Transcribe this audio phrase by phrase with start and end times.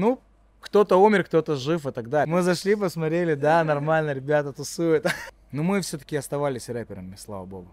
[0.00, 0.18] Ну,
[0.60, 2.34] кто-то умер, кто-то жив и так далее.
[2.34, 5.06] Мы зашли, посмотрели, да, нормально, ребята тусуют.
[5.52, 7.68] Но мы все-таки оставались рэперами, слава богу.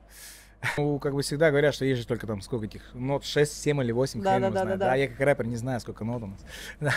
[0.76, 3.82] Ну, как бы всегда говорят, что есть же только там сколько этих нот, 6, 7
[3.82, 4.96] или 8, Да, да, да, да, да.
[4.96, 6.46] я как рэпер не знаю, сколько нот у нас.
[6.82, 6.94] Да.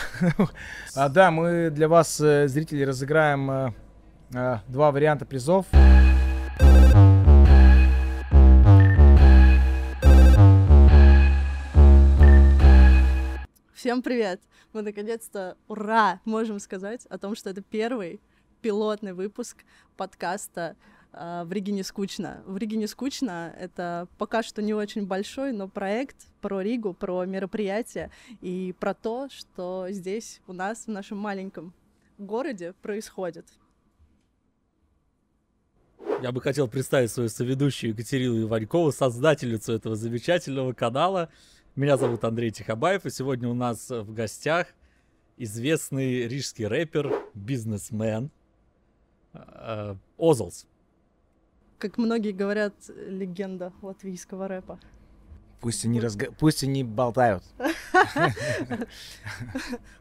[0.97, 3.73] А, да, мы для вас, э, зрители, разыграем э,
[4.35, 5.67] э, два варианта призов.
[13.81, 14.43] Всем привет!
[14.75, 18.21] Мы наконец-то, ура, можем сказать о том, что это первый
[18.61, 19.65] пилотный выпуск
[19.97, 20.77] подкаста
[21.15, 22.43] э, «В Риге не скучно».
[22.45, 27.25] «В Риге не скучно»— это пока что не очень большой, но проект про Ригу, про
[27.25, 28.11] мероприятие
[28.43, 31.73] и про то, что здесь у нас, в нашем маленьком
[32.19, 33.47] городе, происходит.
[36.23, 41.31] Я бы хотел представить свою соведущую Екатерину Иванькову, создательницу этого замечательного канала.
[41.77, 44.67] Меня зовут Андрей Тихобаев, и сегодня у нас в гостях
[45.37, 48.33] известный рижский рэпер, бизнесмен
[49.33, 50.67] э, Озлс.
[51.79, 54.81] Как многие говорят, легенда латвийского рэпа.
[55.61, 56.33] Пусть они, разга...
[56.33, 57.45] Пусть они болтают.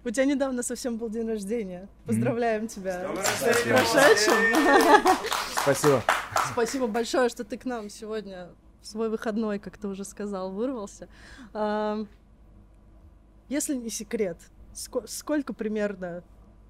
[0.03, 1.87] У тебя недавно совсем был день рождения.
[2.05, 4.33] Поздравляем тебя с прошедшим.
[5.61, 6.03] Спасибо.
[6.51, 8.49] Спасибо большое, что ты к нам сегодня
[8.81, 11.07] в свой выходной, как ты уже сказал, вырвался.
[13.47, 14.37] Если не секрет,
[14.73, 16.23] ско- сколько примерно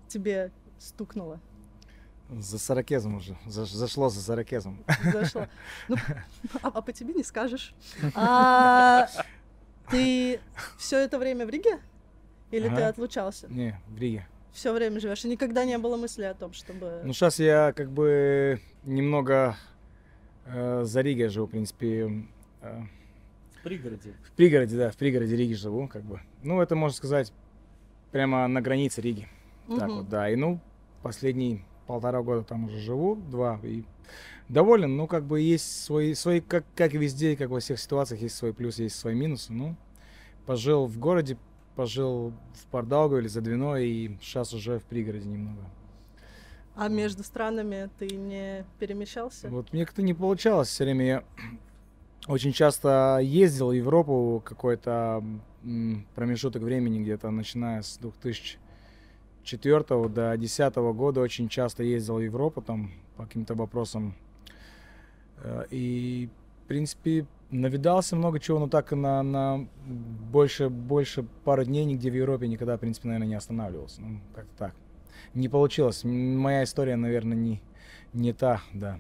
[0.08, 1.40] тебе стукнуло?
[2.30, 3.38] За сорокезом уже.
[3.48, 4.84] Заш- Зашло за сорокезом.
[5.12, 5.48] Зашло?
[5.88, 5.96] Ну,
[6.62, 7.74] а, а по тебе не скажешь.
[8.16, 9.08] А,
[9.90, 10.40] ты
[10.78, 11.80] все это время в Риге?
[12.52, 12.88] Или ты Ага.
[12.90, 13.48] отлучался?
[13.48, 14.28] Не, в Риге.
[14.54, 17.02] Все время живешь, и никогда не было мысли о том, чтобы...
[17.04, 19.56] Ну, сейчас я как бы немного
[20.84, 22.26] за Ригой живу, в принципе.
[22.62, 22.82] э,
[23.60, 24.14] В пригороде.
[24.24, 26.20] в пригороде, да, в пригороде Риги живу, как бы.
[26.44, 27.32] Ну, это, можно сказать,
[28.12, 29.28] прямо на границе Риги.
[29.68, 29.98] Так Мгм.
[29.98, 30.30] вот, да.
[30.30, 30.60] И, ну,
[31.04, 33.84] последние полтора года там уже живу, два, и
[34.48, 34.96] доволен.
[34.98, 38.36] Ну, как бы есть свои, свои как, как и везде, как во всех ситуациях, есть
[38.36, 39.54] свои плюсы, есть свои минусы.
[39.54, 39.76] Ну,
[40.46, 41.38] пожил в городе,
[41.76, 45.62] пожил в Пардаугаве или за Двиной, и сейчас уже в пригороде немного.
[46.80, 49.50] А между странами ты не перемещался?
[49.50, 51.06] Вот мне как-то не получалось все время.
[51.06, 51.24] Я
[52.28, 55.22] очень часто ездил в Европу какой-то
[56.16, 62.94] промежуток времени, где-то начиная с 2004 до 2010 года очень часто ездил в Европу там
[63.18, 64.16] по каким-то вопросам.
[65.44, 66.30] Э, И,
[66.64, 69.68] в принципе, навидался много чего, но так на, на
[70.32, 74.02] больше, больше пару дней нигде в Европе никогда, в принципе, наверное, не останавливался.
[74.02, 74.76] Ну, как-то так.
[75.34, 76.04] Не получилось.
[76.04, 77.62] Моя история, наверное, не,
[78.14, 79.00] не та, да.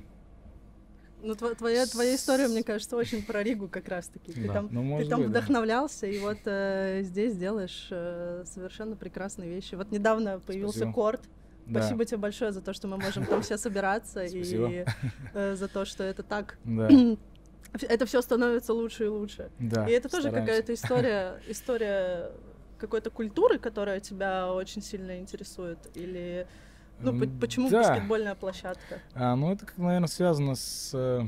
[1.21, 4.31] Ну, тво- твоя, твоя история, мне кажется, очень про Ригу как раз-таки.
[4.31, 4.53] Ты Да.
[4.53, 5.39] там, Ну, ты там быть, да.
[5.39, 9.75] вдохновлялся, и вот э, здесь делаешь э, совершенно прекрасные вещи.
[9.75, 10.93] Вот недавно появился Спасибо.
[10.93, 11.21] Корт.
[11.65, 14.85] Да, Спасибо тебе большое за то, что мы можем там все собираться, и
[15.33, 16.57] э, за то, что это так...
[16.63, 16.89] да,
[17.87, 19.51] Это все становится лучше и лучше.
[19.59, 19.87] да.
[19.87, 22.31] И это тоже какая-то история, история
[22.79, 26.47] какой-то культуры, которая тебя очень сильно интересует, или
[27.01, 27.81] ну почему да.
[27.81, 28.99] баскетбольная площадка?
[29.13, 31.21] А, ну это, наверное, связано с, э,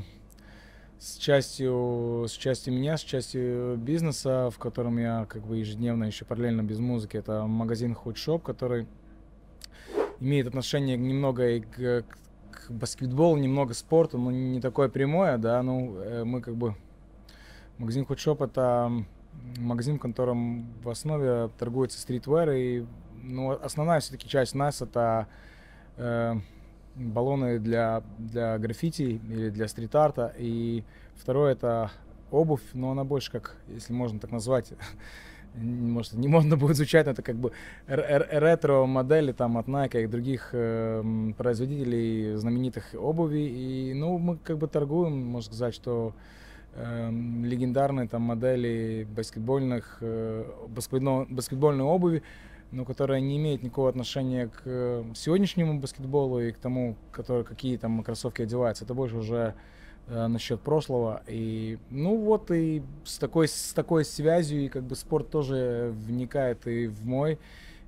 [0.99, 6.25] с частью, с частью меня, с частью бизнеса, в котором я как бы ежедневно еще
[6.25, 7.17] параллельно без музыки.
[7.17, 8.85] Это магазин Shop, который
[10.19, 12.03] имеет отношение немного и к,
[12.51, 15.63] к баскетболу, немного к спорту, но не такое прямое, да.
[15.63, 16.75] Ну э, мы как бы
[17.77, 19.05] магазин Shop это
[19.57, 22.85] магазин, в котором в основе торгуется стритвер и
[23.23, 25.27] ну, основная все-таки часть нас это
[25.97, 26.35] э,
[26.95, 30.33] баллоны для, для граффити или для стрит-арта.
[30.37, 30.83] И
[31.15, 31.91] второе это
[32.31, 34.73] обувь, но она больше как, если можно так назвать,
[35.55, 37.51] может, не модно будет звучать, но это как бы
[37.87, 43.41] ретро-модели там от Nike и других э, производителей знаменитых обуви.
[43.41, 46.13] И, ну, мы как бы торгуем, можно сказать, что
[46.75, 52.23] легендарные там модели баскетбольных, э, баскетбольно- баскетбольной обуви,
[52.71, 57.77] но которая не имеет никакого отношения к э, сегодняшнему баскетболу и к тому, который, какие
[57.77, 58.85] там кроссовки одеваются.
[58.85, 59.55] Это больше уже
[60.07, 61.23] э, насчет прошлого.
[61.27, 66.65] И, ну вот, и с такой, с такой связью, и как бы спорт тоже вникает
[66.67, 67.37] и в мой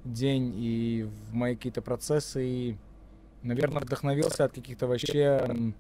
[0.04, 2.46] день, и в мои какие-то процессы.
[2.46, 2.78] И,
[3.44, 5.74] наверное, вдохновился от каких-то вообще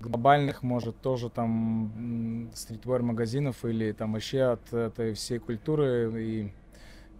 [0.00, 6.12] глобальных, может, тоже там стритвер магазинов или там вообще от этой всей культуры.
[6.22, 6.52] И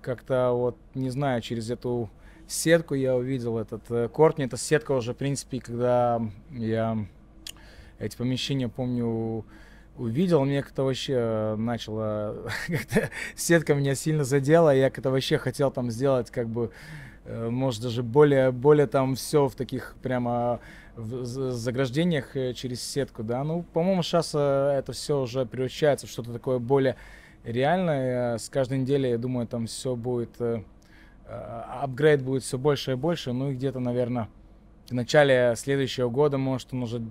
[0.03, 2.11] как-то вот, не знаю, через эту
[2.47, 4.45] сетку я увидел этот э, Кортни.
[4.45, 6.21] Это сетка уже, в принципе, когда
[6.51, 7.07] я
[7.99, 9.45] эти помещения, помню,
[9.97, 12.51] увидел, мне как-то вообще э, начало,
[13.37, 16.71] сетка меня сильно задела, я как-то вообще хотел там сделать как бы,
[17.25, 20.61] э, может даже более, более там все в таких прямо
[20.99, 26.33] в заграждениях э, через сетку, да, ну, по-моему, сейчас это все уже превращается в что-то
[26.33, 26.97] такое более
[27.45, 30.37] реальное, с каждой неделей, я думаю, там все будет,
[31.27, 34.29] апгрейд будет все больше и больше, ну и где-то, наверное,
[34.89, 37.03] в начале следующего года, может, он уже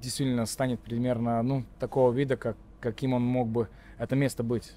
[0.00, 4.72] действительно станет примерно, ну, такого вида, как, каким он мог бы это место быть.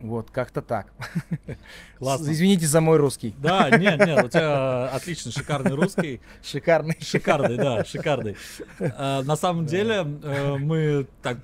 [0.00, 0.92] Вот, как-то так.
[1.98, 2.30] Классно.
[2.30, 3.34] Извините за мой русский.
[3.38, 6.20] Да, нет, нет, у тебя отличный, шикарный русский.
[6.42, 6.96] Шикарный.
[7.00, 8.36] Шикарный, да, шикарный.
[8.96, 11.38] А, на самом деле, э, мы так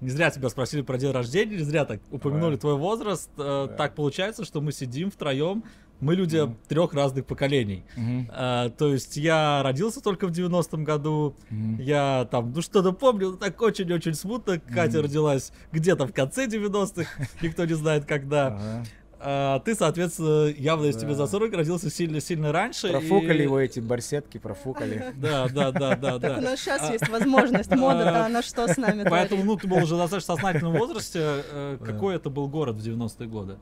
[0.00, 3.30] не зря тебя спросили про день рождения, не зря так упомянули твой возраст.
[3.38, 5.64] Э, так получается, что мы сидим втроем
[6.02, 6.56] мы люди mm-hmm.
[6.68, 7.84] трех разных поколений.
[7.96, 8.26] Mm-hmm.
[8.30, 11.82] А, то есть я родился только в 90-м году, mm-hmm.
[11.82, 14.52] я там, ну что-то помню, так очень-очень смутно.
[14.52, 14.74] Mm-hmm.
[14.74, 17.08] Катя родилась где-то в конце 90-х,
[17.42, 18.48] никто не знает когда.
[18.48, 18.86] Uh-huh.
[19.24, 21.02] А, ты, соответственно, явно из да.
[21.02, 22.88] тебя за 40 родился сильно-сильно раньше.
[22.88, 23.42] Профукали и...
[23.42, 25.14] его эти барсетки, профукали.
[25.22, 26.18] Да, да, да, да.
[26.18, 29.68] Так у нас сейчас есть возможность мода, а на что с нами Поэтому, ну, ты
[29.68, 31.20] был уже достаточно сознательном возрасте.
[31.22, 33.58] Э, какой это был город в 90-е годы?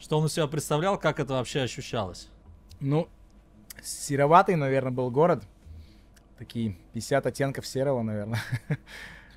[0.00, 2.30] Что он из себя представлял, как это вообще ощущалось?
[2.80, 3.06] Ну,
[3.82, 5.44] сероватый, наверное, был город.
[6.38, 8.40] Такие 50 оттенков серого, наверное.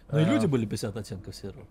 [0.09, 1.65] Ну и люди были 50 оттенков серого.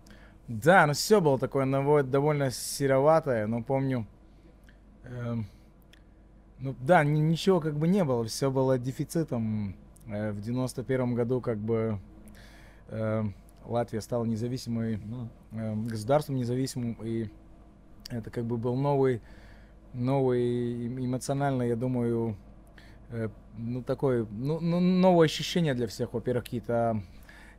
[0.48, 4.06] Да, ну все было такое довольно сероватое, но помню...
[5.04, 5.36] Э,
[6.58, 9.76] ну да, ничего как бы не было, все было дефицитом.
[10.08, 12.00] Э, в 91 году как бы
[12.88, 13.24] э,
[13.64, 15.28] Латвия стала независимой, ну.
[15.52, 17.30] э, государством независимым, и
[18.18, 19.20] это как бы был новый,
[19.92, 22.36] новый эмоционально, я думаю,
[23.10, 26.12] э, ну такой, ну, ну новое ощущение для всех.
[26.14, 27.02] Во-первых, какие-то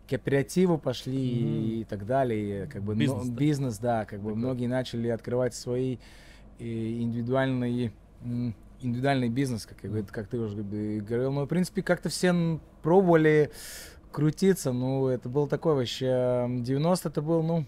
[0.09, 1.81] кооперативы пошли mm-hmm.
[1.81, 3.39] и так далее, как бы бизнес, но, да.
[3.39, 4.39] бизнес да, как бы Такой.
[4.39, 5.97] многие начали открывать свои
[6.59, 7.93] э, индивидуальные
[8.81, 10.11] индивидуальный бизнес, как, mm-hmm.
[10.11, 11.31] как ты уже говорил.
[11.31, 13.51] Но, в принципе, как-то все пробовали
[14.11, 14.71] крутиться.
[14.71, 16.45] Ну, это был такой вообще...
[16.49, 17.65] 90 это был, ну,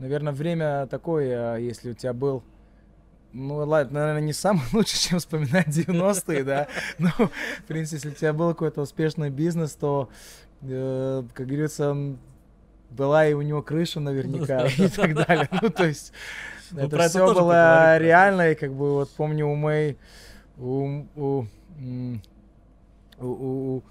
[0.00, 2.42] наверное, время такое, если у тебя был
[3.32, 6.66] ну, ладно, наверное, не самый лучший, чем вспоминать 90-е, да.
[6.98, 10.08] Но, в принципе, если у тебя был какой-то успешный бизнес, то,
[10.62, 11.96] э, как говорится,
[12.90, 15.48] была и у него крыша наверняка и так далее.
[15.62, 16.12] Ну, то есть,
[16.72, 19.96] ну, это все было реально, и как бы вот помню у моей,
[20.58, 21.46] у, у,
[23.20, 23.82] у, у,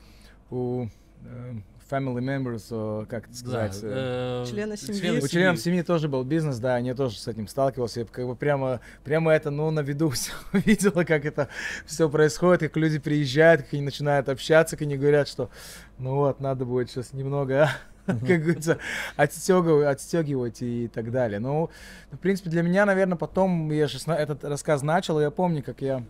[0.49, 0.87] у
[1.23, 1.53] э,
[1.89, 3.79] family members, как это сказать?
[3.81, 5.19] Да, э, члены семьи.
[5.19, 8.01] У членов семьи тоже был бизнес, да, они тоже с этим сталкивался.
[8.01, 11.49] Я как бы прямо, прямо это, ну, на виду все видела, как это
[11.85, 15.49] все происходит, как люди приезжают, как они начинают общаться, как они говорят, что,
[15.97, 17.69] ну вот, надо будет сейчас немного, а?
[18.05, 18.77] как говорится,
[19.15, 21.39] отстегивать, отстегивать и так далее.
[21.39, 21.69] Ну,
[22.11, 25.81] в принципе, для меня, наверное, потом я же этот рассказ начал, и я помню, как
[25.81, 26.03] я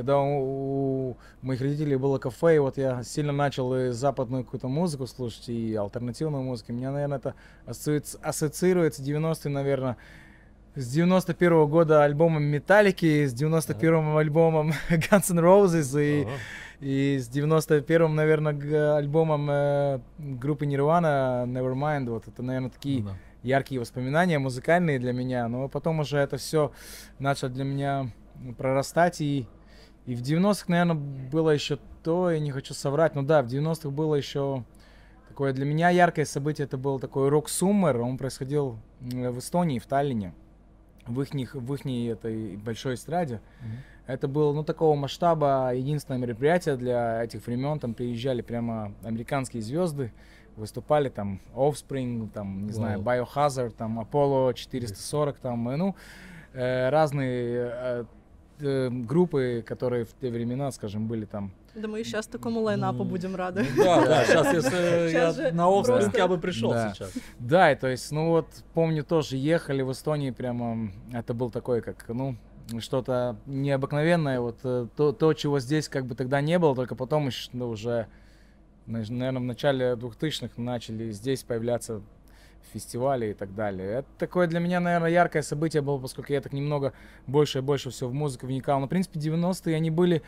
[0.00, 4.66] когда у, у моих родителей было кафе, и вот я сильно начал и западную какую-то
[4.66, 6.72] музыку слушать, и альтернативную музыку.
[6.72, 7.34] Меня, наверное, это
[7.66, 9.98] ассоциируется 90-е, наверное,
[10.74, 14.20] с 91 -го года альбомом Металлики, с 91-м ага.
[14.20, 16.32] альбомом Guns N' Roses и, ага.
[16.80, 22.08] и с 91-м, наверное, альбомом э, группы Nirvana Nevermind.
[22.08, 23.16] Вот это, наверное, такие ну, да.
[23.42, 25.46] яркие воспоминания музыкальные для меня.
[25.48, 26.72] Но потом уже это все
[27.18, 28.10] начало для меня
[28.56, 29.46] прорастать и
[30.06, 33.90] и в 90-х, наверное, было еще то, я не хочу соврать, но да, в 90-х
[33.90, 34.64] было еще
[35.28, 40.34] такое для меня яркое событие, это был такой рок-суммер, он происходил в Эстонии, в Таллине,
[41.06, 43.36] в их, в их этой большой эстраде.
[43.36, 43.90] Mm-hmm.
[44.06, 50.12] Это было, ну, такого масштаба единственное мероприятие для этих времен, там приезжали прямо американские звезды,
[50.56, 52.74] выступали там Offspring, там, не wow.
[52.74, 55.94] знаю, Biohazard, там Apollo 440, там, ну,
[56.52, 58.04] э, разные э,
[58.60, 61.52] э, группы, которые в те времена, скажем, были там.
[61.74, 63.66] Да мы и сейчас такому лайнапу будем рады.
[63.76, 67.12] Да, да, сейчас, если я на Offspring, я бы пришел сейчас.
[67.38, 71.80] Да, и то есть, ну вот, помню, тоже ехали в Эстонии прямо, это был такой,
[71.80, 72.36] как, ну,
[72.78, 77.26] что-то необыкновенное, вот э, то, то, чего здесь как бы тогда не было, только потом
[77.26, 78.06] еще, ну, уже,
[78.86, 82.02] наверное, в начале 2000-х начали здесь появляться
[82.72, 83.98] фестивали и так далее.
[83.98, 86.92] Это такое для меня, наверное, яркое событие было, поскольку я так немного
[87.26, 88.80] больше и больше все в музыку вникал.
[88.80, 90.22] Но, в принципе, 90-е они были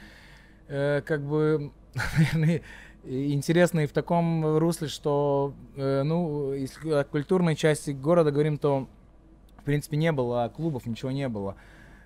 [0.69, 1.73] э, как бы,
[2.19, 2.63] наверное,
[3.05, 8.89] интересные в таком русле, что, э, ну, если о культурной части города говорим, то,
[9.59, 11.57] в принципе, не было клубов, ничего не было.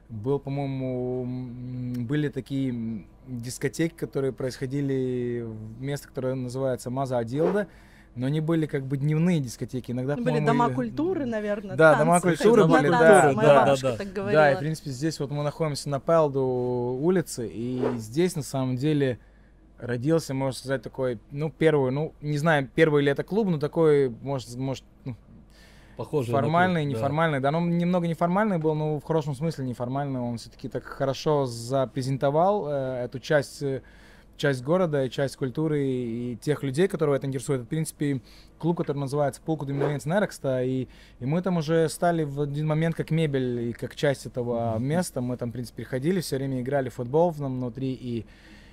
[0.09, 1.26] Был, по-моему,
[2.04, 7.66] были такие дискотеки, которые происходили в место, которое называется Маза Адилда,
[8.17, 9.93] но они были как бы дневные дискотеки.
[9.93, 11.77] Иногда, Ну, были дома и- культуры, наверное.
[11.77, 13.97] Да, танцы, дома культуры были, танцы, да, Моя да, бабушка да.
[13.99, 14.53] так Да, говорила.
[14.53, 19.19] и в принципе здесь вот мы находимся на Пелду улице, и здесь на самом деле
[19.79, 24.09] родился, можно сказать, такой, ну, первый, ну, не знаю, первый ли это клуб, но такой,
[24.23, 25.15] может, может ну,
[25.99, 26.33] Похоже.
[26.33, 26.99] формальный, клуб, да.
[26.99, 27.41] неформальный.
[27.41, 30.21] Да, ну, немного неформальный был, но в хорошем смысле неформальный.
[30.21, 33.83] Он все-таки так хорошо запрезентовал э, эту часть, э,
[34.37, 37.61] часть города и часть культуры и тех людей, которые это интересует.
[37.61, 38.21] Это, в принципе,
[38.59, 40.88] клуб, который называется Полку Доминовенц Нерекста, и,
[41.21, 45.21] и мы там уже стали в один момент как мебель и как часть этого места.
[45.21, 48.26] Мы там, в принципе, приходили, все время играли в футбол там внутри, и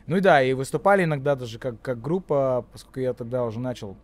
[0.05, 3.95] ну и да, и выступали иногда даже как, как группа, поскольку я тогда уже начал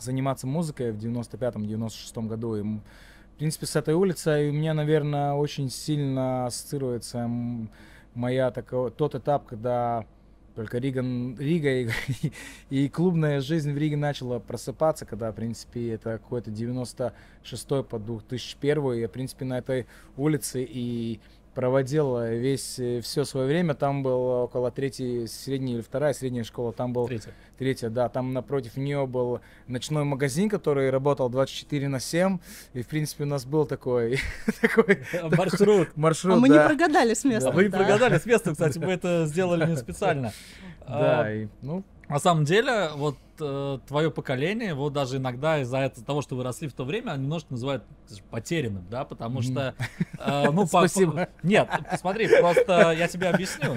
[0.00, 2.56] заниматься музыкой в 95-96 году.
[2.56, 7.30] И, в принципе, с этой улицей у меня, наверное, очень сильно ассоциируется
[8.14, 10.06] моя такой, тот этап, когда
[10.58, 11.88] только Рига, н- Рига и,
[12.70, 18.92] и клубная жизнь в Риге начала просыпаться, когда, в принципе, это какой-то 96 по 2001,
[18.94, 19.86] я, в принципе, на этой
[20.16, 21.20] улице и
[21.58, 23.74] проводил весь, все свое время.
[23.74, 26.72] Там был около третьей, средней или вторая средняя школа.
[26.72, 27.32] Там был Третья.
[27.58, 32.38] Третья, да, там напротив нее был ночной магазин, который работал 24 на 7,
[32.74, 34.20] и, в принципе, у нас был такой,
[34.60, 35.02] такой
[35.36, 35.88] Маршрут.
[35.96, 36.68] маршрут, А мы не да.
[36.68, 37.50] прогадали с местом.
[37.50, 37.78] А Вы не да.
[37.78, 40.32] прогадали с места, кстати, мы это сделали не специально.
[40.86, 46.22] Да, А, ну, На самом деле, вот твое поколение, вот даже иногда из-за этого, того,
[46.22, 47.84] что вы росли в то время, немножко называют
[48.30, 49.74] потерянным, да, потому что,
[50.18, 51.28] э, ну, по- Спасибо.
[51.42, 53.74] Нет, посмотри, просто я тебе объясню.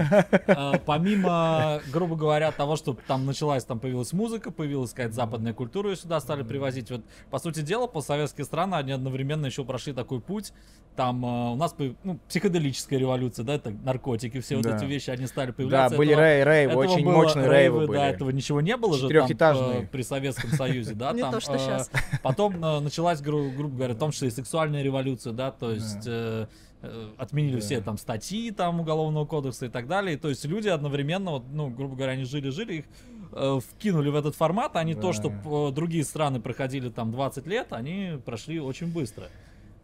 [0.47, 5.91] Э, Помимо, грубо говоря, того, что там началась, там появилась музыка, появилась какая-то западная культура,
[5.91, 6.89] и сюда стали привозить.
[6.91, 10.53] Вот, по сути дела, постсоветские страны, они одновременно еще прошли такой путь.
[10.95, 14.75] Там э, у нас по- ну, психоделическая революция, да, это наркотики, все вот Да.
[14.75, 15.97] эти вещи, они стали да, появляться.
[15.97, 18.01] были Этого- рей- рейвы, этого очень мощные рейвы До были.
[18.01, 19.27] этого ничего не было же там
[19.57, 21.79] Э, при Советском Союзе, да, там, то, что э.
[22.23, 26.03] Потом э, началась, гру- грубо говоря, в том числе и сексуальная революция, да, то есть
[26.05, 26.47] э,
[26.81, 27.61] э, отменили Да.
[27.61, 30.17] все там статьи там уголовного кодекса и так далее.
[30.17, 32.85] То есть люди одновременно, вот, ну, грубо говоря, они жили-жили, их
[33.33, 35.13] э, вкинули в этот формат, они то, Да.
[35.13, 39.25] что п- другие страны проходили там 20 лет, они прошли очень быстро.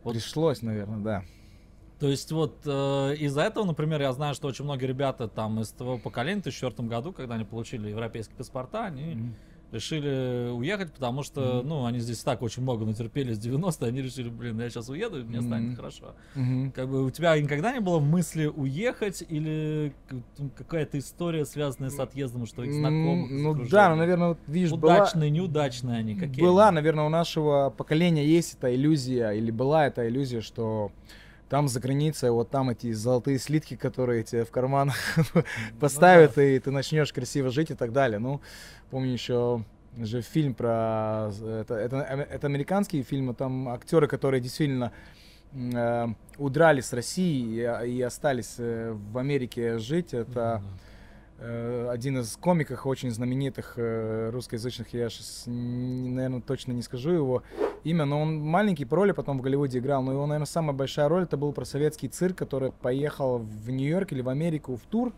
[0.04, 0.14] Вот.
[0.14, 1.24] Пришлось, наверное, да.
[2.00, 5.70] То есть вот э, из-за этого, например, я знаю, что очень многие ребята там из
[5.72, 9.36] того поколения в 2004 году, когда они получили европейские паспорта, они Мгм.
[9.72, 14.30] Решили уехать, потому что, ну, они здесь так очень много натерпелись в 90-е, они решили,
[14.30, 15.76] блин, я сейчас уеду, и мне станет Мгм.
[15.76, 16.16] хорошо.
[16.36, 16.72] Мгм.
[16.72, 19.94] Как бы у тебя никогда не было мысли уехать или
[20.56, 23.32] какая-то история, связанная с отъездом, что их знакомых?
[23.32, 26.42] из Ну да, ну, наверное, вот видишь, была, Удачные, неудачные они, какие?
[26.44, 30.92] была, наверное, у нашего поколения есть эта иллюзия, или была эта иллюзия, что
[31.50, 34.92] там за границей, вот там эти золотые слитки, которые тебе в карман
[35.80, 38.20] поставят, и ты начнешь красиво жить и так далее.
[38.20, 38.42] Ну,
[38.89, 39.63] помню еще
[39.98, 41.32] же фильм про...
[41.42, 44.92] Это, это, это американский фильм, а там актеры, которые действительно
[45.54, 50.13] э, удрали с России и, и остались э, в Америке жить.
[50.13, 50.62] Это
[51.39, 57.44] один из комиков очень знаменитых э, русскоязычных, я сейчас, наверное, точно не скажу его
[57.84, 61.08] имя, но он маленький по роли потом в Голливуде играл, но его, наверное, самая большая
[61.08, 65.13] роль это был про советский цирк, который поехал в Нью-Йорк или в Америку в тур,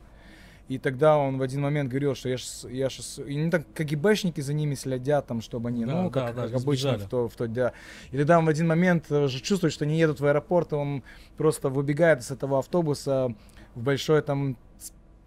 [0.67, 3.19] и тогда он в один момент говорил, что я сейчас, я щас...
[3.25, 6.61] и не так КГБшники за ними следят, там, чтобы они, Да, ну, как, да, как
[6.61, 7.07] обычно сбежали.
[7.07, 7.73] в то, в то, да.
[8.11, 11.01] И тогда он в один момент уже чувствует, что они едут в аэропорт, и он
[11.38, 13.33] просто выбегает из этого автобуса
[13.73, 14.57] в большой там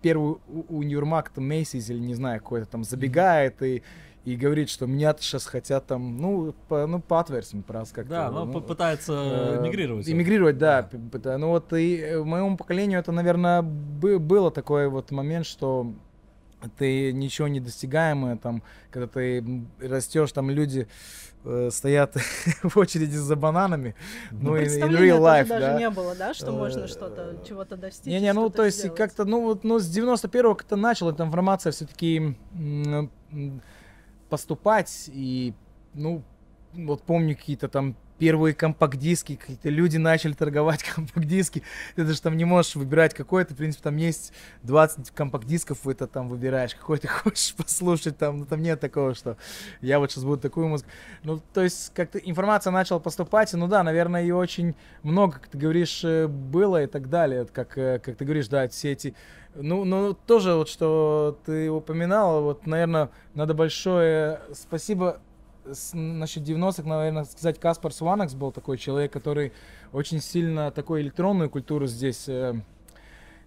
[0.02, 3.82] первый у- универмаг, там Мейсис или не знаю какой-то там, забегает и,
[4.24, 8.10] и говорит, что меня сейчас хотят там, ну, по, ну, по отверстиям просто как-то.
[8.10, 10.08] Да, но ну, попытается э, эмигрировать.
[10.08, 10.88] Эмигрировать, да.
[10.92, 11.38] да.
[11.38, 15.92] Ну вот и э, моему поколению это, наверное, бы- было такой вот момент, что
[16.68, 19.44] ты ничего не достигаемое, там, когда ты
[19.80, 20.88] растешь, там люди
[21.44, 22.14] э, стоят
[22.62, 23.94] в очереди за бананами.
[24.30, 25.78] Ну, Ну, представления real life, даже да.
[25.78, 28.12] не было, да, что можно Э, что-то, чего-то достичь.
[28.12, 28.98] Не-не, ну то есть и сделать.
[28.98, 32.36] как-то, ну вот, ну с 91-го как-то начала эта информация все-таки
[34.28, 35.54] поступать, и,
[35.94, 36.22] ну,
[36.72, 41.64] вот помню какие-то там первые компакт-диски, какие-то люди начали торговать компакт-диски,
[41.96, 45.94] ты даже там не можешь выбирать какой то в принципе, там есть 20 компакт-дисков, и
[45.94, 49.36] ты там выбираешь, какой ты хочешь послушать, там, ну, там нет такого, что
[49.80, 50.88] я вот сейчас буду такую музыку.
[51.24, 55.48] Ну, то есть, как-то информация начала поступать, и, ну да, наверное, ее очень много, как
[55.48, 59.16] ты говоришь, э, было и так далее, как, э, как ты говоришь, да, все эти
[59.56, 65.20] ну, ну, тоже вот, что ты упоминал, вот, наверное, надо большое спасибо
[65.70, 69.52] с, насчет 90-х, наверное, сказать, Каспар Сванакс был такой человек, который
[69.92, 72.54] очень сильно такую электронную культуру здесь э,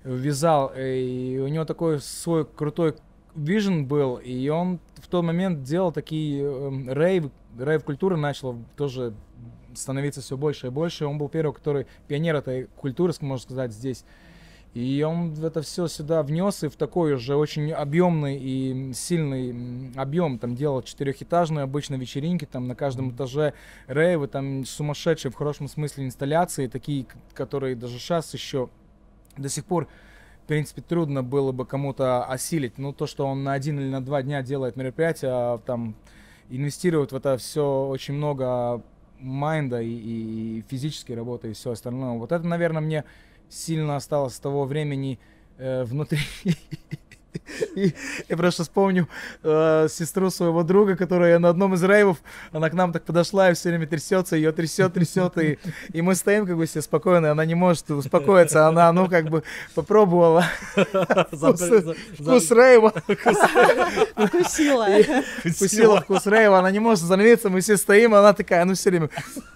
[0.04, 2.96] ввязал, и у него такой свой крутой
[3.36, 8.34] вижен был, и он в тот момент делал такие э, рейв, рейв-культура
[8.76, 9.14] тоже
[9.74, 11.06] становиться все больше и больше.
[11.06, 14.06] Он был первый, который пионер этой культуры, можно сказать, здесь.
[14.76, 20.38] И он это все сюда внес и в такой уже очень объемный и сильный объем.
[20.38, 23.54] Там делал четырехэтажные обычно вечеринки, там на каждом этаже
[23.88, 28.70] рейвы, там сумасшедшие в хорошем смысле инсталляции, такие, которые даже сейчас еще
[29.38, 29.88] до сих пор
[30.44, 32.78] в принципе, трудно было бы кому-то осилить.
[32.78, 35.96] Ну, то, что он на один или на два дня делает мероприятие, а там
[36.50, 38.84] инвестирует в это все очень много
[39.20, 42.20] майнда и, и физической работы и все остальное.
[42.20, 43.06] Вот это, наверное, мне
[43.50, 45.20] сильно осталось с того времени
[45.58, 46.20] э, внутри.
[47.76, 47.94] И
[48.30, 49.08] я просто вспомню
[49.44, 52.18] э, сестру своего друга, которая на одном из рейвов,
[52.52, 55.60] она к нам так подошла и все время трясется, ее трясет, трясет, и,
[55.94, 59.44] и мы стоим как бы все спокойно, она не может успокоиться, она, ну, как бы
[59.74, 60.46] попробовала
[62.20, 62.94] вкус рейва.
[64.16, 64.88] Вкусила.
[65.40, 69.10] Вкусила вкус рейва, она не может остановиться, мы все стоим, она такая, ну, все время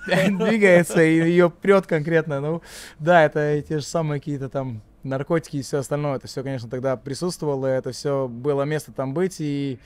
[0.06, 2.40] двигается, и ее прет конкретно.
[2.40, 2.62] Ну,
[3.00, 6.98] да, это те же самые какие-то там наркотики и все остальное, это все, конечно, тогда
[6.98, 9.80] присутствовало, это все было место там быть, и,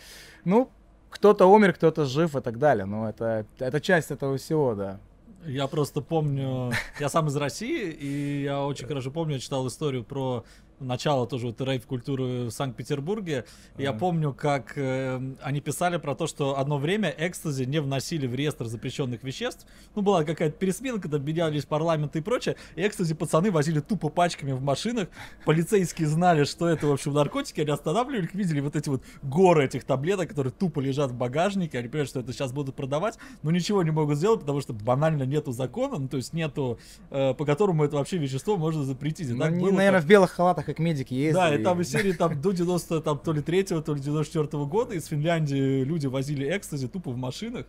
[0.46, 0.70] ну,
[1.10, 5.00] кто-то умер, кто-то жив и так далее, но это, это часть этого всего, да.
[5.46, 10.03] Я просто помню, я сам из России, и я очень хорошо помню, я читал историю
[10.03, 10.43] про
[10.84, 13.46] начало тоже вот рейв-культуры в Санкт-Петербурге.
[13.78, 13.94] Я а.
[13.94, 18.66] помню, как э, они писали про то, что одно время экстази не вносили в реестр
[18.66, 19.66] запрещенных веществ.
[19.96, 22.56] Ну, была какая-то пересменка, когда объединялись парламенты и прочее.
[22.75, 25.08] И экстази пацаны возили тупо пачками в машинах.
[25.46, 27.62] Полицейские знали, что это, в общем, наркотики.
[27.62, 31.80] Они останавливали их, видели вот эти вот горы этих таблеток, которые тупо лежат в багажнике.
[31.80, 35.24] Они понимают, что это сейчас будут продавать, но ничего не могут сделать, потому что банально
[35.24, 39.30] нету закона, ну, то есть нету, э, по которому это вообще вещество можно запретить.
[39.30, 41.34] Ну, они, наверное, в белых халатах как медики ездили.
[41.34, 44.46] Да, и там из серии там до 90 там то ли 3 то ли 94
[44.46, 47.65] -го года из Финляндии люди возили экстази тупо в машинах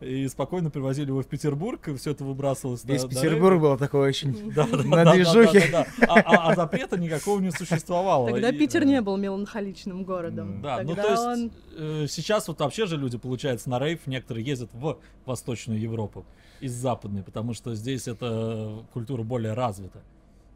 [0.00, 3.78] и спокойно привозили его в Петербург, и все это выбрасывалось Весь на, Петербург на был
[3.78, 5.68] такой очень да, на движухе.
[5.72, 8.30] Да, да, да, а, а, а запрета никакого не существовало.
[8.30, 10.60] Тогда и, Питер не был меланхоличным городом.
[10.60, 11.50] Да, Тогда ну то есть он...
[11.76, 16.24] э, сейчас вот вообще же люди, получается, на рейв некоторые ездят в Восточную Европу
[16.60, 20.02] из Западной, потому что здесь эта культура более развита.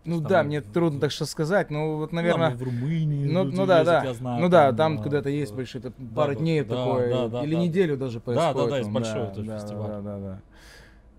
[0.07, 2.51] Ну там, да, мне трудно так что сказать, ну вот, наверное...
[2.55, 4.14] в Румынии Ну, ну да, да.
[4.14, 7.29] Знаю, ну да, там, там куда-то есть большой, это пару да, дней да, такое, да,
[7.29, 7.61] да, или да.
[7.61, 8.57] неделю даже происходит.
[8.57, 9.88] Да, да, да, есть большой да, тоже да, фестиваль.
[9.88, 10.40] Да, да, да.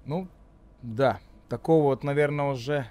[0.05, 0.27] Ну,
[0.81, 1.19] да,
[1.49, 2.87] такого вот, наверное, уже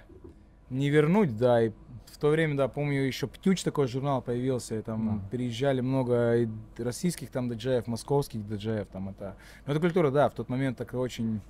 [0.69, 1.71] не вернуть, да, и
[2.17, 5.29] в то время, да, помню, еще Птюч такой журнал появился, и там да.
[5.29, 9.35] переезжали много российских там диджеев, московских диджеев, там это...
[9.65, 11.41] Ну, эта культура, да, в тот момент так очень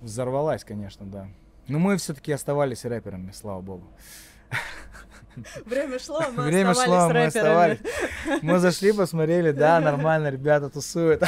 [0.00, 1.28] взорвалась, конечно, да.
[1.68, 3.84] Но мы все-таки оставались рэперами, слава богу.
[5.66, 7.78] Время шло, мы Время оставались шло, мы оставались.
[8.42, 11.22] Мы зашли, посмотрели, да, нормально, ребята тусуют.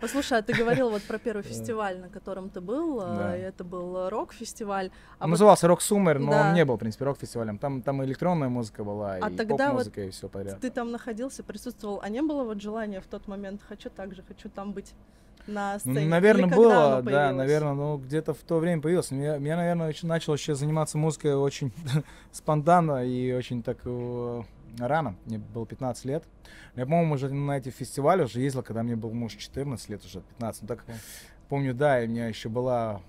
[0.00, 3.34] Послушай, а ты говорил вот про первый фестиваль, на котором ты был, да.
[3.34, 4.90] это был рок-фестиваль.
[5.18, 6.48] А Назывался Рок Сумер, но да.
[6.48, 7.56] он не был, в принципе, рок-фестивалем.
[7.58, 10.60] Там, там электронная музыка была, а и поп-музыка, вот и все подряд.
[10.60, 14.22] Ты там находился, присутствовал, а не было вот желания в тот момент, хочу так же,
[14.22, 14.92] хочу там быть?
[15.46, 16.06] На сцене?
[16.06, 19.10] Наверное, Или было, да, наверное, ну где-то в то время появилось.
[19.10, 21.72] Я, я наверное, еще начал еще заниматься музыкой очень
[22.32, 24.42] спонтанно и очень так э,
[24.78, 25.16] рано.
[25.26, 26.24] Мне было 15 лет.
[26.76, 30.20] Я, по-моему, уже на эти фестивали уже ездил, когда мне был муж 14 лет, уже
[30.20, 30.62] 15.
[30.62, 30.84] Ну, так
[31.48, 33.02] помню, да, и у меня еще была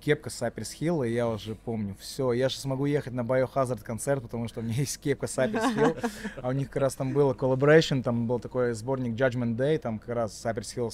[0.00, 4.22] кепка Саперс Хилл, и я уже помню, все, я сейчас смогу ехать на Biohazard концерт,
[4.22, 5.96] потому что у меня есть кепка Саперс Хилл,
[6.42, 9.98] а у них как раз там было collaboration, там был такой сборник Judgment Day, там
[9.98, 10.92] как раз Cypress Hill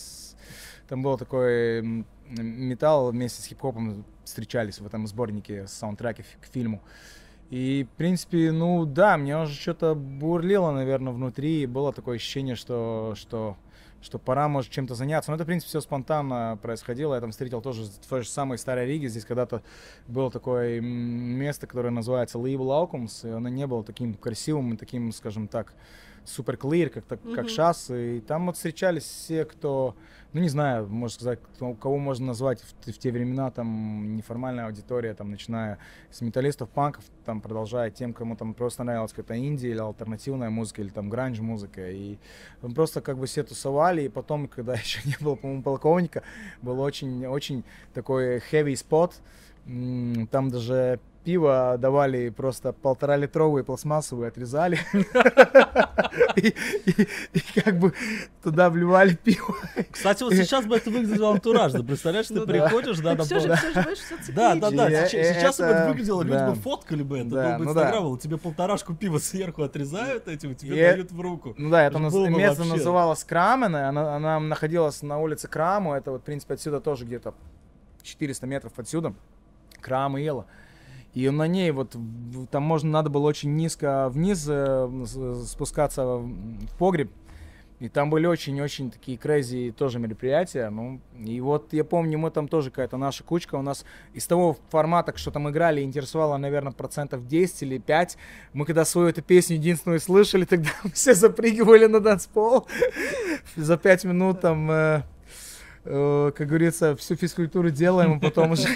[0.89, 6.83] там был такой металл вместе с хип-хопом встречались в этом сборнике саундтреке к фильму.
[7.51, 12.57] И, в принципе, ну да, мне уже что-то бурлило, наверное, внутри, и было такое ощущение,
[12.57, 13.57] что, что,
[14.05, 15.31] что пора, может, чем-то заняться.
[15.31, 17.15] Но это, в принципе, все спонтанно происходило.
[17.15, 19.09] Я там встретил тоже в той же самой Старой Риге.
[19.09, 19.63] Здесь когда-то
[20.07, 25.11] было такое место, которое называется Līvu laukums, и оно не было таким красивым и таким,
[25.11, 25.73] скажем так,
[26.25, 27.35] супер клир, как, так, mm-hmm.
[27.35, 27.91] как шас.
[27.91, 29.95] И там вот встречались все, кто
[30.35, 31.39] ну не знаю, можно сказать,
[31.81, 35.79] кого можно назвать в, в те времена там неформальная аудитория, там начиная
[36.11, 40.83] с металлистов, панков, там продолжая тем, кому там просто нравилась какая-то инди или альтернативная музыка,
[40.83, 41.89] или там гранж музыка.
[41.89, 42.19] И
[42.75, 46.25] просто как бы все тусовали, и потом, когда еще не было, по-моему, полковника,
[46.63, 47.63] был очень, очень
[47.95, 49.15] такой heavy спот,
[49.65, 54.79] там даже пиво давали просто полтора литровые пластмассовые, отрезали.
[56.37, 57.93] И как бы
[58.43, 59.55] туда вливали пиво.
[59.91, 61.83] Кстати, вот сейчас бы это выглядело антуражно.
[61.85, 62.53] Представляешь, ты Ну да.
[62.53, 64.89] приходишь, да, Да, да, да.
[64.89, 66.51] Я- Сейчас бы это выглядело, люди да.
[66.51, 67.81] бы фоткали бы это, Да, был бы ну да.
[67.81, 71.55] Инстаграм, вот тебе полторашку пива сверху отрезают этим, и тебе дают в руку.
[71.57, 76.21] Ну да, это было место называлось Крамене, она, она находилась на улице Краму, это вот,
[76.23, 77.35] в принципе, отсюда тоже где-то
[78.03, 79.15] 400 метров отсюда,
[79.81, 80.47] Крам и Ела.
[81.15, 81.97] И на ней вот,
[82.51, 87.11] там можно, надо было очень низко вниз э, с- спускаться в погреб,
[87.81, 90.71] и там были очень-очень такие crazy тоже мероприятия.
[90.71, 93.57] Ну, и вот я помню, мы там тоже какая-то наша кучка.
[93.57, 98.17] У нас из того формата, что там играли, интересовало, наверное, процентов 10 или 5.
[98.53, 102.67] Мы когда свою эту песню единственную слышали, тогда все запрыгивали на танцпол.
[103.57, 105.03] За 5 минут там, э, э,
[105.85, 108.63] как говорится, всю физкультуру делаем, а потом уже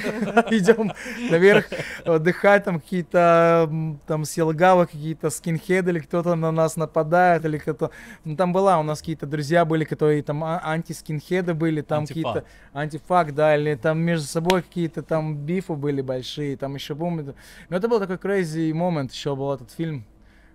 [0.50, 0.92] идем
[1.30, 1.66] наверх
[2.04, 7.90] отдыхать, там какие-то там с Елгава какие-то скинхеды или кто-то на нас нападает, или кто-то...
[8.24, 12.44] Ну, там была, у нас какие-то друзья были, которые там а- антискинхеды были, там какие-то
[12.74, 17.34] антифак, да, или там между собой какие-то там бифы были большие, там еще бум.
[17.70, 20.04] Но это был такой crazy момент, еще был этот фильм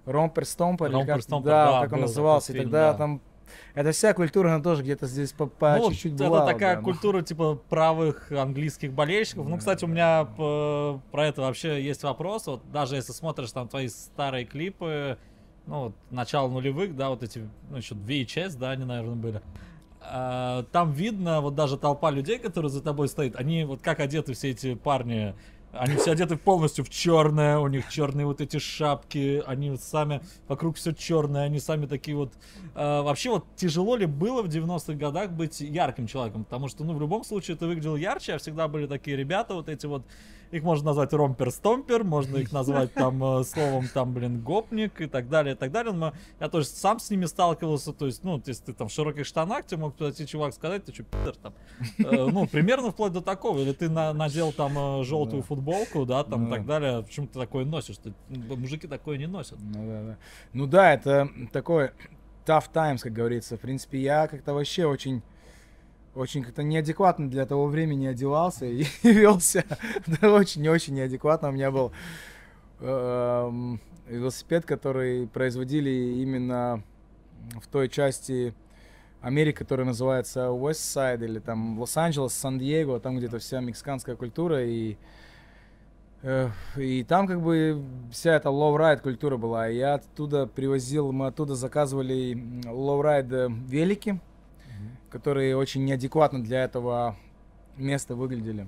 [0.05, 2.97] Ромпер Стомпер, Ромпер Стомпер, да, да, как он назывался, и тогда да.
[2.97, 3.21] там
[3.75, 6.45] эта вся культура, она тоже где-то здесь по, по Ну, чуть-чуть это была.
[6.45, 6.85] такая да, ну.
[6.85, 9.47] культура, типа, правых английских болельщиков.
[9.47, 12.47] Ну, кстати, у меня п- про это вообще есть вопрос.
[12.47, 15.17] Вот даже если смотришь там твои старые клипы,
[15.65, 19.41] ну, вот, начало нулевых, да, вот эти, ну, еще VHS, да, они, наверное, были.
[20.01, 24.33] А, Там видно, вот даже толпа людей, которые за тобой стоит, они вот как одеты
[24.33, 25.33] все эти парни,
[25.73, 30.77] они все одеты полностью в черное, у них черные вот эти шапки, они сами вокруг
[30.77, 32.33] все черное, они сами такие вот.
[32.75, 36.43] А, вообще вот тяжело ли было в 90-х годах быть ярким человеком?
[36.43, 39.67] Потому что, ну, в любом случае ты выглядел ярче, а всегда были такие ребята, вот
[39.67, 40.03] эти вот,
[40.53, 45.27] их можно назвать ромпер-стомпер, можно их назвать там э, словом там, блин, гопник и так
[45.27, 45.93] далее, и так далее.
[45.93, 49.25] Но я тоже сам с ними сталкивался, то есть, ну, если ты там в широких
[49.25, 51.53] штанах, тебе мог подойти чувак сказать, ты что, пидор там?
[51.99, 53.59] Э, Ну, примерно вплоть до такого.
[53.59, 56.55] Или ты на- надел там э, желтую футболку, да, там и Да.
[56.57, 57.03] так далее.
[57.03, 57.97] Почему ты такое носишь?
[57.97, 59.57] Ты- Мужики такое не носят.
[59.59, 60.17] Ну да, да.
[60.53, 61.91] Ну да, это такой
[62.45, 63.57] tough times, как говорится.
[63.57, 65.21] В принципе, я как-то вообще очень
[66.15, 69.65] очень как-то неадекватно для того времени одевался и велся.
[70.07, 71.49] Да, очень-очень неадекватно.
[71.49, 71.91] У меня был
[72.79, 75.89] эм, велосипед, который производили
[76.21, 76.83] именно
[77.61, 78.53] в той части
[79.21, 84.97] Америки, которая называется West Side, или там Лос-Анджелес, Сан-Диего, там где-то вся мексиканская культура, и
[86.23, 89.69] Э, И там как бы вся эта lowride культура была.
[89.69, 94.19] И Я оттуда привозил, мы оттуда заказывали lowride э, велики,
[95.13, 97.15] которые очень неадекватно для этого
[97.77, 98.67] места выглядели.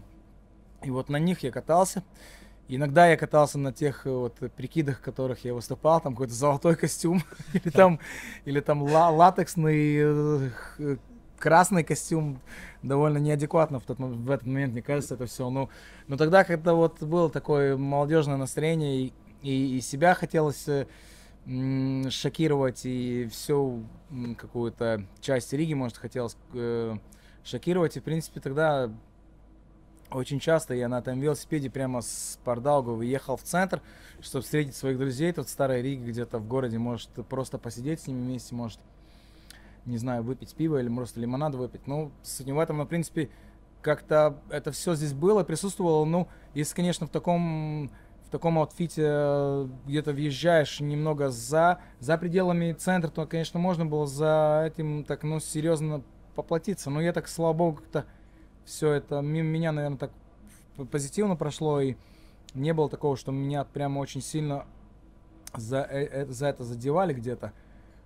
[0.84, 2.04] И вот на них я катался.
[2.68, 6.76] Иногда я катался на тех э, вот прикидах, в которых я выступал, там какой-то золотой
[6.76, 8.00] костюм, или там,
[8.46, 10.98] или там ла- латексный э,
[11.40, 12.40] красный костюм,
[12.84, 15.50] довольно неадекватно в, тот, в этот момент, мне кажется, это все.
[15.50, 15.70] Ну,
[16.08, 20.86] но тогда, когда вот было такое молодежное настроение, и, и, и себя хотелось э,
[22.10, 23.84] шокировать, и всю
[24.38, 26.96] какую-то часть Риги, может, хотелось э,
[27.44, 28.92] шокировать, и, в принципе, тогда
[30.12, 33.82] очень часто я на этом велосипеде прямо с Пардауга выехал в центр,
[34.22, 38.08] чтобы встретить своих друзей тут в Старой Риге, где-то в городе, может, просто посидеть с
[38.08, 38.80] ними вместе, может,
[39.86, 41.86] не знаю, выпить пиво или просто лимонад выпить.
[41.86, 43.30] Ну, с этим в этом, ну, в принципе,
[43.82, 46.06] как-то это все здесь было, присутствовало.
[46.06, 47.92] Ну, если, конечно, в таком
[48.36, 54.66] таком аутфите э, где-то въезжаешь немного за, за пределами центра, то, конечно, можно было за
[54.68, 56.04] этим так, ну, серьезно
[56.36, 56.90] поплатиться.
[56.90, 58.06] Но я так, слава богу, как-то
[58.66, 60.12] все это мимо меня, наверное, так
[60.92, 61.96] позитивно прошло, и
[62.54, 64.66] не было такого, что меня прямо очень сильно
[65.56, 67.54] за, э- э- за это задевали где-то.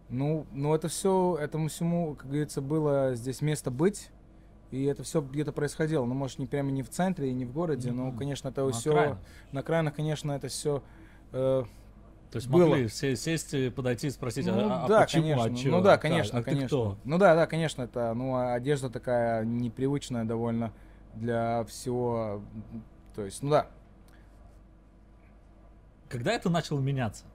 [0.09, 4.11] Ну, ну это все, этому всему, как говорится, было здесь место быть,
[4.71, 6.05] и это все где-то происходило.
[6.05, 8.17] Ну, может, не прямо не в центре и не в городе, но, Мгм.
[8.17, 9.17] конечно, это На все окраинах.
[9.51, 10.84] на окраинах, конечно, это все.
[11.32, 11.65] То
[12.36, 12.67] есть Было.
[12.69, 15.43] могли сесть подойти и спросить, а- ну, а, да, почему, конечно.
[15.45, 16.67] а чё, ну да, а конечно, а конечно.
[16.67, 16.97] кто?
[17.03, 20.71] Ну да, да, конечно, это, ну, а одежда такая непривычная довольно
[21.15, 22.43] для всего.
[23.15, 23.67] То есть, ну да.
[26.08, 27.25] Когда это начало меняться?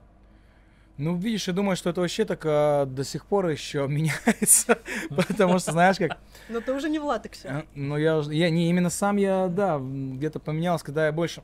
[0.97, 4.79] Ну, видишь, я думаю, что это вообще так а, до сих пор еще меняется.
[5.09, 7.47] Потому что, знаешь, как Но ты уже не в латексе.
[7.49, 11.43] А, Ну, я уже, я не именно сам я, да, где-то поменялся, когда я больше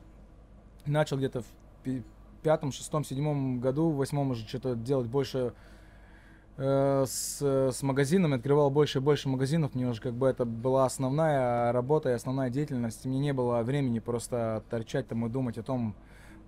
[0.86, 2.02] начал где-то в
[2.42, 5.52] пятом, шестом, седьмом году, в восьмом уже что-то делать больше
[6.56, 10.86] э, с, с магазинами, открывал больше и больше магазинов, мне уже как бы это была
[10.86, 15.62] основная работа и основная деятельность, мне не было времени просто торчать там и думать о
[15.62, 15.94] том,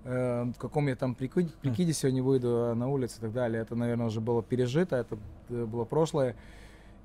[0.04, 3.62] э, в каком я там прикиде, прикиде сегодня выйду на улицу и так далее.
[3.62, 6.36] Это, наверное, уже было пережито, это э, было прошлое.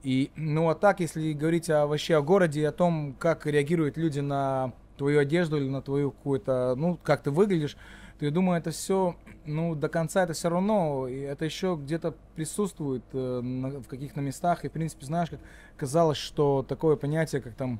[0.03, 4.19] И, ну, а так, если говорить о, вообще о городе, о том, как реагируют люди
[4.19, 7.77] на твою одежду или на твою какую-то, ну, как ты выглядишь,
[8.19, 12.13] то я думаю, это все, ну, до конца это все равно, и это еще где-то
[12.35, 15.39] присутствует э, на, в каких-то местах, и, в принципе, знаешь, как
[15.77, 17.79] казалось, что такое понятие, как там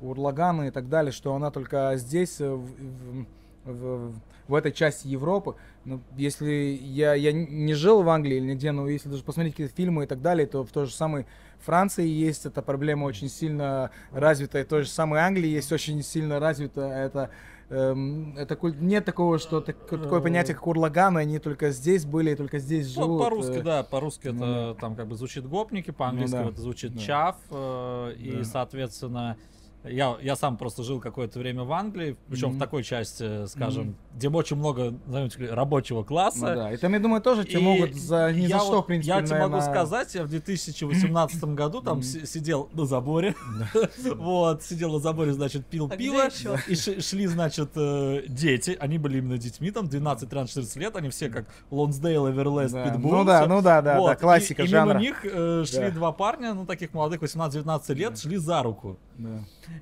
[0.00, 3.26] урлаганы и так далее, что она только здесь, э, в, в,
[3.64, 4.12] в,
[4.48, 5.54] в этой части Европы.
[5.84, 9.74] Ну, если я, я не жил в Англии или нигде, но если даже посмотреть какие-то
[9.74, 11.26] фильмы и так далее, то в той же самой
[11.64, 16.38] Франции есть эта проблема очень сильно развитая, в той же самой Англии есть очень сильно
[16.38, 17.30] развитая это
[17.70, 22.58] эм, это нет такого, что такое понятие, как урлаганы, они только здесь были и только
[22.58, 23.08] здесь живут.
[23.08, 23.62] Ну, по-русски, э.
[23.62, 26.50] да, по-русски ну, это там как бы звучит гопники, по-английски ну, да.
[26.50, 27.00] это звучит да.
[27.00, 28.44] чав, э, и, да.
[28.44, 29.36] соответственно,
[29.84, 32.56] я, я сам просто жил какое-то время в Англии, причем mm-hmm.
[32.56, 34.16] в такой части, скажем, mm-hmm.
[34.16, 36.38] где очень много, знаете, рабочего класса.
[36.40, 38.86] Ну, да, и там, я думаю, тоже тебе могут за ни за что, вот, в
[38.86, 43.34] принципе, Я тебе могу сказать, я в 2018 году там сидел на заборе,
[44.16, 46.28] вот, сидел на заборе, значит, пил а пиво,
[46.66, 51.10] и шли, значит, э, дети, они были именно детьми, там, 12, 13, 14 лет, они
[51.10, 53.12] все как Lonsdale, Everlast, Pitbull.
[53.12, 54.94] Ну да, ну да, да, да, классика жанра.
[54.94, 58.98] И мимо них э, шли два парня, ну, таких молодых, 18-19 лет, шли за руку.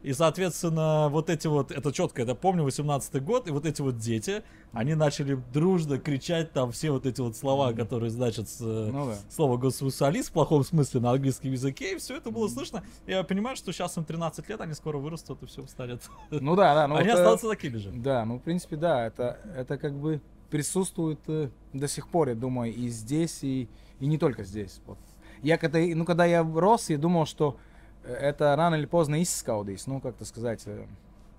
[0.02, 3.98] И, соответственно, вот эти вот, это четко, это помню, 18-й год, и вот эти вот
[3.98, 9.16] дети, они начали дружно кричать там все вот эти вот слова, которые значат ну, да.
[9.30, 12.82] слово гомосексуальность в плохом смысле на английском языке, и все это было слышно.
[13.06, 16.02] Я понимаю, что сейчас им 13 лет, они скоро вырастут и все станет.
[16.30, 16.88] Ну да, да.
[16.88, 17.90] Ну, они это, останутся такими же.
[17.90, 22.34] Да, ну в принципе, да, это, это как бы присутствует э, до сих пор, я
[22.34, 23.68] думаю, и здесь, и,
[24.00, 24.80] и не только здесь.
[24.86, 24.98] Вот.
[25.42, 27.56] Я когда, ну, когда я рос, я думал, что
[28.04, 30.86] это рано или поздно изскаудīs, ну, как-то сказать, э,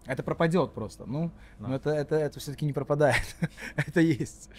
[0.05, 1.05] это пропадет просто.
[1.05, 1.67] Ну, да.
[1.67, 3.35] но это, это, это все-таки не пропадает.
[3.75, 4.49] это есть.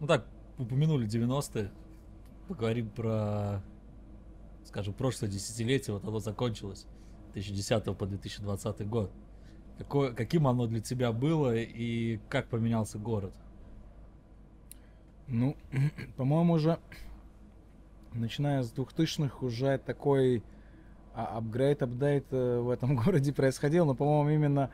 [0.00, 0.26] Ну так,
[0.58, 1.70] упомянули 90-е.
[2.48, 3.62] Поговорим про,
[4.64, 5.94] скажем, прошлое десятилетие.
[5.94, 6.86] Вот оно закончилось.
[7.32, 9.10] 2010 по 2020 год.
[9.78, 13.34] Какое, каким оно для тебя было и как поменялся город?
[15.26, 15.56] Ну,
[16.16, 16.78] по-моему, уже
[18.14, 20.42] начиная с 2000-х уже такой
[21.14, 24.70] а, апгрейд, апдейт э, в этом городе происходил, но, по-моему, именно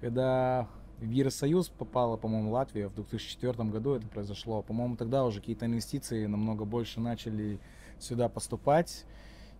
[0.00, 0.68] когда
[0.98, 4.62] в Евросоюз попала, по-моему, Латвия в 2004 году это произошло.
[4.62, 7.58] По-моему, тогда уже какие-то инвестиции намного больше начали
[7.98, 9.04] сюда поступать.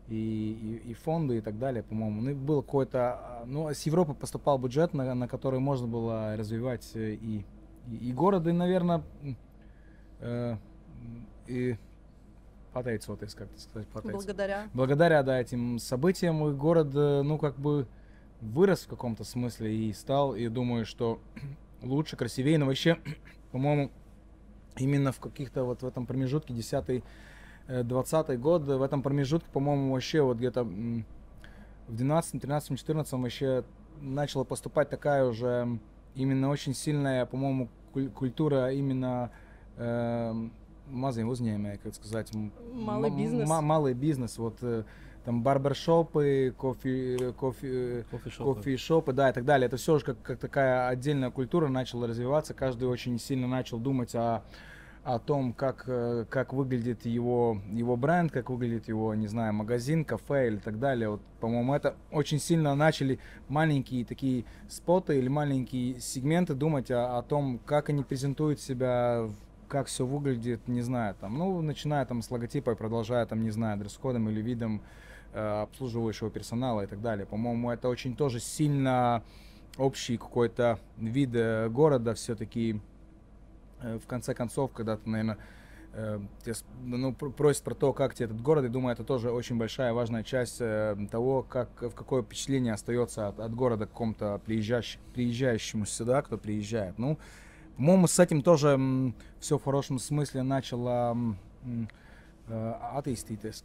[0.09, 2.21] И, и, и фонды и так далее, по-моему.
[2.21, 2.99] Ну, было какое-то...
[2.99, 7.45] А, ну, с Европы поступал бюджет, на, на который можно было развивать э, и,
[7.87, 9.03] и, и города, и, наверное,
[10.21, 10.57] э,
[11.47, 11.77] и
[12.73, 14.13] pateicoties, как это сказать, pateicoties.
[14.13, 14.69] Благодаря.
[14.75, 17.87] Благодаря, да, этим событиям мой город, э, ну, как бы
[18.41, 21.21] вырос в каком-то смысле и стал, и думаю, что
[21.83, 22.99] лучше, красивее, но вообще,
[23.53, 23.91] по-моему,
[24.77, 27.05] именно в каких-то вот в этом промежутке 10
[27.69, 31.05] 20 э, год, в этом промежутке, по-моему, вообще вот где-то в
[31.97, 33.65] 12, 13, 14 вообще
[34.01, 35.79] начала поступать такая уже
[36.15, 37.69] именно очень сильная, по-моему,
[38.15, 39.31] культура именно
[39.77, 40.49] э,
[40.91, 43.49] maziem uzņēmēji, как сказать, малый бизнес.
[43.49, 44.85] малый бизнес, вот э,
[45.25, 48.05] там барбершопы, кофе, кофе,
[48.39, 49.67] кофе-шопы, да, и так далее.
[49.67, 52.55] Это все уже как, как такая отдельная культура начала развиваться.
[52.55, 54.43] Каждый очень сильно начал думать о,
[55.05, 60.05] о том, как, э, как выглядит его, его бренд, как выглядит его, не знаю, магазин,
[60.05, 61.09] кафе или так далее.
[61.11, 63.19] Вот, по-моему, это очень сильно начали
[63.49, 69.29] маленькие такие споты или маленькие сегменты думать о, о том, как они презентуют себя
[69.73, 73.49] как все выглядит, не знаю, там, ну, начиная там с логотипа и продолжая там, не
[73.49, 74.83] знаю, дресс-кодом или видом
[75.33, 77.25] э, обслуживающего персонала и так далее.
[77.25, 79.23] По-моему, это очень тоже сильно
[79.79, 82.83] общий какой-то вид э, города все-таки,
[83.81, 85.39] э, в конце концов, когда ты, наверное,
[85.95, 86.21] э,
[86.85, 90.23] ну, просит про то, как тебе этот город, и думаю, это тоже очень большая важная
[90.23, 96.37] часть э, того, как, в какое впечатление остается от, от города какому-то приезжающему сюда, кто
[96.37, 96.99] приезжает.
[96.99, 97.17] Ну,
[97.77, 98.79] по-моему, с этим тоже
[99.41, 101.17] все в хорошем смысле начало
[102.49, 102.75] э,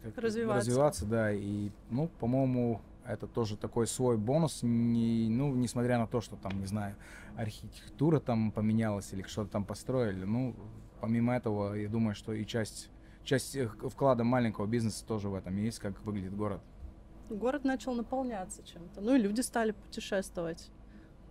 [0.02, 0.68] как развиваться.
[0.70, 6.20] развиваться, да, и, ну, по-моему, это тоже такой свой бонус, не, ну, несмотря на то,
[6.20, 6.94] что там, не знаю,
[7.36, 10.54] архитектура там поменялась или что-то там построили, ну,
[11.00, 12.90] помимо этого, я думаю, что и часть,
[13.24, 13.56] часть
[13.90, 16.60] вклада маленького бизнеса тоже в этом есть, как выглядит город.
[17.30, 20.70] Город начал наполняться чем-то, ну и люди стали путешествовать,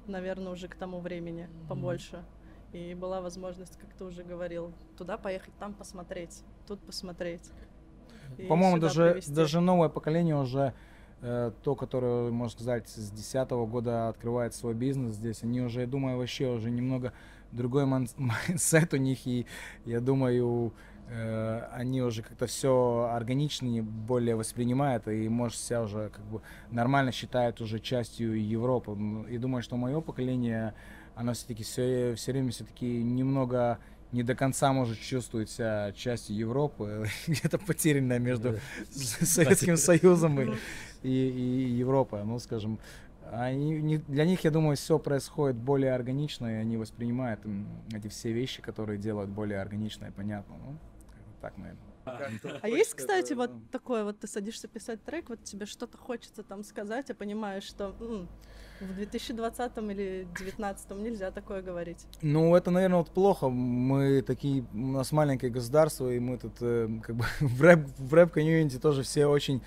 [0.05, 2.17] наверное, уже к тому времени побольше.
[2.17, 2.36] Mm-hmm.
[2.77, 7.51] И была возможность, как ты уже говорил, туда поехать, там посмотреть, тут посмотреть.
[8.47, 10.73] По-моему, даже, даже новое поколение уже
[11.21, 15.87] э, то, которое, можно сказать, с 2010 года открывает свой бизнес здесь, они уже, я
[15.87, 17.13] думаю, вообще уже немного
[17.51, 19.47] другой mindset у них, и
[19.85, 20.73] я думаю,
[21.09, 27.11] э, они уже как-то все органичнее более воспринимают, и, может, себя уже как бы нормально
[27.11, 28.95] считают уже частью Европы.
[29.29, 30.75] И думаю, что мое поколение,
[31.17, 33.79] оно все-таки все, все время все-таки немного
[34.11, 40.55] не до конца может чувствовать себя частью Европы, где-то потерянная между Советским Союзом и,
[41.03, 42.79] и, и Европой, ну, скажем.
[43.29, 47.41] Они, не, для них, я думаю, все происходит более органично, и они воспринимают
[47.93, 50.55] эти все вещи, которые делают более органично и понятно.
[50.55, 50.77] Ну,
[51.41, 51.81] так, наверное.
[52.61, 56.63] А есть, кстати, вот такое, вот ты садишься писать трек, вот тебе что-то хочется там
[56.63, 58.27] сказать, а понимаешь, что
[58.79, 62.05] в 2020 или 2019 нельзя такое говорить.
[62.21, 63.49] Ну, это, наверное, вот плохо.
[63.49, 68.13] Мы такие, у нас маленькое государство, и мы тут э, как бы в рэп, в
[68.13, 69.61] рэп-комьюнити тоже все очень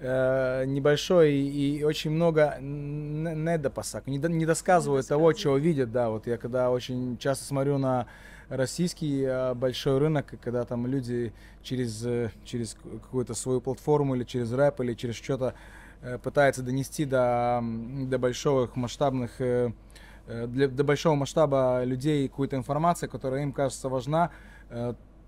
[0.00, 6.26] э, небольшой и, и очень много недопосак, не, не досказывают того, чего видят, да, вот
[6.26, 8.06] я когда очень часто смотрю на
[8.48, 11.32] российский э, большой рынок, когда там люди
[11.62, 15.79] через, э, через какую-то свою платформу или через рэп или через что-то э,
[16.22, 23.52] пытаются донести до, до больших масштабных для, до большого масштаба людей какую-то информацию, которая им
[23.52, 24.30] кажется важна,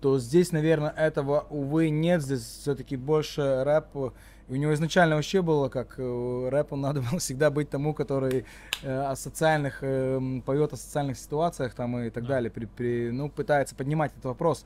[0.01, 2.21] то здесь, наверное, этого, увы, нет.
[2.21, 4.13] Здесь все-таки больше рэп
[4.49, 8.45] у него изначально вообще было, как э, рэпу надо было всегда быть тому, который
[8.81, 13.29] э, о социальных, э, поет о социальных ситуациях там и так далее, при, при, ну,
[13.29, 14.65] пытается поднимать этот вопрос.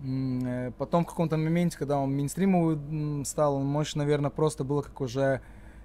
[0.00, 5.00] Э, потом в каком-то моменте, когда он мейнстримовый стал, он, может, наверное, просто было как
[5.00, 5.40] уже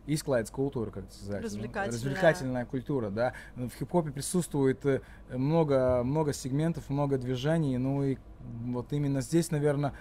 [0.06, 1.42] исклайдс культура, как сказать.
[1.42, 1.86] Ну, развлекательная.
[1.86, 3.34] Ну, развлекательная культура, да.
[3.56, 8.18] В хип-хопе присутствует э, много, много сегментов, много движений, ну и
[8.66, 9.94] вот именно здесь, наверное,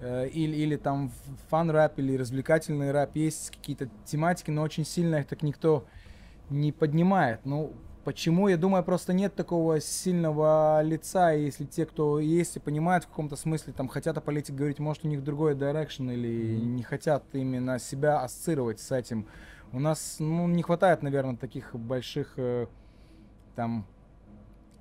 [0.00, 1.10] Э, или, или там
[1.48, 5.86] fun-рэп, или развлекательный рэп, есть какие-то тематики, но очень сильно их так никто
[6.50, 7.44] не поднимает.
[7.44, 7.72] Ну,
[8.08, 8.48] почему?
[8.48, 13.36] Я думаю, просто нет такого сильного лица, если те, кто есть и понимают в каком-то
[13.36, 16.64] смысле, там, хотят о политике говорить, может, у них другой direction, или mm-hmm.
[16.64, 19.26] не хотят именно себя ассоциировать с этим.
[19.72, 22.68] У нас, ну, не хватает, наверное, таких больших, э,
[23.54, 23.84] там,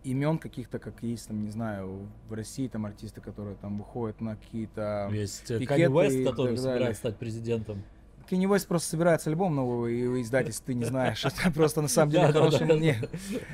[0.05, 4.37] имен каких-то, как есть, там, не знаю, в России там артисты, которые там выходят на
[4.37, 7.83] какие-то Есть э, Канни Уэст, который собирается стать президентом.
[8.29, 11.23] Канни Уэст просто собирается альбом новый издать, если ты не знаешь.
[11.25, 12.67] Это просто на самом деле хороший...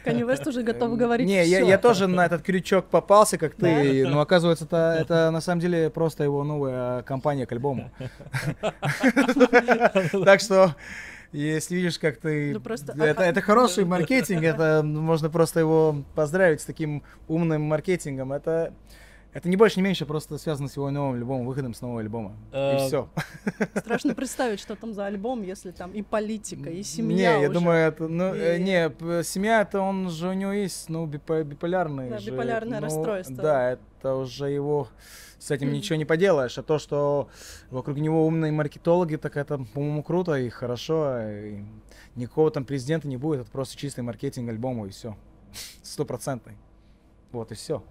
[0.03, 4.21] Канни Уэст уже готов говорить Не, я тоже на этот крючок попался, как ты, но
[4.21, 4.65] оказывается,
[4.99, 7.91] это на самом деле просто его новая компания к альбому.
[10.25, 10.75] Так что
[11.33, 12.53] если видишь, как ты...
[12.53, 12.93] Ну, просто...
[12.93, 18.33] это, это хороший маркетинг, это можно просто его поздравить с таким умным маркетингом.
[18.33, 18.73] Это,
[19.33, 22.37] это не больше, не меньше, просто связано с его новым альбомом, выходом с нового альбома.
[22.51, 23.09] И э, все.
[23.75, 27.79] Страшно представить, что там за альбом, если там и политика, и семья Не, я думаю,
[27.79, 28.07] это...
[28.07, 32.85] Ну, э, не, семья, это он же, у него есть, ну, биполярный Да, биполярное ну,
[32.85, 33.35] расстройство.
[33.35, 34.87] Да, это уже его
[35.39, 36.57] с этим ничего не поделаешь.
[36.57, 37.29] А то, что
[37.71, 41.19] вокруг него умные маркетологи, так это, по-моему, круто и хорошо.
[41.21, 41.63] И
[42.15, 45.17] никакого там президента не будет, это просто чистый маркетинг альбома и все.
[45.81, 46.57] Стопроцентный.
[47.31, 47.83] Вот и все.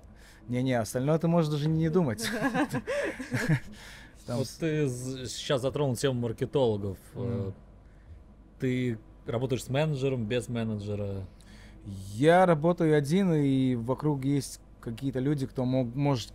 [0.48, 2.28] Не-не, остальное ты можешь даже не думать.
[4.26, 6.96] Вот ты сейчас затронул тему маркетологов.
[7.14, 7.50] Э,
[8.60, 11.26] ты работаешь с менеджером, без менеджера?
[11.84, 16.32] Я работаю один, и вокруг есть какие-то люди, кто мог, может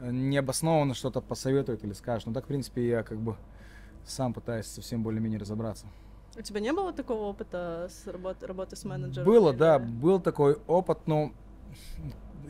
[0.00, 2.26] необоснованно что-то посоветует или скажет.
[2.26, 3.36] Ну так, в принципе, я как бы
[4.06, 5.86] сам пытаюсь совсем более-менее разобраться.
[6.36, 9.26] У тебя не было такого опыта с работы, работы с менеджером?
[9.26, 9.58] Было, или...
[9.58, 11.32] да, был такой опыт, но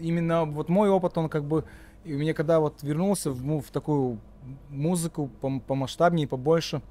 [0.00, 1.64] именно вот мой опыт, он как бы,
[2.04, 4.18] и у меня когда вот вернулся в, ну, в такую
[4.70, 6.82] музыку по, по масштабнее, побольше,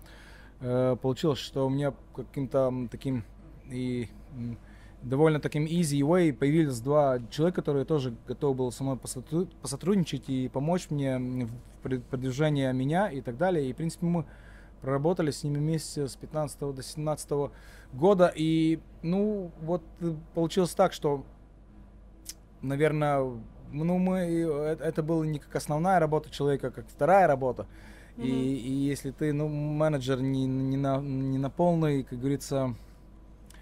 [0.62, 3.24] э, получилось, что у меня каким-то таким
[3.70, 4.10] и
[5.02, 10.50] довольно таким easy way появились два человека, которые тоже готовы были со мной посотрудничать и
[10.50, 11.18] помочь мне
[11.84, 13.70] в продвижении меня и так далее.
[13.70, 14.26] И, в принципе, мы
[14.82, 17.52] проработали с ними вместе с 15 до 17
[17.94, 18.32] года.
[18.36, 19.82] И, ну, вот
[20.34, 21.26] получилось так, что,
[22.62, 23.20] наверное,
[23.72, 27.68] ну, мы, э, это было не как основная работа человека, а как вторая работа.
[28.18, 28.26] Mm-hmm.
[28.26, 32.76] И, и если ты, ну, менеджер не, не, на, не на полной, как говорится,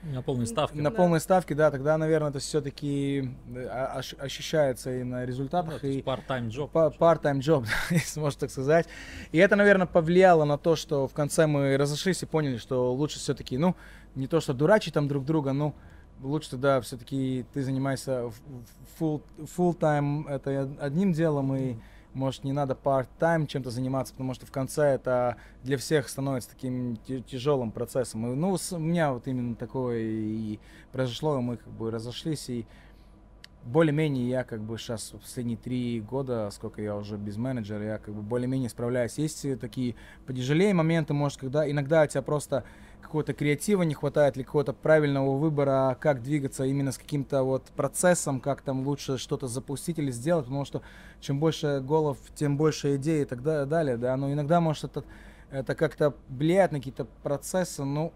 [0.04, 0.78] на полной ставке.
[0.78, 0.96] На да.
[0.96, 5.82] полной ставке, да, тогда, наверное, это все-таки э, ощущается и на результатах.
[5.82, 6.72] Ну, и part-time job.
[6.72, 8.88] Part-time job, если можно так сказать.
[9.32, 13.18] И это, наверное, повлияло на то, что в конце мы разошлись и поняли, что лучше
[13.18, 13.76] все-таки, ну,
[14.14, 15.74] не то, что дурачить там друг друга, ну,
[16.22, 18.32] лучше тогда все-таки ты занимаешься
[18.99, 21.76] full, full time это одним делом, и
[22.13, 26.95] может, не надо part-time чем-то заниматься, потому что в конце это для всех становится таким
[26.97, 28.26] тяжелым процессом.
[28.32, 30.59] И, ну, у меня вот именно такое и
[30.93, 32.66] произошло, и мы как бы разошлись, и
[33.66, 38.13] более-менее я как бы сейчас последние три года, сколько я уже без менеджера, я как
[38.13, 39.18] бы более-менее справляюсь.
[39.18, 39.95] Есть такие
[40.26, 42.63] потяжелее моменты, может, когда иногда у тебя просто
[43.06, 48.39] какого-то креатива не хватает или какого-то правильного выбора, как двигаться именно с каким-то вот процессом,
[48.39, 50.82] как там лучше что-то запустить или сделать, потому что
[51.22, 55.03] чем больше голов, тем больше идей и так далее, да, но иногда может это,
[55.49, 58.12] это как-то влияет на какие-то процессы, ну,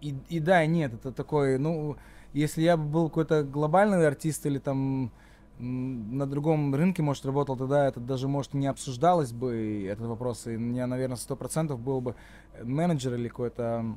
[0.00, 1.96] и, и да, и нет, это такой, ну,
[2.32, 5.10] если я бы был какой-то глобальный артист или там
[5.58, 10.56] на другом рынке, может, работал, тогда это даже, может, не обсуждалось бы, этот вопрос, и
[10.56, 12.14] у меня, наверное, сто процентов был бы
[12.62, 13.96] менеджер или какой-то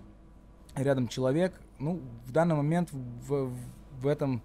[0.75, 1.53] рядом человек.
[1.79, 3.51] Ну, в данный момент в,
[3.99, 4.41] в этом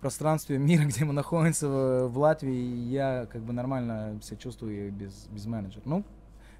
[0.00, 5.26] пространстве мира, где мы находимся в, в Латвии, я как бы нормально себя чувствую без,
[5.28, 5.82] без менеджера.
[5.84, 6.04] Ну,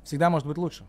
[0.02, 0.84] всегда может быть лучше.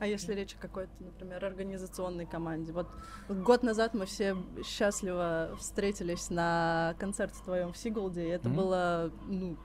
[0.00, 2.72] А если речь о какой-то, например, организационной команде?
[2.72, 2.88] Вот
[3.28, 4.34] год назад мы все
[4.64, 8.54] счастливо встретились на концерте твоем в Сигулде, и это mm-hmm.
[8.54, 9.58] было ну,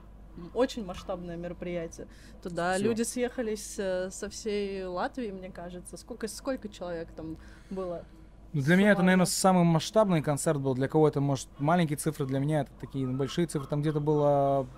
[0.52, 2.06] очень масштабное мероприятие.
[2.42, 2.84] Туда Всё.
[2.84, 5.96] люди съехались э, со всей Латвии, мне кажется.
[5.96, 7.38] Сколько, сколько человек там
[7.70, 8.04] было?
[8.52, 10.74] Ну, для меня это, наверное, самый масштабный концерт был.
[10.74, 13.66] Для кого-то, может, маленькие цифры, для меня это такие большие цифры.
[13.66, 14.68] Там где-то было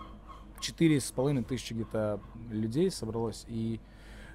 [0.61, 3.45] четыре с половиной тысячи где-то людей собралось.
[3.49, 3.81] И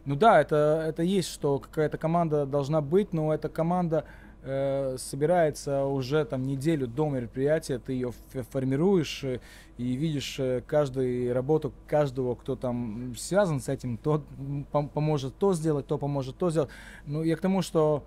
[0.06, 4.06] ну да, это, это есть, что какая-то команда должна быть, но эта команда
[4.44, 8.12] э, собирается уже там неделю до мероприятия, ты ее
[8.52, 9.40] формируешь э,
[9.78, 14.24] и видишь э, каждую работу каждого, кто там связан с этим, тот
[14.72, 16.70] пом- поможет то сделать, то поможет то сделать.
[17.06, 18.04] Ну, я к тому, что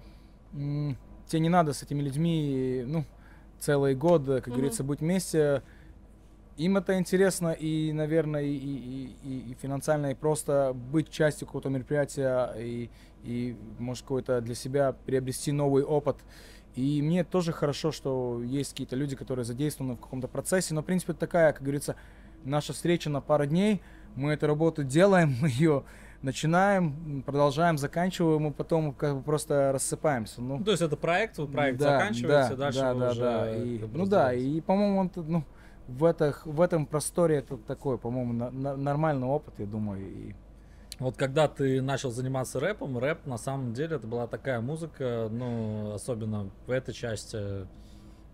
[0.53, 3.05] тебе не надо с этими людьми, ну,
[3.59, 4.51] целый год, как mm-hmm.
[4.51, 5.63] говорится, быть вместе,
[6.57, 11.69] им это интересно и, наверное, и, и, и, и финансально, и просто быть частью какого-то
[11.69, 12.91] мероприятия и,
[13.25, 16.17] и, может, какой-то для себя приобрести новый опыт.
[16.75, 20.85] И мне тоже хорошо, что есть какие-то люди, которые задействованы в каком-то процессе, но, в
[20.85, 21.97] принципе, это такая, как говорится,
[22.45, 23.83] наша встреча на пару дней,
[24.15, 25.85] мы эту работу делаем, мы ее
[26.23, 30.41] начинаем, продолжаем, заканчиваем, и потом как бы просто рассыпаемся.
[30.41, 33.57] Ну, то есть это проект, проект да, заканчивается, да, дальше да, да, уже да.
[33.57, 35.45] И, ну да, и по-моему он, ну,
[35.89, 40.07] в, это, в этом просторе это такой, по-моему, на, на, нормальный опыт, я думаю.
[40.07, 40.35] И...
[40.99, 45.93] Вот когда ты начал заниматься рэпом, рэп на самом деле это была такая музыка, ну,
[45.93, 47.67] особенно в этой части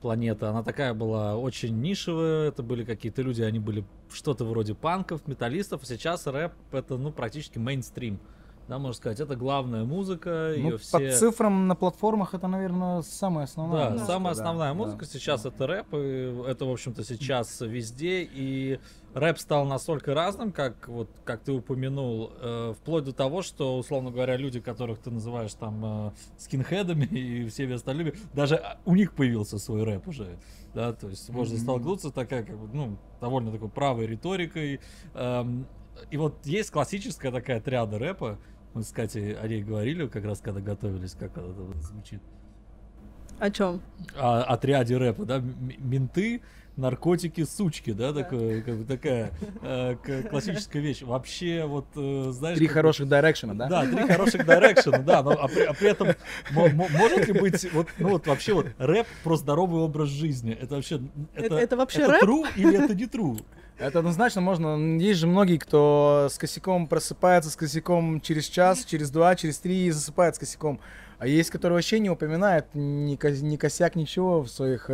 [0.00, 5.26] планеты, она такая была очень нишевая, это были какие-то люди, они были что-то вроде панков,
[5.26, 8.20] металлистов, а сейчас рэп это, ну, практически мейнстрим
[8.68, 10.54] да, можно сказать, это главная музыка.
[10.56, 10.98] Ну, все...
[10.98, 13.84] По цифрам на платформах это, наверное, самая основная.
[13.84, 15.48] Да, музыка, самая основная да, музыка да, сейчас да.
[15.48, 18.78] это рэп, и это, в общем-то, сейчас везде, и
[19.14, 24.10] рэп стал настолько разным, как вот, как ты упомянул, э, вплоть до того, что, условно
[24.10, 29.58] говоря, люди, которых ты называешь там э, скинхедами и всеми остальными, даже у них появился
[29.58, 30.38] свой рэп уже,
[30.72, 31.62] да, то есть можно mm-hmm.
[31.62, 34.80] столкнуться такая, как бы, ну, довольно такой правой риторикой,
[35.14, 35.66] эм,
[36.10, 38.38] и вот есть классическая такая триада рэпа,
[38.74, 42.20] мы с Катей о ней говорили, как раз когда готовились, как это звучит.
[43.38, 43.82] О чем?
[44.16, 45.42] О отряде рэпа, да?
[45.78, 46.42] Менты,
[46.76, 48.22] наркотики, сучки, да, да.
[48.22, 49.32] Такое, как бы такая
[49.62, 49.96] э,
[50.30, 51.02] классическая вещь.
[51.02, 52.58] Вообще, вот, э, знаешь...
[52.58, 53.68] Три хороших дирекшена, да?
[53.68, 56.08] Да, три хороших дирекшена, да, но, а, при, а при этом
[56.52, 60.52] может ли быть, вот, ну вот вообще вот рэп про здоровый образ жизни?
[60.52, 61.00] Это вообще...
[61.34, 62.22] Это, это вообще это рэп?
[62.22, 63.42] true или это не true?
[63.78, 64.76] Это однозначно можно.
[64.98, 69.86] Есть же многие, кто с косяком просыпается, с косяком через час, через два, через три
[69.86, 70.78] и засыпает с косяком.
[71.18, 74.90] А есть, которые вообще не упоминают ни, ни косяк, ничего в своих...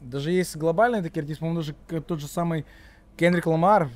[0.00, 2.66] Даже есть глобальные такие артисты, по-моему, даже тот же самый
[3.16, 3.88] Кенрик Ламар,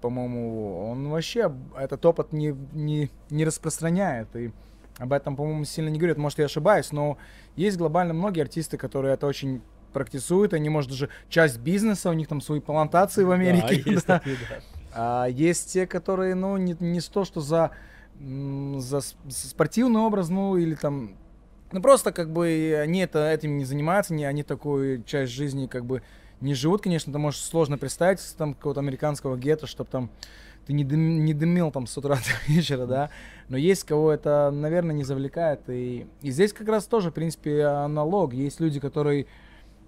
[0.00, 4.34] по-моему, он вообще этот опыт не, не, не распространяет.
[4.36, 4.52] И
[4.98, 6.18] об этом, по-моему, сильно не говорит.
[6.18, 7.18] Может, я ошибаюсь, но
[7.56, 9.62] есть глобально многие артисты, которые это очень
[9.94, 13.82] практикуют, они, может, даже часть бизнеса, у них там свои плантации в Америке.
[13.82, 14.18] Да, есть, да.
[14.18, 14.56] Такие, да.
[14.92, 17.70] А есть те, которые, ну, не, не то, что за,
[18.20, 21.16] за спортивный образ, ну, или там,
[21.72, 25.84] ну, просто как бы они это, этим не занимаются, не, они такую часть жизни как
[25.84, 26.02] бы
[26.40, 30.10] не живут, конечно, это может сложно представить, там, какого-то американского гетто, чтобы там
[30.66, 32.16] ты не, дым, не дымил там с утра
[32.46, 33.10] до вечера, да,
[33.48, 37.64] но есть кого это, наверное, не завлекает, и, и здесь как раз тоже, в принципе,
[37.64, 39.26] аналог, есть люди, которые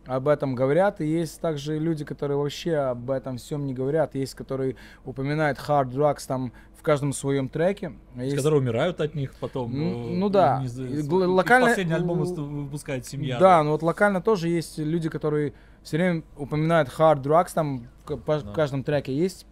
[0.07, 4.35] об этом говорят, и есть также люди, которые вообще об этом всем не говорят, есть,
[4.35, 7.93] которые упоминают hard drugs там в каждом своем треке.
[8.17, 8.37] Есть...
[8.37, 9.73] Которые умирают от них потом.
[9.73, 10.63] Ну, ну да.
[10.63, 11.69] Не, локально...
[11.69, 13.39] Последний альбом выпускает семья.
[13.39, 15.53] Да, но вот локально тоже есть люди, которые
[15.83, 18.39] все время упоминают hard drugs, там в, да.
[18.39, 19.47] в каждом треке есть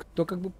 [0.00, 0.52] кто как бы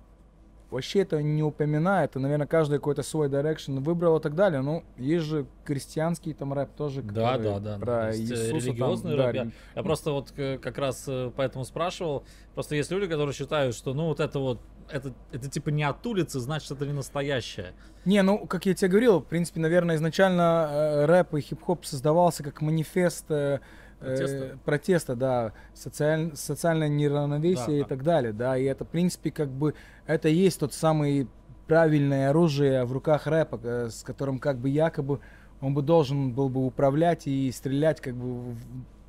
[0.71, 4.61] вообще это не упоминает, и, наверное, каждый какой-то свой direction выбрал и так далее.
[4.63, 7.03] Ну, есть же крестьянский там рэп тоже.
[7.03, 7.79] Да, да, да.
[7.79, 9.35] Про есть, э, Иисуса религиозный там, рэп.
[9.35, 12.25] да, Я, я просто вот э, как раз э, поэтому спрашивал.
[12.55, 14.61] Просто есть люди, которые считают, что ну вот это вот
[14.93, 17.73] это, это типа не от улицы, значит это не настоящее.
[18.05, 22.43] Не, ну, как я тебе говорил, в принципе, наверное, изначально э, рэп и хип-хоп создавался
[22.43, 23.61] как манифест э,
[24.01, 24.59] э, Протеста?
[24.65, 27.87] протеста, да, социаль, социальное неравновесие Да, и да.
[27.87, 29.75] так далее, да, и это, в принципе, как бы,
[30.07, 31.29] это и есть тот самый
[31.67, 35.21] правильное оружие в руках рэпа, э, с которым как бы якобы
[35.61, 38.59] он бы должен был бы управлять и стрелять как бы в-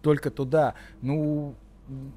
[0.02, 0.74] только туда.
[1.02, 1.56] Ну,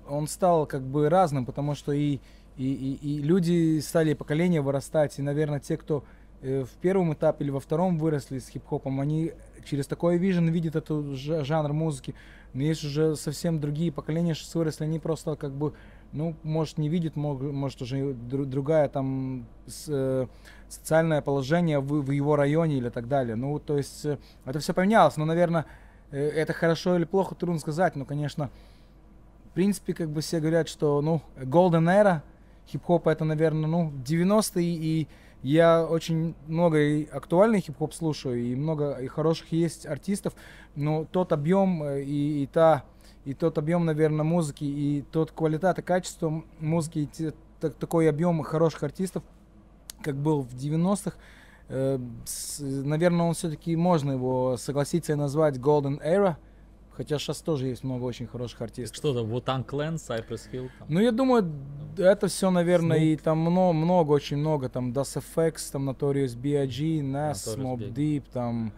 [0.08, 2.18] он стал как бы разным, потому что и,
[2.56, 6.04] и, и, и люди стали поколения вырастать, и, наверное, те, кто
[6.44, 9.32] в первом этапе или во втором выросли с хип-хопом, они
[9.64, 12.14] через такой вижен видят жа- жанр музыки.
[12.52, 15.72] Но есть уже совсем другие поколения, что выросли, они просто как бы,
[16.12, 19.46] ну, может, не видят, может, уже дру- другая там
[19.88, 20.26] э,
[20.68, 23.36] социальное положение в, в его районе или так далее.
[23.36, 25.64] Ну, то есть э, это все поменялось, но, наверное,
[26.10, 28.50] э, это хорошо или плохо, трудно сказать, но, конечно,
[29.46, 32.20] в принципе, как бы все говорят, что, ну, golden era
[32.68, 35.08] хип-хопа это, наверное, ну, 90-е, и
[35.44, 40.32] я очень много и актуальный хип-хоп слушаю, и много и хороших есть артистов,
[40.74, 42.84] но тот объем э, и, и та
[43.24, 48.08] и тот объем, наверное, музыки, и тот квалитет и качество музыки, и те- так- такой
[48.08, 49.22] объем хороших артистов,
[50.02, 51.16] как был в 90-х,
[51.68, 56.36] э, с- наверное, он все-таки можно его согласиться и назвать Golden Era,
[56.96, 58.96] хотя сейчас тоже есть много очень хороших артистов.
[58.96, 60.70] Что там, Wu-Tang Clan, Cypress Hill?
[60.78, 60.88] там?
[60.88, 61.50] Ну, я думаю,
[61.98, 63.12] это все, наверное, Snoop.
[63.12, 67.92] и там много, много, очень много, там, Das FX, там, Notorious B.I.G., Nas, Mob.
[67.92, 68.72] Deep, там,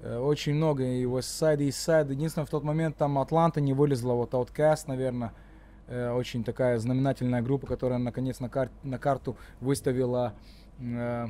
[0.00, 2.10] э, очень много, и West Side, East Side.
[2.10, 5.32] Единственное, в тот момент там Атланта не вылезла, вот Outkast, наверное,
[5.88, 10.34] э, очень такая знаменательная группа, которая, наконец, на, кар- на карту выставила
[10.78, 11.26] э,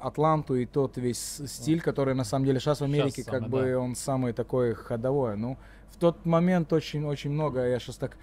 [0.00, 3.62] Атланту и тот весь стиль, который, на самом деле, сейчас в Америке, как самый, бы,
[3.70, 3.78] да.
[3.78, 5.36] он самый такой ходовой.
[5.36, 5.56] Ну,
[5.90, 8.16] в тот момент очень-очень много, я сейчас так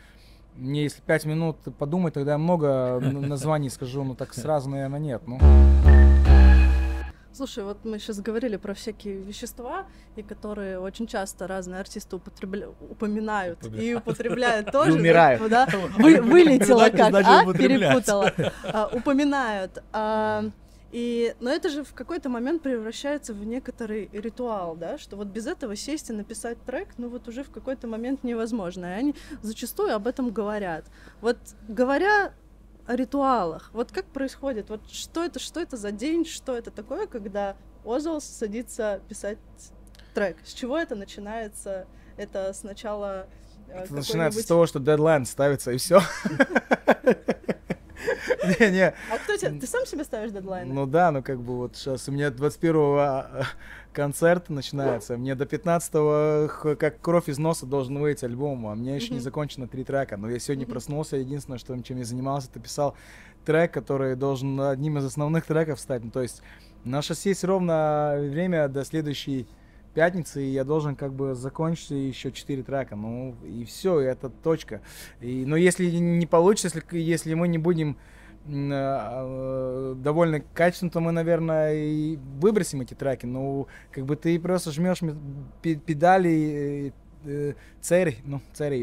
[0.55, 5.21] мне если пять минут подумать, тогда я много названий скажу, но так сразу, наверное, нет.
[5.25, 5.39] Ну,
[7.31, 9.85] Слушай, вот мы сейчас говорили про всякие вещества,
[10.17, 14.93] и которые очень часто разные артисты употребля- упоминают и употребляют тоже.
[14.97, 15.49] умирают.
[15.49, 15.65] Да,
[15.97, 17.53] Вы- вылетела как, а?
[17.53, 18.33] Перепутала.
[18.65, 19.81] А, Упоминают.
[19.93, 20.49] А,
[20.91, 25.45] И, но это же в какой-то момент превращается в некоторый ритуал, да, что вот без
[25.45, 28.85] этого сесть и написать трек, ну вот уже в какой-то момент невозможно.
[28.85, 30.85] И они зачастую об этом говорят.
[31.21, 31.37] Вот
[31.67, 32.33] говоря
[32.87, 37.05] о ритуалах, вот как происходит, вот что это, что это за день, что это такое,
[37.05, 39.37] когда Озол садится писать
[40.15, 40.37] трек?
[40.43, 41.85] С чего это начинается?
[42.17, 43.27] Это сначала
[43.67, 46.01] э, это начинается с того, что дедлайн ставится и все.
[48.59, 49.59] Не-не, А кто тебе?
[49.59, 50.73] Ты сам себе ставишь дедлайны?
[50.73, 53.43] ну да, ну как бы вот сейчас у меня 21-го
[53.93, 58.75] концерт начинается, мне до 15-го х- как кровь из носа должен выйти альбом, а у
[58.75, 62.49] меня еще не закончено три трека, но я сегодня проснулся, единственное, что, чем я занимался,
[62.49, 62.95] это писал
[63.45, 66.41] трек, который должен одним из основных треков стать, ну то есть
[66.85, 69.47] у нас сейчас есть ровно время до следующей
[69.93, 74.81] пятницы, и я должен как бы закончить еще четыре трека, ну и все, это точка.
[75.21, 77.97] И, но если не получится, если, если мы не будем
[78.47, 83.25] а, э, довольны качеством, то мы, наверное, и выбросим эти треки.
[83.25, 84.99] Ну, как бы ты просто жмешь
[85.61, 86.93] педали,
[87.25, 87.53] э,
[87.91, 88.75] э, ну, цель,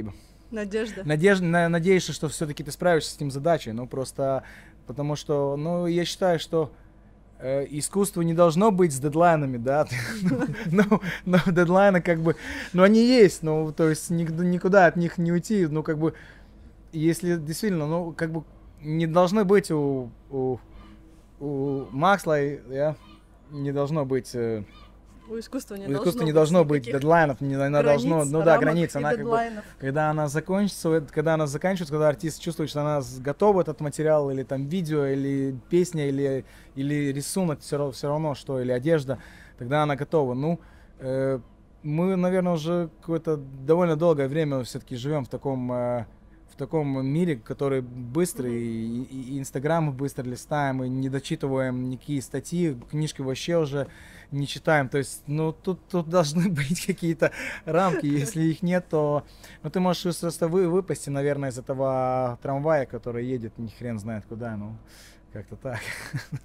[0.51, 1.03] Надежда.
[1.05, 4.45] Надежда, на- надеешься, что все-таки ты справишься с этим задачей, ну просто
[4.87, 6.86] потому что, ну я считаю, что э,
[7.41, 9.87] искусство не должно быть с дедлайнами, да,
[10.66, 12.37] ну, но дедлайны как бы,
[12.72, 16.14] ну они есть, ну то есть ник- никуда от них не уйти, ну как бы,
[16.93, 18.45] если действительно, ну как бы
[18.80, 20.59] не должны быть у, у,
[21.41, 22.97] у Максла, я,
[23.51, 24.64] не должно быть э,
[25.29, 28.24] У искусства не у должно искусства не быть должно быть дедлайнов, не, она границ, должно,
[28.24, 32.70] ну да, и она как бы, когда она закончится, когда она заканчивается, когда артист чувствует,
[32.70, 37.93] что она готова этот материал, или там видео, или песня, или, или рисунок, все, равно,
[37.93, 39.18] все равно что, или одежда,
[39.59, 40.35] тогда она готова.
[40.35, 40.61] Ну,
[41.01, 41.41] э,
[41.83, 46.07] мы, наверное, уже какое-то довольно долгое время все-таки живем в таком э,
[46.53, 52.22] в таком мире, который быстрый, и, и- и инстаграмы быстро листаем, и не дочитываем никакие
[52.22, 53.89] статьи, книжки вообще уже
[54.31, 54.89] не читаем.
[54.89, 57.33] То есть, ну, тут, тут должны быть какие-то
[57.64, 58.07] рамки.
[58.07, 59.24] Если их нет, то
[59.62, 64.24] ну, ты можешь просто вы, выпасть, наверное, из этого трамвая, который едет, ни хрен знает
[64.27, 64.57] куда.
[64.57, 64.77] Ну,
[65.37, 65.78] Как-то так.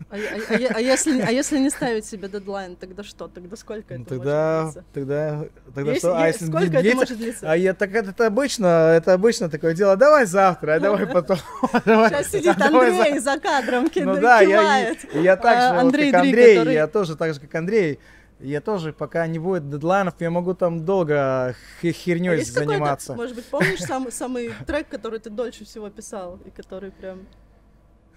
[0.09, 3.29] А, а- а а если, а если не ставить себе дедлайн, тогда что?
[3.29, 4.89] Тогда сколько Ну, это тогда, может длиться?
[4.93, 6.17] тогда, тогда Есть- что?
[6.17, 7.51] А если сколько это длится- может длиться?
[7.51, 8.65] А я так это, это обычно,
[8.97, 9.95] это обычно такое дело.
[9.95, 11.37] Давай завтра, а давай потом.
[11.37, 16.11] Сейчас сидит а Андрей за- кадром, Ну кида- да, я, я так А, же, Андрей
[16.11, 17.97] как Андрей, я тоже так же, как Андрей.
[18.41, 23.13] Я тоже, пока не будет дедлайнов, я могу там долго А херней какой-то, заниматься.
[23.13, 27.19] может быть, помнишь самый, самый трек, который ты дольше всего писал, и который прям...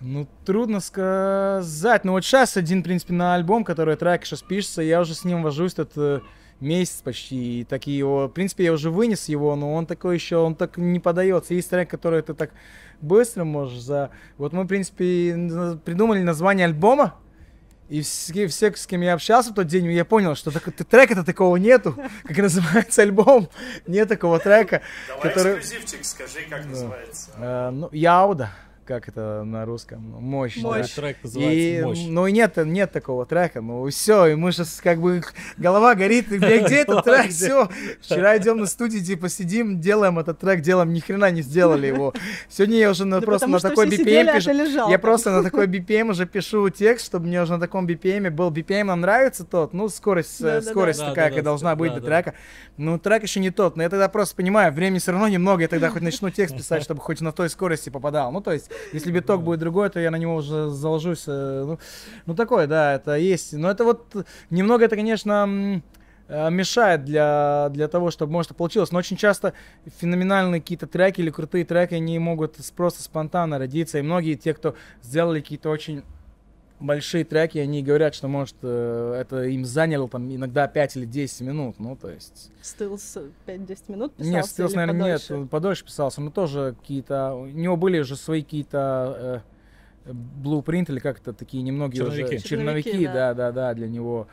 [0.07, 2.05] Ну, трудно сказать.
[2.05, 5.25] Ну, вот сейчас один, в принципе, на альбом, который трек сейчас пишется, я уже с
[5.25, 6.21] ним вожусь этот э,
[6.61, 7.61] месяц почти.
[7.61, 10.77] И так его, в принципе, я уже вынес его, но он такой еще, он так
[10.77, 11.55] не подается.
[11.55, 12.51] Есть трек, который ты так
[13.01, 14.11] быстро можешь за...
[14.37, 15.33] Вот мы, в принципе,
[15.87, 17.15] придумали название альбома,
[17.89, 21.25] и все, все, с кем я общался в тот день, я понял, что так, трека-то
[21.25, 23.49] такого нету, как называется альбом.
[23.87, 25.59] Нет такого трека, Давай который...
[25.61, 27.31] эксклюзивчик, скажи, как называется.
[27.39, 28.51] э, ну, Яуда,
[28.85, 30.01] как это на русском?
[30.01, 30.57] Мощь.
[30.61, 30.69] да.
[30.69, 30.91] Мощь.
[30.93, 32.05] Трек называется И, «Мощь».
[32.07, 35.23] ну и нет, нет такого трека, ну все, и мы сейчас как бы
[35.57, 37.69] голова горит, и где, где этот трек, все.
[38.01, 42.13] Вчера идем на студию, типа сидим, делаем этот трек, делаем, ни хрена не сделали его.
[42.49, 44.53] Сегодня я уже на, Да просто на такой сидели, BPM а пишу.
[44.53, 48.31] лежал Я просто на такой BPM уже пишу текст, чтобы мне уже на таком BPM
[48.31, 48.51] был.
[48.51, 50.71] BPM нам нравится тот, ну скорость, э, Да-да-да.
[50.71, 52.23] скорость Да, такая, да, какая да, должна быть да, для да.
[52.23, 52.39] трека.
[52.77, 55.69] Ну трек еще не тот, но я тогда просто понимаю, времени все равно немного, я
[55.69, 58.33] тогда хоть начну текст писать, чтобы хоть на той скорости попадал.
[58.33, 61.25] Ну то есть, если биток будет другой, то я на него уже заложусь.
[61.27, 61.79] э, Ну,
[62.27, 63.53] ну такое, да, это есть.
[63.53, 64.15] Но это вот
[64.51, 65.83] немного это, конечно,
[66.29, 68.93] э, мешает для, для того, чтобы, может, получилось.
[68.93, 69.53] Но очень часто
[70.01, 73.99] феноменальные какие-то треки или крутые треки, они могут просто спонтанно родиться.
[73.99, 76.03] И многие те, кто сделали какие-то очень
[76.85, 81.41] большие треки, они говорят, что, может, э, это им заняло там иногда 5 или 10
[81.43, 81.79] минут.
[81.79, 82.51] Ну, то есть...
[82.63, 85.37] Стилс 5-10 минут писался Нет, Стилс, или наверное, подольше?
[85.37, 89.43] нет, подольше писался, но тоже какие-то, у него были уже свои какие-то
[90.07, 92.37] э, блупринт или как-то такие немногие Черновики.
[92.37, 93.35] уже черновики, Черновики, да, да.
[93.35, 94.29] да, да, для него.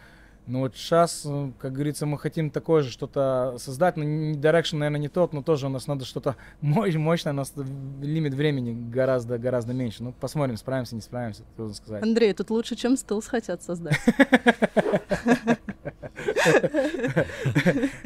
[0.47, 1.25] Но вот сейчас,
[1.59, 5.43] как говорится, мы хотим такое же что-то создать, но не- direction, наверное, не тот, но
[5.43, 10.03] тоже у нас надо что-то мощное, у нас лимит времени гораздо, гораздо меньше.
[10.03, 12.03] Ну, посмотрим, справимся, не справимся, трудно сказать.
[12.03, 13.99] Андрей, тут лучше, чем Стилс хотят создать.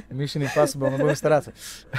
[0.09, 1.53] Mission Impossible, мы будем стараться.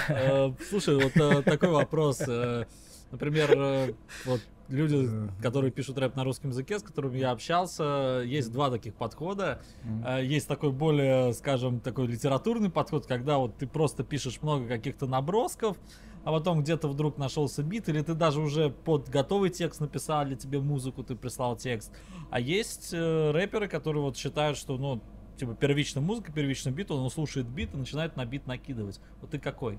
[0.08, 2.20] Э, Слушай, вот э, такой вопрос.
[2.26, 2.64] э,
[3.12, 5.08] Например, вот люди,
[5.40, 9.62] которые пишут рэп на русском языке, с которыми я общался, есть два таких подхода.
[10.04, 15.06] Э, Есть такой более, скажем, такой литературный подход, когда вот ты просто пишешь много каких-то
[15.06, 15.76] набросков,
[16.24, 20.34] а потом где-то вдруг нашелся бит, или ты даже уже под готовый текст написал, или
[20.34, 21.92] тебе музыку ты прислал текст.
[22.30, 25.00] А есть э, рэперы, которые вот считают, что, ну,
[25.36, 29.00] типа, первичная музыка, первичный бит, он слушает бит и начинает на бит накидывать.
[29.20, 29.78] Вот ты какой?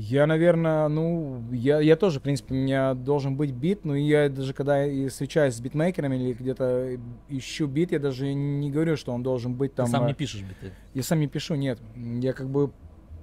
[0.00, 4.28] Я, наверное, ну, я, я тоже, в принципе, у меня должен быть бит, но я
[4.28, 9.10] даже когда и встречаюсь с битмейкерами или где-то ищу бит, я даже не говорю, что
[9.12, 9.86] он должен быть там...
[9.86, 10.72] ты сам э, не пишешь биты.
[10.94, 11.80] Я сам не пишу, нет.
[11.96, 12.70] Я как бы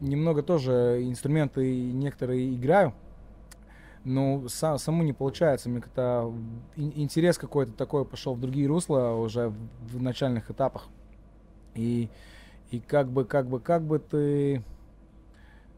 [0.02, 2.94] немного тоже инструменты некоторые играю,
[4.04, 5.70] но са- саму не получается.
[5.70, 6.34] Мне как-то
[6.76, 9.56] ин- интерес какой-то такой пошел в другие русла уже в,
[9.98, 10.90] в начальных этапах.
[11.74, 12.10] И,
[12.70, 14.62] и как бы, как бы, как бы ты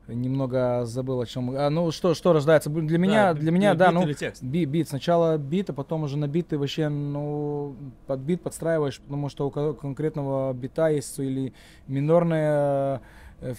[0.08, 1.52] немного забыл о чем.
[1.56, 2.70] А, ну что, что рождается?
[2.70, 4.06] Для меня, Да, для меня, бит да, ну?
[4.42, 4.90] Би- бит.
[4.90, 9.48] Сначала бит, а потом уже на бит ты вообще, ну, под бит подстраиваешь, потому что
[9.48, 11.54] у ко- конкретного бита есть или
[11.88, 13.02] минорная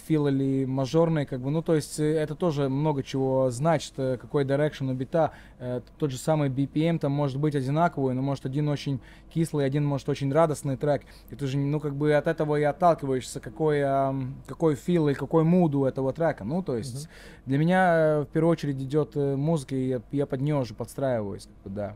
[0.07, 4.17] фил или мажорный, как бы, ну, то есть э, это тоже много чего значит, э,
[4.17, 5.31] какой direction у бита.
[5.59, 8.99] Э, Тот же самый BPM там может быть одинаковый, но может один очень
[9.33, 11.03] кислый, один может очень радостный трек.
[11.29, 13.81] И ты же, ну, как бы от этого и отталкиваешься, какой,
[14.47, 16.43] какой фил или какой муд у этого трека.
[16.43, 17.07] Ну, то есть
[17.45, 20.73] для меня э, в первую очередь идет э, музыка, и я, я под нее уже
[20.73, 21.95] подстраиваюсь, как бы, да.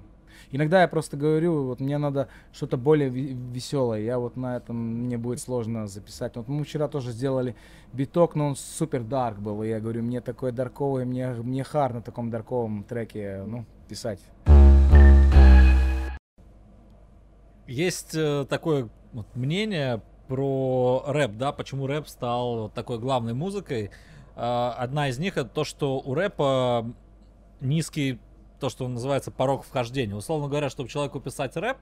[0.55, 4.01] Иногда я просто говорю, вот мне надо что-то более веселое.
[4.01, 6.35] Я вот на этом мне будет сложно записать.
[6.35, 7.55] Вот мы вчера тоже сделали
[7.91, 9.63] биток, но он супер дарк был.
[9.63, 14.19] И я говорю, мне такой дарковый, мне, мне хар на таком дарковом треке, ну, писать.
[17.65, 23.89] Есть э, такое вот мнение про рэп, да, почему рэп стал такой главной музыкой.
[24.35, 26.85] А, Одна из них это то, что у рэпа
[27.59, 28.19] низкий,
[28.63, 30.15] то, что называется порог вхождения.
[30.15, 31.75] Условно говоря, чтобы человеку писать рэп,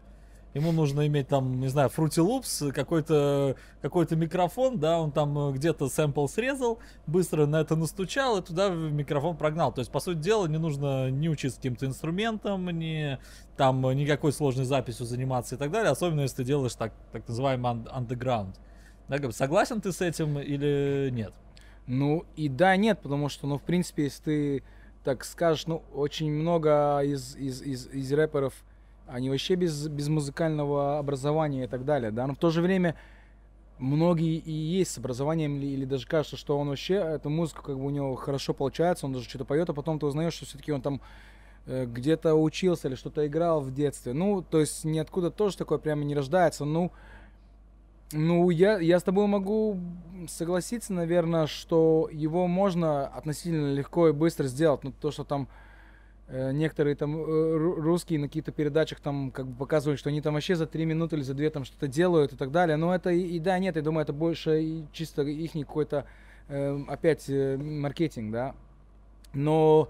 [0.55, 5.51] ему нужно иметь там, не знаю, Fruity Loops, какой-то какой микрофон, да, он там э,
[5.51, 9.71] где-то сэмпл срезал, быстро на это настучал и туда микрофон прогнал.
[9.71, 13.19] То есть, по сути дела, не нужно не учиться каким-то инструментом, не
[13.57, 17.27] там э, никакой сложной записью заниматься и так далее, особенно если ты делаешь так, так
[17.27, 18.55] называемый underground.
[19.07, 21.33] Да, как согласен ты с этим или нет?
[21.85, 24.63] Ну и да, нет, потому что, ну, в принципе, если ты
[25.03, 28.53] так скажешь, ну, очень много из, из, из, из рэперов
[29.07, 32.95] они вообще без, без музыкального образования и так далее, да, но в то же время
[33.77, 37.77] многие и есть с образованием, или, или даже кажется, что он вообще, эту музыку как
[37.77, 40.71] бы у него хорошо получается, он даже что-то поет, а потом ты узнаешь, что все-таки
[40.71, 41.01] он там
[41.65, 44.13] э, где-то учился или что-то играл в детстве.
[44.13, 46.63] Ну, то есть ниоткуда тоже такое прямо не рождается.
[46.63, 46.91] Ну,
[48.13, 49.79] ну я, я с тобой могу
[50.27, 54.83] согласиться, наверное, что его можно относительно легко и быстро сделать.
[54.83, 55.47] Ну, то, что там
[56.33, 60.35] Э, некоторые там э, русские на каких-то передачах там как бы показывают, что они там
[60.35, 62.77] вообще за три минуты или за две там что-то делают и так далее.
[62.77, 66.05] Но это и, и да, нет, я думаю, это больше и чисто их какой-то
[66.47, 68.55] э, опять э, маркетинг, да.
[69.33, 69.89] Но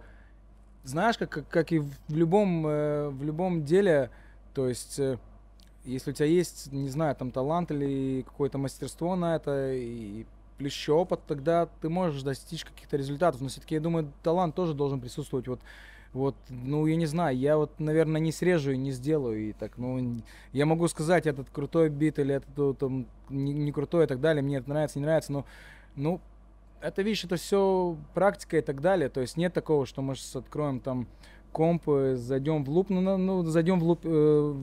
[0.84, 4.10] знаешь, как, как, как и в любом, э, в любом деле,
[4.56, 5.20] то есть э,
[5.86, 10.26] если у тебя есть, не знаю, там талант или какое-то мастерство на это, и
[10.60, 13.42] еще опыт, тогда ты можешь достичь каких-то результатов.
[13.42, 15.48] Но все-таки, я думаю, талант тоже должен присутствовать.
[15.48, 15.60] Вот
[16.14, 19.50] вот, ну, я не знаю, я вот, наверное, не срежу и не сделаю.
[19.50, 20.22] И так, ну,
[20.52, 24.42] я могу сказать, этот крутой бит или этот там, не, не крутой и так далее,
[24.42, 25.46] мне это нравится, не нравится, но,
[25.96, 26.20] ну,
[26.82, 29.08] это, видишь, это все практика и так далее.
[29.08, 31.08] То есть нет такого, что мы сейчас откроем там
[31.54, 31.84] комп,
[32.16, 34.56] зайдем в луп, ну, ну зайдем в луп, э,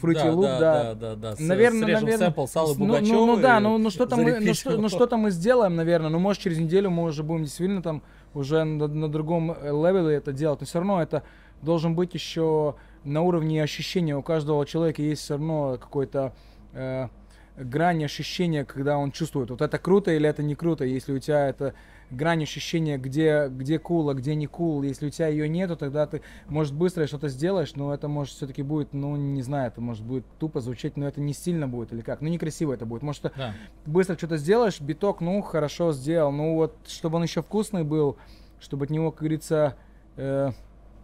[0.00, 0.60] Фрути да, Луп, да.
[0.60, 1.34] Да, да, да.
[1.38, 2.26] Наверное, Срежем наверное.
[2.26, 5.30] сэмпл Салы ну, ну, ну, да, ну, ну что-то мы, ну, что, ну что-то мы
[5.30, 6.10] сделаем, наверное.
[6.10, 8.02] Ну, может, через неделю мы уже будем действительно там
[8.34, 11.22] уже на, на другом э, левеле это делать, но все равно это
[11.62, 14.16] должен быть еще на уровне ощущения.
[14.16, 16.34] У каждого человека есть все равно какой-то
[16.72, 17.08] э,
[17.56, 20.84] грань ощущения, когда он чувствует, вот это круто или это не круто.
[20.84, 21.74] Если у тебя это
[22.10, 24.86] грань ощущения, где, где cool, а где не cool.
[24.86, 28.62] Если у тебя ее нету, тогда ты, может, быстро что-то сделаешь, но это, может, все-таки
[28.62, 32.00] будет, ну, не знаю, это может будет тупо звучать, но это не стильно будет или
[32.00, 32.20] как.
[32.20, 33.02] Ну, некрасиво это будет.
[33.02, 33.54] Может, да.
[33.84, 36.32] быстро что-то сделаешь, биток, ну, хорошо сделал.
[36.32, 38.16] Ну, вот, чтобы он еще вкусный был,
[38.60, 39.76] чтобы от него, как говорится...
[40.16, 40.52] Э,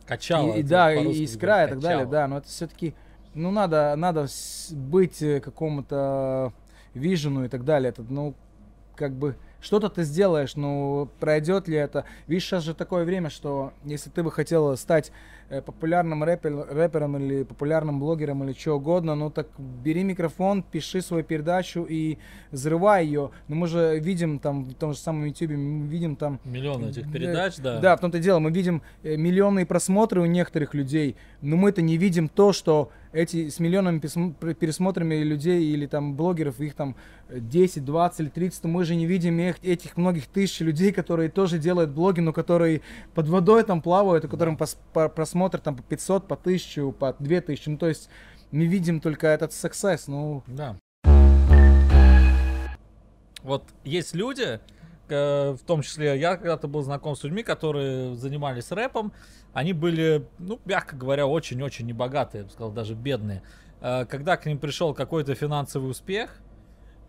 [0.07, 0.55] Качало.
[0.55, 2.27] И, да, и искра и так далее, да.
[2.27, 2.95] Но это все-таки,
[3.35, 4.27] ну, надо, надо
[4.73, 6.53] быть э, какому-то
[6.95, 7.91] вижену и так далее.
[7.91, 8.35] Это, ну,
[8.97, 12.05] как бы что-то ты сделаешь, но пройдет ли это?
[12.27, 15.13] Видишь, сейчас же такое время, что если ты бы хотел стать
[15.49, 21.01] э, популярным рэпер, рэпером или популярным блогером или что угодно, ну так бери микрофон, пиши
[21.01, 22.19] свою передачу и
[22.51, 23.31] взрывай ее.
[23.47, 26.41] Но мы же видим там в том же самом YouTube, мы видим там...
[26.45, 27.79] Миллионы этих передач, да.
[27.79, 31.97] Да, в том-то дело, мы видим э, миллионные просмотры у некоторых людей, но мы-то не
[31.97, 36.97] видим то, что эти с миллионами пересмотрами людей или там блогеров, их там
[37.31, 41.59] 10, 20 или 30, мы же не видим их, этих многих тысяч людей, которые тоже
[41.59, 42.81] делают блоги, но которые
[43.15, 47.15] под водой там плавают, у которым по, по, просмотр там по 500, по 1000, по
[47.19, 48.09] 2000, ну то есть
[48.51, 50.43] мы видим только этот success, ну...
[50.47, 50.77] Да.
[53.43, 54.61] Вот есть люди,
[55.13, 59.13] в том числе я когда-то был знаком с людьми, которые занимались рэпом,
[59.53, 63.43] они были, ну, мягко говоря, очень-очень небогатые, я бы сказал, даже бедные.
[63.81, 66.41] Э, когда к ним пришел какой-то финансовый успех,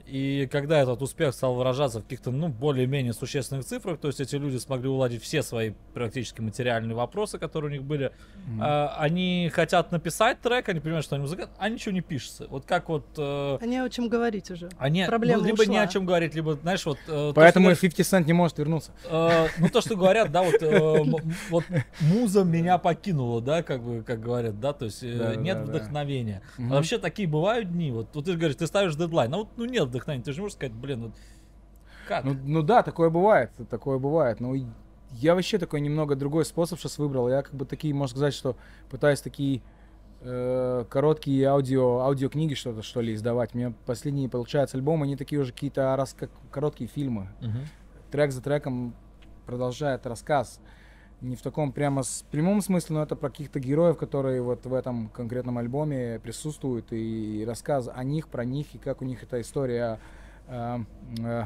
[0.05, 4.35] и когда этот успех стал выражаться в каких-то, ну, более-менее существенных цифрах, то есть эти
[4.35, 8.59] люди смогли уладить все свои практически материальные вопросы, которые у них были, mm-hmm.
[8.59, 12.47] а, они хотят написать трек, они понимают, что они музыкант, а ничего не пишется.
[12.49, 13.05] Вот как вот...
[13.17, 14.69] Э, они о чем говорить уже.
[14.77, 15.73] Они, Проблема ну, либо ушла.
[15.73, 16.97] не о чем говорить, либо, знаешь, вот...
[17.07, 18.91] Э, Поэтому то, что, 50 Cent не может вернуться.
[19.05, 21.03] Э, ну, то, что говорят, да, вот, э,
[21.49, 21.63] вот
[22.01, 25.63] муза меня покинула, да, как бы, как говорят, да, то есть э, да, нет да,
[25.63, 26.41] вдохновения.
[26.57, 26.65] Да.
[26.65, 29.49] А вообще такие бывают дни, вот, вот ты же говоришь, ты ставишь дедлайн, ну, вот,
[29.55, 31.13] ну нет вдохновения, ты же можешь сказать, блин, вот
[32.07, 32.25] как?
[32.25, 34.39] Ну, ну да, такое бывает, такое бывает.
[34.39, 34.53] Но
[35.11, 37.29] я вообще такой немного другой способ сейчас выбрал.
[37.29, 38.57] Я как бы такие, можно сказать, что
[38.89, 39.61] пытаюсь такие
[40.21, 43.53] э, короткие аудио, аудиокниги что-то, что ли, издавать.
[43.53, 47.29] У меня последние, получается, альбомы, они такие уже какие-то раз как короткие фильмы.
[47.41, 47.65] Uh-huh.
[48.11, 48.95] Трек за треком
[49.45, 50.59] продолжает рассказ.
[51.23, 54.73] Не в таком прямо с прямом смысле, но это про каких-то героев, которые вот в
[54.73, 59.41] этом конкретном альбоме присутствуют, и рассказ о них, про них, и как у них эта
[59.41, 59.99] история
[60.47, 60.79] Э,
[61.19, 61.45] э,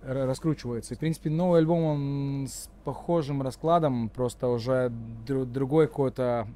[0.00, 0.94] раскручивается.
[0.94, 4.92] И, в принципе, новый альбом, он с похожим раскладом, просто уже
[5.26, 6.46] дру- другой какой-то,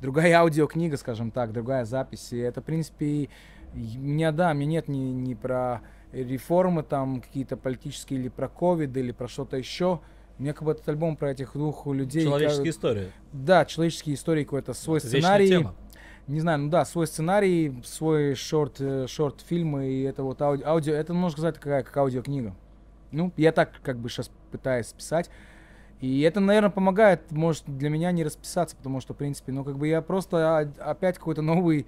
[0.00, 2.32] другая аудиокнига, скажем так, другая запись.
[2.32, 3.28] И это, в принципе,
[3.74, 5.82] меня, да, мне нет ни, ни про
[6.12, 10.00] реформы там какие-то политические, или про ковид, или про что-то еще.
[10.38, 12.24] Мне как бы этот альбом про этих двух людей...
[12.24, 12.74] Человеческие как...
[12.74, 13.12] истории.
[13.32, 15.48] Да, человеческие истории, какой-то свой это сценарий.
[15.48, 15.74] Тема
[16.26, 20.66] не знаю, ну да, свой сценарий, свой шорт, э, шорт фильм и это вот аудио,
[20.66, 22.54] аудио это можно сказать какая как аудиокнига.
[23.12, 25.30] Ну, я так как бы сейчас пытаюсь писать.
[26.00, 29.78] И это, наверное, помогает, может, для меня не расписаться, потому что, в принципе, ну, как
[29.78, 31.86] бы я просто а- опять какой-то новый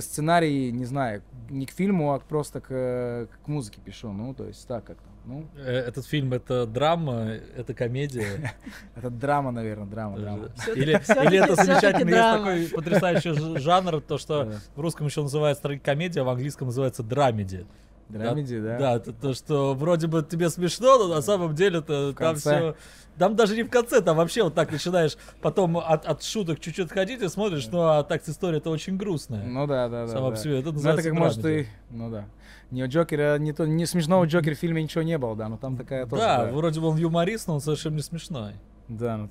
[0.00, 4.46] сценарий, не знаю, не к фильму, а просто к, э, к музыке пишу, ну, то
[4.46, 5.04] есть так как-то.
[5.26, 8.52] Ну, Э, Этот фильм это драма, это комедия.
[8.96, 10.48] это драма, наверное, драма, драма.
[10.56, 12.38] Всё-таки- Или, это всё-таки замечательно, есть драма.
[12.46, 17.66] такой потрясающий жанр, то что в русском еще называется комедия, а в английском называется драмеди.
[18.10, 18.78] Драмеди, да?
[18.78, 22.74] Да, то, то, что вроде бы тебе смешно, но на самом деле-то там все...
[23.18, 26.86] Там даже не в конце, там вообще вот так начинаешь потом от, от шуток чуть-чуть
[26.86, 29.44] отходить и смотришь, ну а так история-то очень грустная.
[29.44, 30.12] Ну да, да, да.
[30.12, 30.36] Сама да.
[30.36, 30.60] себе.
[30.60, 31.66] Это Ну, это как может и...
[31.90, 32.24] Ну да.
[32.70, 35.58] Не у Джокера, не, то, не смешного Джокера в фильме ничего не было, да, но
[35.58, 36.22] там такая тоже...
[36.22, 36.52] Да, да.
[36.52, 38.54] вроде бы он юморист, но он совершенно не смешной.
[38.88, 39.28] Да, ну,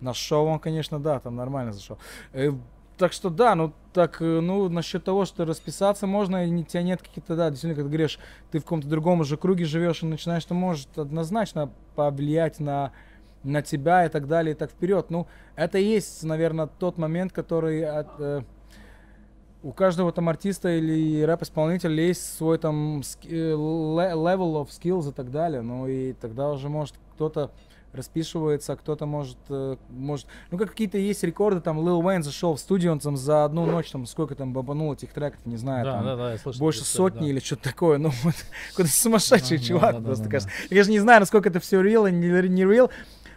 [0.00, 1.98] на шоу он, конечно, да, там нормально зашел.
[2.98, 6.82] Так что да, ну так, э, ну, насчет того, что расписаться можно, и не, тебя
[6.82, 8.18] нет каких-то, да, действительно, как говоришь,
[8.50, 12.92] ты в каком-то другом уже круге живешь и начинаешь, что может однозначно повлиять на,
[13.44, 15.10] на тебя и так далее, и так вперед.
[15.10, 18.42] Ну, это и есть, наверное, тот момент, который от, э,
[19.62, 25.12] у каждого там артиста или рэп-исполнителя есть свой там ски- э, level of skills и
[25.12, 25.62] так далее.
[25.62, 27.52] Ну и тогда уже может кто-то
[27.92, 32.60] расписывается, кто-то может, э, может, ну как какие-то есть рекорды, там Лил Уэйн зашел в
[32.60, 35.92] студию, он там за одну ночь там сколько там бабанул этих треков, не знаю, да,
[35.92, 36.60] там, да, да, я слышал.
[36.60, 38.34] больше эту сотни историю, или что-то такое, ну вот
[38.70, 40.52] какой-то сумасшедший Да, чувак да, да, просто да, кажется.
[40.70, 42.90] Я же не знаю, насколько это все real и не, не real.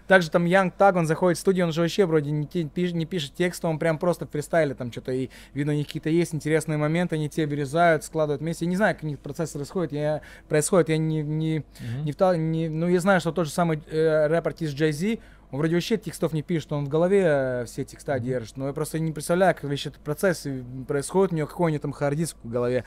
[0.08, 2.92] Также там Янг Так, он заходит в студию, он же вообще вроде не, те- пиш-
[2.94, 6.34] не пишет текста, он прям просто фристайлит там что-то, и видно, у них какие-то есть
[6.36, 8.66] интересные моменты, они те вырезают, складывают вместе.
[8.66, 11.60] Я не знаю, как у них процесс происходит, я, происходит, я не, не.
[11.80, 12.06] Мгм.
[12.06, 15.20] не, втал- не- ну, я знаю, что тот же самый э, рэп-артист Зи,
[15.52, 18.74] он вроде вообще текстов не пишет, он в голове э, все текста держит, но я
[18.74, 22.38] просто не представляю, как весь этот процесс э, происходит, у него какой него там хардиск
[22.44, 22.86] в голове,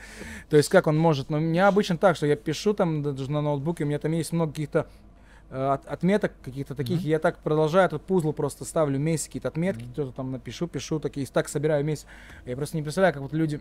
[0.49, 3.31] то есть как он может, но у меня обычно так, что я пишу там даже
[3.31, 4.87] на ноутбуке, у меня там есть много каких-то
[5.49, 9.85] от- отметок каких-то таких, и я так продолжаю этот пузл просто ставлю вместе какие-то отметки,
[9.93, 12.07] что-то там напишу, пишу, такие, так собираю вместе,
[12.45, 13.59] я просто не представляю, как вот люди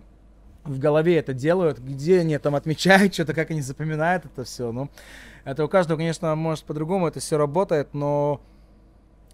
[0.64, 4.72] в голове это делают, где они там отмечают что-то, как они запоминают это все.
[4.72, 4.88] Ну,
[5.44, 8.40] это у каждого, конечно, может по-другому это все работает, но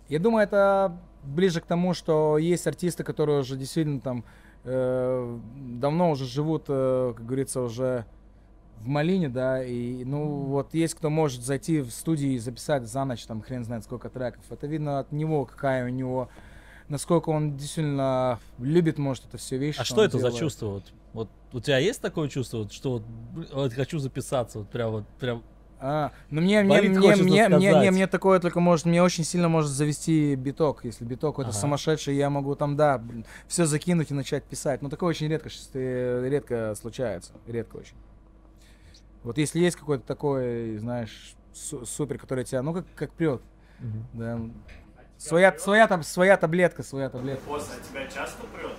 [0.09, 4.25] я думаю, это ближе к тому, что есть артисты, которые уже действительно там
[4.65, 8.07] э, давно уже живут, э, как говорится, уже
[8.81, 13.05] в Малине, да, и, ну, вот есть кто может зайти в студию и записать за
[13.05, 14.43] ночь, там, хрен знает сколько треков.
[14.51, 16.31] Это видно от него, какая у него,
[16.89, 19.81] насколько он действительно любит, может, это все вещи.
[19.81, 20.41] А что он это за делает.
[20.41, 20.67] чувство?
[20.67, 22.93] Вот, вот у тебя есть такое чувство, вот, что
[23.35, 25.43] вот, вот хочу записаться, вот прям вот прям.
[25.83, 27.91] А, ну мне, мне, мне, мне, мне, не, сказать.
[27.93, 30.85] мне такое только может, мне очень сильно может завести биток.
[30.85, 31.59] Если биток это Ага.
[31.59, 33.03] сумасшедший, я могу там, да,
[33.49, 34.83] все закинуть и начать писать.
[34.83, 37.33] Но такое очень редко, э, редко случается.
[37.47, 37.95] Редко очень.
[39.23, 43.43] Вот если есть какой-то такой, знаешь, су- супер, который тебя, ну как, как прет,
[44.13, 44.41] да.
[45.19, 47.45] Своя, своя, там, своя таблетка, своя таблетка.
[47.47, 48.73] Поздно, а тебя часто прет?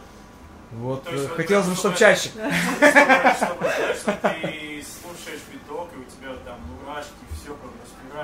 [0.72, 2.30] Вот, То есть хотелось бы, чтобы чтобы- чаще.
[2.32, 7.56] Чтобы, знаешь, что ты слушаешь биток, и у тебя там мурашки, все.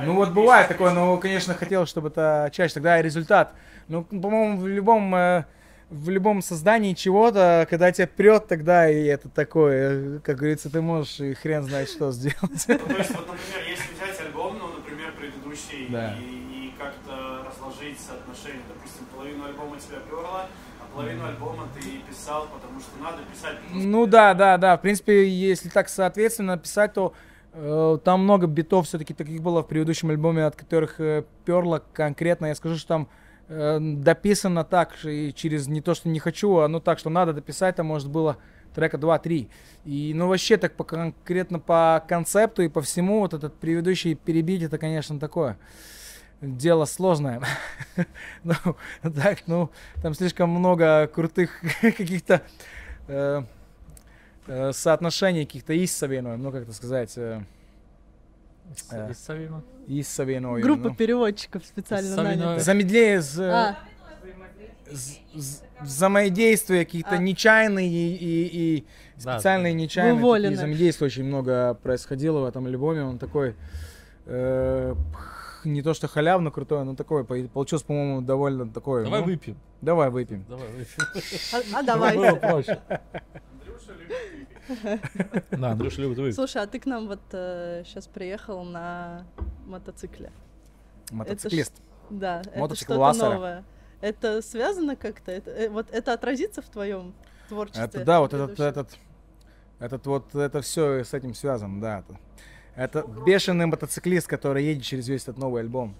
[0.04, 2.76] Ну вот бывает такое, но, конечно, хотелось, чтобы это чаще.
[2.76, 3.54] Тогда и результат.
[3.88, 5.46] Ну, по-моему, в любом, э,
[5.90, 10.82] в любом создании чего-то, когда тебя прет, тогда и это такое, э, как говорится, ты
[10.82, 12.38] можешь и хрен знает что сделать.
[12.68, 16.14] Ну, то есть, вот, например, если взять альбом, ну, например, предыдущий, Да.
[16.20, 20.48] и, и как-то разложить соотношение, допустим, половину альбома тебя перло,
[20.82, 23.56] а половину альбома ты писал, потому что надо писать.
[23.74, 24.78] Ну да, да, да.
[24.78, 27.14] В принципе, если так соответственно писать, то
[27.54, 32.48] э, там много битов все-таки таких было в предыдущем альбоме, от которых э, перло конкретно.
[32.48, 33.08] Я скажу, что там
[33.50, 37.78] дописано так, и через не то, что не хочу, а ну так, что надо дописать,
[37.78, 38.38] там может было
[38.76, 39.50] трека 2-3.
[39.86, 44.64] И ну вообще так по конкретно по концепту и по всему вот этот предыдущий перебить,
[44.64, 45.58] это, конечно, такое
[46.42, 47.42] дело сложное.
[48.44, 48.54] ну,
[49.02, 49.72] так, ну,
[50.02, 52.44] там слишком много крутых каких-то
[53.08, 53.44] э,
[54.48, 57.42] э, соотношений каких-то Савиновым, ну, как это сказать, э,
[58.92, 59.12] Э.
[59.12, 59.64] Из Савина.
[59.88, 60.62] из Савиновым.
[60.62, 60.96] Группа ну.
[60.96, 62.60] переводчиков специально нанята.
[62.60, 63.78] Замедлее А,
[65.82, 67.18] взаимодействия каких-то А.
[67.18, 68.88] нечаянные и, и, и
[69.18, 69.80] специальные да.
[69.80, 73.04] нечаянные такие взаимодействия очень много происходило в этом альбоме.
[73.04, 73.56] Он такой
[74.26, 74.96] э,
[75.66, 79.04] не то что халявно крутой, но такой по- получился, по-моему, довольно такой.
[79.04, 79.58] Давай ну, выпьем.
[79.82, 80.46] Давай выпьем.
[80.48, 81.64] Давай выпьем.
[81.74, 82.18] а, а давай.
[85.52, 86.36] Да, Андрюша любит выпить.
[86.36, 89.26] Слушай, а ты к нам вот сейчас приехал на
[89.66, 90.32] мотоцикле.
[91.12, 91.74] Мотоциклист.
[92.10, 93.64] Да, это что-то новое.
[94.02, 95.32] Это связано как-то?
[95.32, 97.14] Это, э, вот это отразится в твоем
[97.50, 97.84] творчестве?
[97.84, 98.96] Это да, вот этот, этот,
[99.80, 102.00] этот вот, это все с этим связано, да.
[102.00, 102.20] Это,
[103.02, 105.96] это бешеный мотоциклист, который едет через весь этот новый альбом.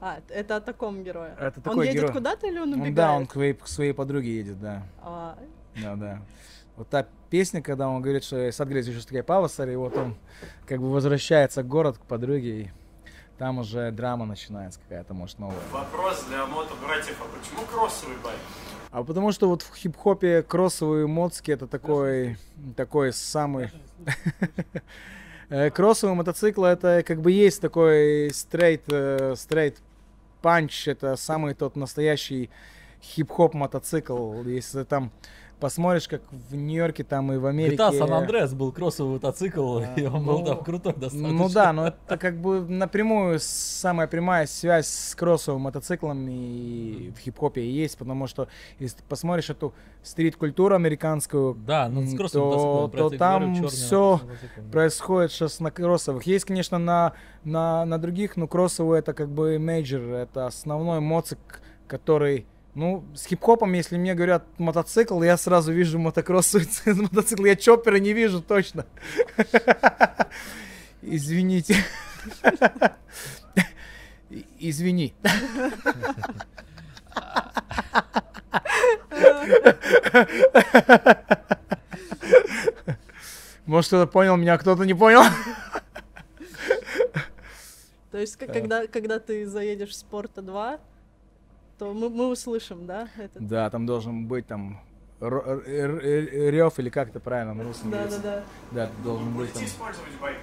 [0.00, 1.34] А, это о таком герое.
[1.38, 2.12] Это он такой едет герой.
[2.14, 2.94] куда-то или он Он, убегает?
[2.94, 4.82] да, он к своей, к своей подруге едет, да.
[5.02, 5.38] А,
[5.82, 6.22] Да, да.
[6.76, 10.16] Вот та песня, когда он говорит, что садгрезишь такая павасари, и вот он
[10.66, 12.70] как бы возвращается в город к подруге, и
[13.38, 15.56] там уже драма начинается какая-то, может, новая.
[15.72, 18.36] Вопрос для мото-братьев, а почему кроссовый байк?
[18.90, 22.36] А потому что вот в хип-хопе кроссовые моцки это такой,
[22.76, 23.70] такой самый...
[25.48, 28.82] Э, Кроссовые мотоциклы это как бы есть такой straight,
[29.36, 29.78] straight
[30.42, 32.50] punch, это самый тот настоящий
[33.00, 34.42] хип-хоп мотоцикл.
[34.42, 35.12] Если там
[35.60, 37.76] посмотришь, как в Нью-Йорке там и в Америке...
[37.76, 41.28] GTA San Andreas был кроссовый мотоцикл, А, и он был ну, там крутой достаточно.
[41.28, 47.18] Ну да, но это как бы напрямую самая прямая связь с кроссовым мотоциклом и в
[47.20, 48.48] хип-хопе и есть, потому что
[48.78, 49.72] если ты посмотришь эту
[50.02, 54.16] street-культуру американскую, Да, ну с то- то там говорю, мотоцикл.
[54.70, 56.24] происходит сейчас на кроссовых.
[56.24, 61.38] Есть, конечно, на, на, на других, но кроссовые это как бы major, это основной моцик,
[61.86, 62.46] который
[62.76, 67.46] ну, с хип-хопом, если мне говорят мотоцикл, я сразу вижу мотокроссовый мотоцикл.
[67.46, 68.84] Я чоппера не вижу точно.
[71.00, 71.74] Извините.
[74.58, 75.14] Извини.
[83.64, 85.22] Может, кто-то понял меня, кто-то не понял.
[88.10, 90.78] то есть, когда, когда ты заедешь в Спорта 2,
[91.78, 93.08] то мы, мы услышим, да?
[93.16, 93.46] этот?
[93.46, 94.80] Да, там должен быть там
[95.20, 98.42] рев или как это правильно на русском Да, да, да.
[98.72, 99.64] Да, должен быть там.
[99.64, 100.36] использовать байк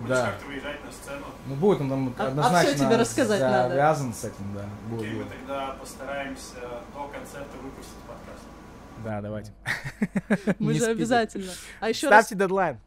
[0.00, 0.26] будешь Да.
[0.26, 1.26] как-то выезжать на сцену?
[1.46, 3.68] Ну, будет он там А- а однозначно всё тебе рассказать надо.
[3.68, 4.64] завязан с этим, да.
[4.88, 5.32] Будет, Окей, мы будет.
[5.38, 6.54] тогда постараемся
[6.94, 8.44] до концерта выпустить подкаст.
[9.04, 9.52] Да, давайте.
[10.58, 11.52] Мы Не же обязательно.
[11.80, 12.24] А еще раз.
[12.26, 12.78] Ставьте дедлайн.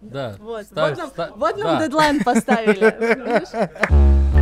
[0.00, 0.36] Да.
[0.40, 1.84] Вот, Ставь- вот нам, ста- вот нам да.
[1.84, 2.94] дедлайн поставили.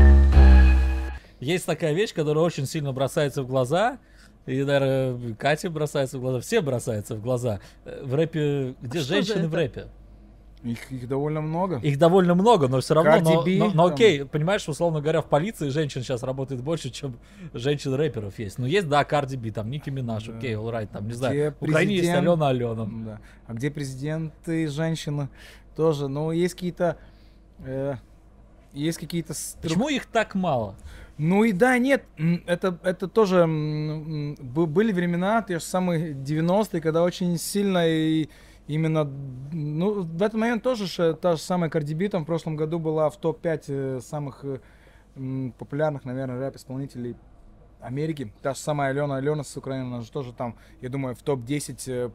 [1.41, 3.99] Есть такая вещь, которая очень сильно бросается в глаза.
[4.47, 7.61] И, наверное, Кате бросается в глаза, все бросаются в глаза.
[7.85, 9.87] Э, В рэпе, где же женщины в рэпе?
[10.63, 11.79] Их, их довольно много.
[11.79, 13.95] Их довольно много, но все равно, но, но- но там.
[13.95, 17.17] окей, понимаешь, условно говоря, в полиции женщин сейчас работает больше, чем
[17.55, 18.59] женщин-рэперов есть.
[18.59, 20.37] Ну, есть, да, Карди Би, там, Ники Минаж, Да.
[20.37, 22.29] окей, all right, там, не Где знаю, в Украине есть президент?
[22.29, 22.89] Алена Алена.
[23.07, 23.21] Да.
[23.47, 25.31] А где президенты женщины
[25.77, 26.09] тоже.
[26.09, 26.99] Ну, есть какие-то...
[27.65, 27.95] э,
[28.75, 29.33] есть какие-то...
[29.33, 30.75] стру- Почему их так мало?
[31.23, 32.03] Ну и да, нет,
[32.47, 38.31] это, это тоже были времена, те же самые 90-е, когда очень сильно и
[38.67, 39.05] именно,
[39.53, 42.79] ну, в этот момент тоже ж, та же самая Cardi B там в прошлом году
[42.79, 47.17] была в топ-5 э, самых э, популярных, наверное, рэп-исполнителей
[47.83, 48.33] Америки.
[48.41, 51.83] Та же самая Алена Алена с Украины, она же тоже там, я думаю, в топ-10
[51.87, 52.11] э,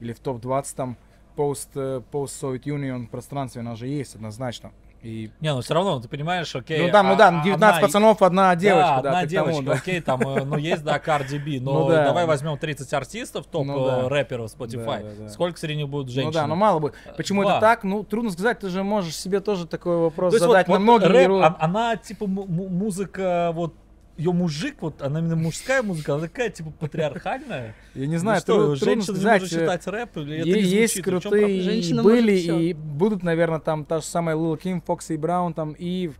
[0.00, 0.98] или в топ-20 там
[1.36, 4.72] пост, э, пост-Soviet Union пространстве она же есть однозначно.
[5.02, 6.78] И Не, ну все равно, ты понимаешь, окей.
[6.86, 9.14] ну там, ну а- да, а 19 одна- пацанов, одна девочка, да, да, одна к
[9.14, 9.72] тому, девочка, да.
[9.72, 12.04] окей, там, э, ну есть, да, Cardi B, но Ну да.
[12.04, 13.98] давай возьмем 30 артистов, топ Ну да.
[14.00, 15.02] э, рэперов Spotify.
[15.02, 15.28] Да, да, да.
[15.30, 16.28] Сколько среди них будут женщин?
[16.28, 16.92] Ну да, но мало бы.
[17.16, 17.52] Почему Два.
[17.52, 17.84] это так?
[17.84, 21.00] Ну, трудно сказать, ты же можешь себе тоже такой вопрос То задать вот, на вот
[21.00, 23.74] многие рэп, а- она типа му- му- музыка, вот
[24.20, 27.74] ее мужик, вот она именно мужская музыка, она такая типа патриархальная.
[27.94, 30.48] Я не знаю, Ну что, тру- трудно женщина не может э, читать рэп, или это
[30.48, 31.04] не есть звучит?
[31.22, 35.74] Крутые, и были, и будут, наверное, там та же самая Лил Ким, Фокси Браун, там,
[35.78, 36.10] и,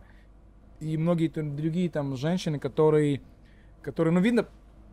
[0.79, 3.21] и многие другие там женщины, которые,
[3.83, 4.47] которые, ну, видно,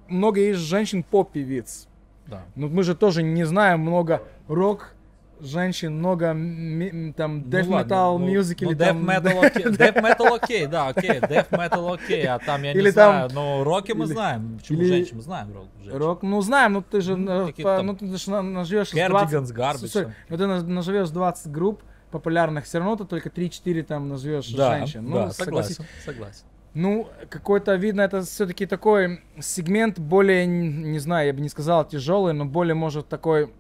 [0.08, 1.88] много есть женщин поп-певиц.
[2.26, 2.44] Да.
[2.56, 4.92] Ну, мы же тоже не знаем много рок
[5.40, 9.08] женщин, много ми- там death Ну metal ну, music ну, или death там...
[9.10, 12.90] metal окей, death metal окей, да, окей, death metal окей, а там я не Или
[12.90, 15.98] знаю, там- но роки мы или- знаем, почему или- женщин, мы знаем рок женщин.
[15.98, 18.88] Рок, ну знаем, ну ты же, Ну, э, по- там ну ты же на- наживешь
[18.92, 19.78] из 20 Cardigans, Garbage.
[19.78, 20.14] Слушай, там.
[20.28, 24.78] ну ты на- наживешь 20 групп популярных, все равно ты только 3-4 там назовешь Да,
[24.78, 25.10] женщин.
[25.12, 25.76] да, ну, согласись.
[25.76, 26.44] согласен, согласен.
[26.74, 32.34] Ну, какой-то, видно, это все-таки такой сегмент более, не знаю, я бы не сказал тяжелый,
[32.34, 33.52] но более, может, такой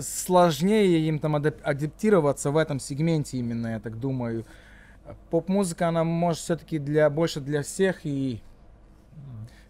[0.00, 4.44] сложнее им там адап- адаптироваться в этом сегменте именно, я так думаю.
[5.30, 8.42] Поп-музыка, она может все-таки для, больше для всех и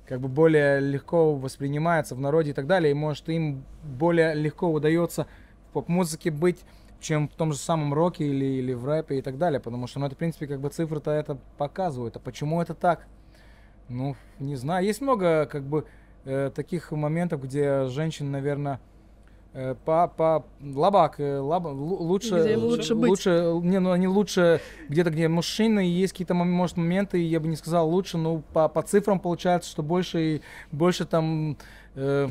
[0.06, 4.72] как бы более легко воспринимается в народе и так далее, и может им более легко
[4.72, 5.26] удается
[5.68, 6.64] в поп-музыке быть,
[7.00, 9.98] чем в том же самом роке или, или в рэпе и так далее, потому что,
[9.98, 13.06] ну, это, в принципе, как бы цифры-то это показывают, а почему это так?
[13.88, 15.86] Ну, не знаю, есть много, как бы,
[16.24, 18.95] э, таких моментов, где женщин, наверное, э,
[19.84, 23.09] по, по лабак, э, лу- лучше, Где лучше быть.
[23.09, 27.57] лучше, не, ну они лучше где-то, где мужчины, есть какие-то, может, моменты, я бы не
[27.57, 30.42] сказал лучше, но по, по цифрам получается, что больше и
[30.72, 31.57] больше там,
[31.94, 32.28] э,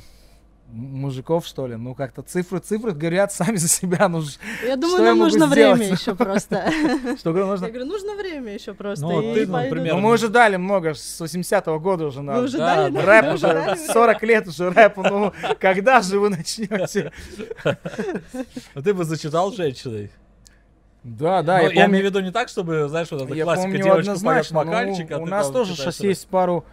[0.68, 1.76] мужиков, что ли.
[1.76, 4.08] Ну, как-то цифры, цифры говорят сами за себя.
[4.10, 4.22] Ну,
[4.66, 5.78] Я думаю, нам нужно сделать?
[5.80, 6.70] время еще просто.
[7.18, 7.66] что говорю, нужно...
[7.66, 9.06] Я говорю, нужно время еще просто.
[9.06, 12.44] Ну, ты, например, Ну, мы уже дали много, с 80-го года уже нам.
[12.44, 12.94] уже Да, дали?
[12.94, 13.02] да.
[13.06, 13.78] Рэп Уже уже, дали?
[13.78, 17.12] 40 лет уже рэпу, ну, когда же вы начнете?
[17.64, 20.12] Ну, ты бы зачитал женщиной.
[21.04, 23.68] Да, да, Ну, я имею в виду не так, чтобы, знаешь, вот эта я классика,
[23.68, 24.60] помню девочка поет ну,
[25.16, 26.66] а у нас тоже сейчас есть пару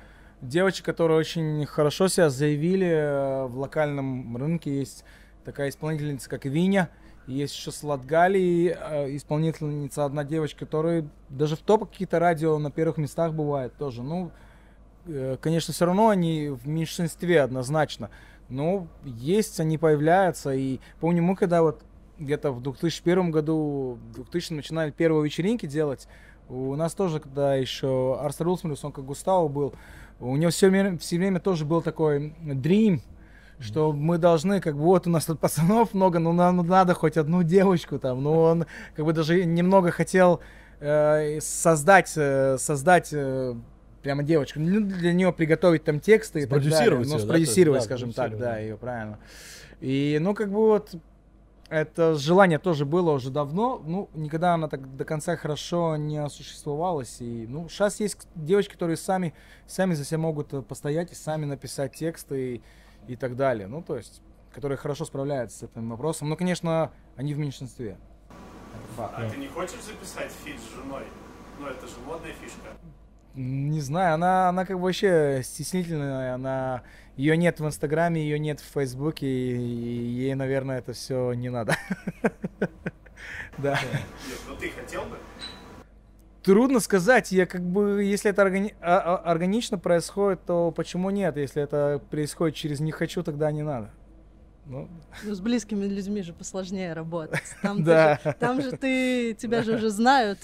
[0.42, 4.78] девочек, которые очень хорошо себя заявили э, в локальном рынке.
[4.80, 5.04] Есть
[5.44, 6.90] такая исполнительница, как Виня,
[7.26, 12.98] есть еще Сладгали, э, исполнительница, одна девочка, которая даже в топах какие-то радио на первых
[12.98, 14.02] местах бывает тоже.
[14.02, 14.32] Ну,
[15.06, 18.10] э, конечно, все равно они в меньшинстве однозначно.
[18.48, 20.52] Но есть, они появляются.
[20.52, 21.82] И помню, мы когда вот
[22.18, 26.08] где-то в 2001 году, в 2000 начинали первые вечеринки делать,
[26.48, 29.74] у нас тоже, когда еще Арстер Улсмерус, он как Густаво был,
[30.22, 33.00] у него все время, все время тоже был такой dream,
[33.58, 37.16] что мы должны, как бы, вот у нас тут пацанов много, но нам надо хоть
[37.16, 38.22] одну девочку там.
[38.22, 40.40] Ну, он как бы даже немного хотел
[40.80, 43.54] э, создать, э, создать э,
[44.02, 44.60] прямо девочку.
[44.60, 46.98] Ну, для нее приготовить там тексты и так далее.
[46.98, 49.18] Ну, спродюсировать, да, скажем так, да, ее правильно.
[49.80, 50.94] И, ну, как бы вот
[51.72, 57.16] это желание тоже было уже давно, ну, никогда она так до конца хорошо не осуществовалась.
[57.20, 59.32] И, ну, сейчас есть девочки, которые сами,
[59.66, 63.68] сами за себя могут э, постоять и сами написать тексты и, и так далее.
[63.68, 64.20] Ну, то есть,
[64.52, 66.28] которые хорошо справляются с этим вопросом.
[66.28, 67.96] Но, конечно, они в меньшинстве.
[68.98, 71.04] А ты не хочешь записать фит с женой?
[71.58, 72.68] Ну, это же модная фишка.
[73.34, 76.82] Не знаю, она, она как бы вообще стеснительная, она
[77.16, 81.48] ее нет в Инстаграме, ее нет в Фейсбуке, и, и ей, наверное, это все не
[81.50, 81.76] надо.
[83.58, 83.72] Да.
[83.82, 85.18] Нет, ну ты хотел бы?
[86.42, 91.36] Трудно сказать, я как бы, если это органи- а- а- органично происходит, то почему нет?
[91.36, 93.90] Если это происходит через не хочу, тогда не надо.
[94.66, 94.88] Ну,
[95.22, 97.42] Ну, с близкими людьми же посложнее работать.
[97.62, 98.18] Там, Да.
[98.24, 100.38] же, там же ты, тебя же уже знают.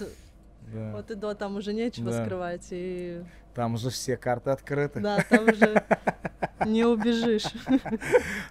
[0.72, 0.92] да.
[0.92, 2.24] Вот и до, там уже нечего Да.
[2.24, 2.66] скрывать.
[2.70, 3.22] И
[3.58, 5.00] Там уже все карты открыты.
[5.00, 5.82] да, там уже
[6.64, 7.42] не убежишь.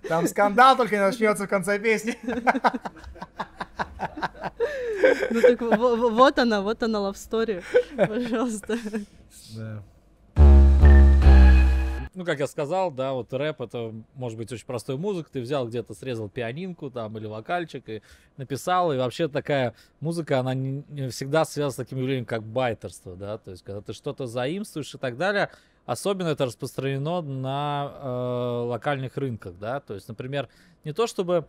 [0.09, 2.17] Там скандал только начнется в конце песни.
[5.31, 7.63] Ну так во- во- вот она, вот она love story.
[7.95, 8.77] Пожалуйста.
[9.55, 9.81] Да.
[12.17, 15.29] Ну, как я сказал, да, вот рэп это может быть очень простой музыка.
[15.31, 18.01] Ты взял где-то, срезал пианинку там или вокальчик и
[18.37, 18.91] написал.
[18.91, 23.37] И вообще такая музыка, она не, не всегда связана с таким явлением, как байтерство, да.
[23.37, 25.51] То есть, когда ты что-то заимствуешь и так далее,
[25.85, 29.79] особенно это распространено на э, локальных рынках, да.
[29.79, 30.49] То есть, например,
[30.85, 31.45] не то чтобы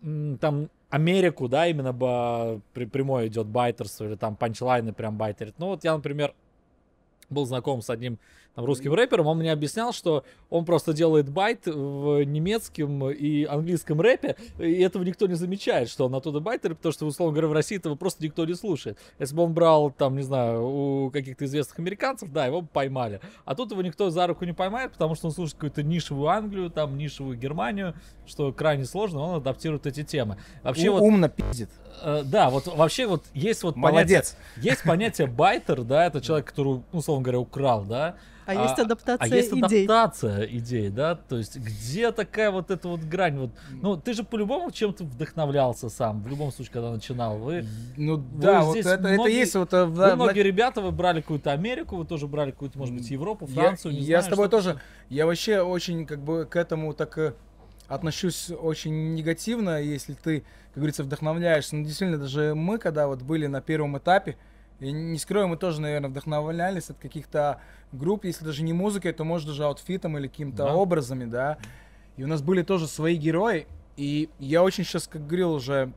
[0.00, 5.54] там Америку, да, именно ба- при, прямой идет байтерство или там панчлайны прям байтерит.
[5.58, 6.34] Ну вот я, например,
[7.30, 8.18] был знаком с одним
[8.58, 14.00] там, русским рэпером, он мне объяснял, что он просто делает байт в немецком и английском
[14.00, 17.52] рэпе, и этого никто не замечает, что он оттуда байтер, потому что, условно говоря, в
[17.52, 18.98] России этого просто никто не слушает.
[19.20, 23.20] Если бы он брал, там, не знаю, у каких-то известных американцев, да, его бы поймали.
[23.44, 26.68] А тут его никто за руку не поймает, потому что он слушает какую-то нишевую Англию,
[26.68, 27.94] там, нишевую Германию,
[28.26, 30.36] что крайне сложно, он адаптирует эти темы.
[30.64, 31.70] Вообще У- вот, Умно пиздит.
[32.02, 34.36] э, да, вот вообще вот есть вот понятие, Молодец.
[34.56, 38.16] есть понятие байтер, да, это человек, который, ну, условно говоря, украл, да,
[38.48, 39.84] А есть адаптация а есть идей.
[39.84, 41.14] адаптация идей, да?
[41.16, 43.38] То есть где такая вот эта вот грань?
[43.38, 47.36] Вот, ну, ты же по-любому чем-то вдохновлялся сам, в любом случае, когда начинал.
[47.38, 47.64] Вы,
[47.98, 50.92] Ну да, вот здесь это, это многие- есть вот э, вы в- многие ребята, вы
[50.92, 54.22] брали какую-то Америку, вы тоже брали какую-то, может быть, Европу, Я- Францию, не я, знаю,
[54.22, 54.80] с тобой тоже.
[55.10, 57.34] Я вообще очень как бы к этому так э,
[57.86, 60.40] отношусь очень негативно, если ты,
[60.72, 61.76] как говорится, вдохновляешься.
[61.76, 64.36] Ну, действительно, даже мы, когда вот были на первом этапе,
[64.80, 67.60] и не скрою, мы тоже, наверное, вдохновлялись от каких-то
[67.92, 70.74] групп, если даже не музыкой, то, может, даже аутфитом или какими-то Да.
[70.74, 71.58] образами, да.
[72.16, 73.66] И у нас были тоже свои герои,
[73.96, 75.92] и я очень сейчас, как говорил уже,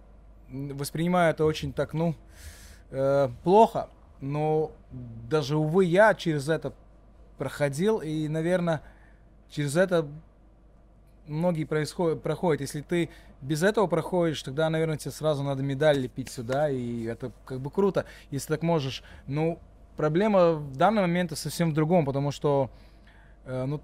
[0.49, 2.15] воспринимаю это очень так, ну,
[2.89, 4.71] э, плохо, но
[5.29, 6.73] даже, увы, я через это
[7.37, 8.81] проходил, и, наверное,
[9.49, 10.07] через это
[11.31, 12.61] многие происходят, проходят.
[12.61, 13.09] Если ты
[13.41, 17.71] без этого проходишь, тогда, наверное, тебе сразу надо медаль лепить сюда, и это как бы
[17.71, 19.03] круто, если так можешь.
[19.27, 19.59] Ну,
[19.97, 22.69] проблема в данный момент совсем в другом, потому что,
[23.45, 23.81] э, ну,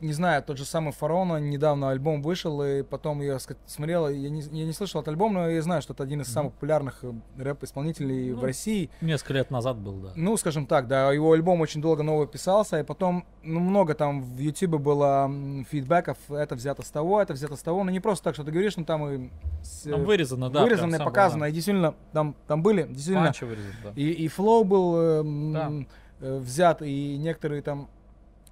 [0.00, 4.40] не знаю, тот же самый Фарона, недавно альбом вышел, и потом я смотрел, я не,
[4.42, 7.12] я не слышал этот альбом, но я знаю, что это один из самых популярных э,
[7.38, 8.90] рэп-исполнителей в Ну, России.
[9.00, 10.08] Несколько лет назад был, да.
[10.14, 14.22] Ну, скажем так, да, его альбом очень долго новый писался, и потом, ну, много там
[14.22, 15.30] в Ютубе было
[15.70, 18.50] фидбэков, это взято с того, это взято с того, но не просто так, что ты
[18.50, 19.30] говоришь, ну, там и
[19.62, 20.62] с- Там вырезано, да.
[20.62, 23.92] вырезано, сам показано, был, и действительно, там, там были, действительно, вырезан, да.
[23.96, 25.72] и, и флоу был э, Да.
[26.20, 27.88] э, взят, и некоторые там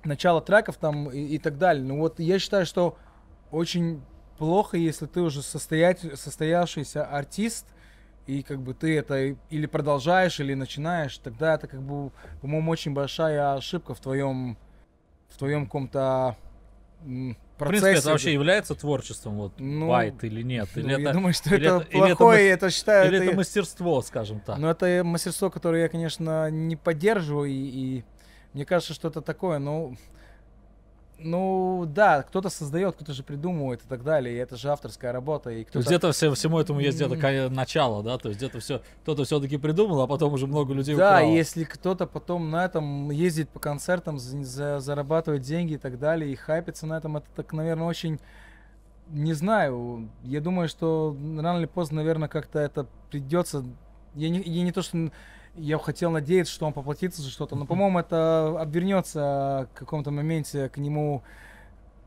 [0.05, 1.85] начало треков там и, и так далее.
[1.85, 2.97] Ну вот я считаю, что
[3.51, 4.02] очень
[4.39, 7.66] плохо, если ты уже состоять, состоявшийся артист,
[8.26, 12.10] и как бы ты это или продолжаешь, или начинаешь, тогда это как бы,
[12.40, 14.56] по-моему, очень большая ошибка в твоем,
[15.28, 16.36] в твоем каком-то
[17.05, 17.81] м, В процессе.
[17.82, 20.68] принципе, это вообще является творчеством, вот, Ну, байт или нет?
[20.74, 23.16] Ну, Или я это, думаю, что или это это- или это плохое, это, считаю, или
[23.18, 24.59] это, это мастерство, скажем так?
[24.59, 28.05] ну, это мастерство, которое я, конечно, не поддерживаю, и, и
[28.55, 29.97] мне кажется, что это такое, ну,
[31.18, 35.51] ну, да, кто-то создает, кто-то же придумывает и так далее, и это же авторская работа,
[35.51, 35.78] и То кто-то...
[35.78, 38.18] есть где-то все, всему этому есть где-то начало, да?
[38.18, 41.32] То есть где-то все, кто-то все-таки придумал, а потом уже много людей Да, украло.
[41.32, 46.32] если кто-то потом на этом ездит по концертам, за- за- зарабатывает деньги и так далее,
[46.32, 48.18] и хайпится на этом, это так, наверное, очень...
[49.09, 53.64] Не знаю, я думаю, что рано или поздно, наверное, как-то это придется...
[54.14, 55.10] Я не, я не то, что
[55.56, 60.68] я хотел надеяться, что он поплатится за что-то, но, по-моему, это обвернется в каком-то моменте
[60.68, 61.22] к нему...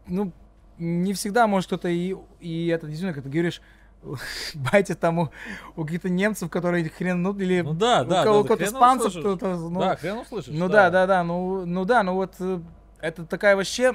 [0.07, 0.32] Ну,
[0.78, 3.61] не всегда может кто-то и, и это действительно, как ты говоришь,
[4.72, 5.30] байте там у,
[5.76, 9.11] у каких-то немцев, которые хрен, ну, или Ну да, у да, кого- да, да, испанцев,
[9.18, 10.53] кто-то, ну, да, хрен услышишь.
[10.53, 12.60] ну да, да, да, ну, ну да, ну вот э,
[12.99, 13.94] это такая вообще,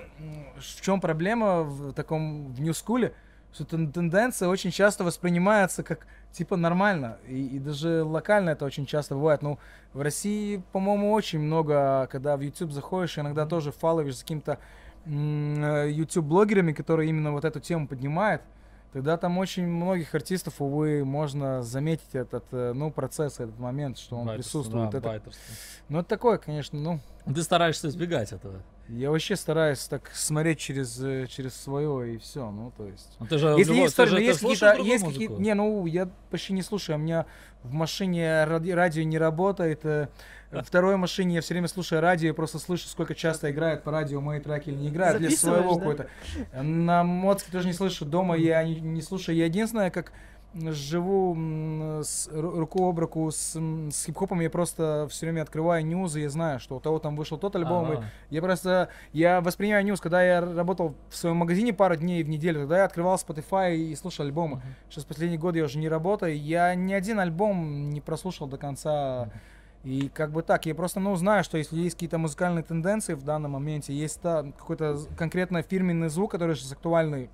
[0.59, 3.15] в чем проблема в таком в нью-скуле,
[3.53, 8.87] что тен- тенденция очень часто воспринимается как типа нормально, и, и даже локально это очень
[8.87, 9.43] часто бывает.
[9.43, 9.59] Ну,
[9.93, 14.59] в России, по-моему, очень много, когда в YouTube заходишь, иногда тоже фаловишь с каким-то
[15.05, 18.43] м, э, YouTube-блогерами, которые именно вот эту тему поднимают,
[18.93, 24.16] тогда там очень многих артистов, увы, можно заметить этот, э, ну, процесс, этот момент, что
[24.16, 24.90] он Байтерство, присутствует.
[24.90, 25.43] да, Это- байтерство.
[25.89, 27.01] ну, это такое, конечно, ну,
[27.32, 28.62] Ты стараешься избегать этого.
[28.89, 33.16] я вообще стараюсь так смотреть через, э, через свое и все, ну, то есть.
[33.19, 35.86] Ну, ты же Если любой- есть, ты же- но есть какие-то, есть какие не, ну,
[35.86, 37.27] я почти не слушаю, у меня
[37.62, 40.09] в машине ради- радио не работает, э,
[40.61, 44.20] второй машине я все время слушаю радио, я просто слышу, сколько часто играет по радио
[44.20, 45.79] мои треки или не играют, для своего да?
[45.79, 46.07] какой-то.
[46.62, 49.37] На Моцке тоже не слышу, дома я не, не слушаю.
[49.37, 50.12] Я единственное, как
[50.55, 51.35] живу
[52.03, 56.20] с, ру- руку об руку с, с хип-хопом, я просто все время открываю ньюз, и
[56.20, 58.05] я знаю, что у того там вышел тот альбом, и Ага.
[58.31, 62.61] я просто, я воспринимаю ньюс, когда я работал в своем магазине пару дней в неделю,
[62.61, 64.61] тогда я открывал Spotify и слушал альбомы.
[64.91, 69.31] Сейчас последний год я уже не работаю, я ни один альбом не прослушал до конца.
[69.85, 73.25] И как бы так, я просто, ну, знаю, что если есть какие-то музыкальные тенденции в
[73.25, 77.31] данном моменте, есть какой-то конкретно фирменный звук, который сейчас актуальный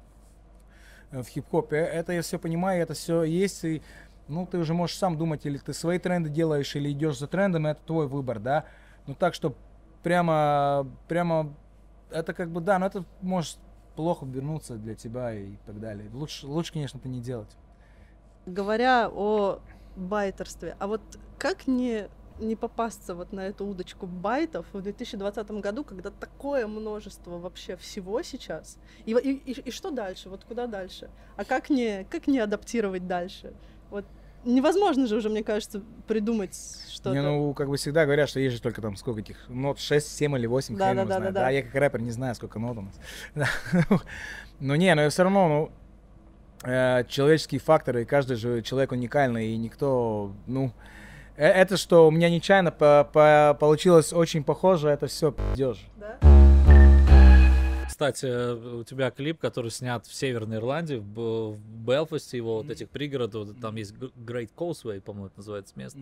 [1.11, 3.83] э, в хип-хопе, э, это я все понимаю, это все есть, и,
[4.29, 7.69] ну, ты уже можешь сам думать, или ты свои тренды делаешь, или идешь за трендами,
[7.69, 8.65] это твой выбор, да.
[9.07, 9.55] Ну, так что
[10.03, 11.53] прямо, прямо,
[12.11, 13.59] это как бы, да, но это может
[13.95, 16.09] плохо вернуться для тебя и так далее.
[16.15, 17.55] Лучше, лучше, конечно, это не делать.
[18.47, 19.61] Говоря о
[19.97, 21.03] байтерстве, а вот
[21.37, 22.09] как не
[22.39, 28.23] не попасться вот на эту удочку байтов в 2020 году, когда такое множество вообще всего
[28.23, 28.78] сейчас.
[29.06, 30.28] И, и, и- и что дальше?
[30.28, 31.10] Вот куда дальше?
[31.36, 33.52] А как не, как не адаптировать дальше?
[33.90, 34.05] Вот
[34.44, 36.55] невозможно же уже, мне кажется, придумать
[36.89, 37.12] что-то.
[37.12, 40.06] Не, ну, как бы всегда говорят, что есть же только там сколько этих нот, 6,
[40.16, 41.35] 7 или 8, Да, да, да, знает.
[41.35, 41.47] да, да.
[41.48, 42.94] А я как рэпер не знаю, сколько нот у нас.
[43.35, 43.48] Да.
[44.60, 45.70] Ну не, но все равно, ну,
[46.70, 50.73] э, человеческие факторы, каждый же человек уникальный, и никто, ну,
[51.44, 55.86] это что у меня нечаянно по- по- получилось очень похоже, это все пиздеж.
[55.97, 56.19] Да?
[57.89, 58.27] Кстати,
[58.81, 63.74] у тебя клип, который снят в Северной Ирландии, в, Белфасте, его вот этих пригородов, там
[63.77, 65.98] есть Great Causeway, по-моему, это называется место.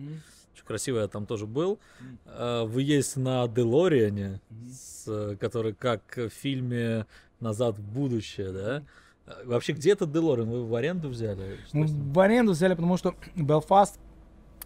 [0.53, 1.79] Очень красиво, я там тоже был.
[1.99, 2.19] Мгм.
[2.25, 4.41] Э, Вы есть на Делориане,
[4.71, 7.05] с, э, который как в фильме
[7.39, 8.83] «Назад в будущее», да?
[9.27, 10.49] Э, Вообще, где этот Делориан?
[10.49, 11.57] Вы в аренду взяли?
[11.67, 12.11] Что Ну, ним?
[12.13, 13.99] в аренду взяли, потому что Белфаст,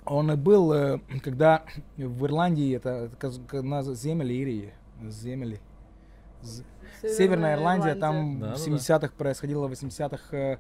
[0.05, 1.63] он и был, э, когда
[1.97, 3.09] в Ирландии, это,
[3.61, 4.73] на земле Ирии,
[5.09, 5.59] земли.
[6.41, 6.63] З-
[7.03, 10.57] Северная Ирландия, там Да, в да, 70-х происходило, в 80-х э,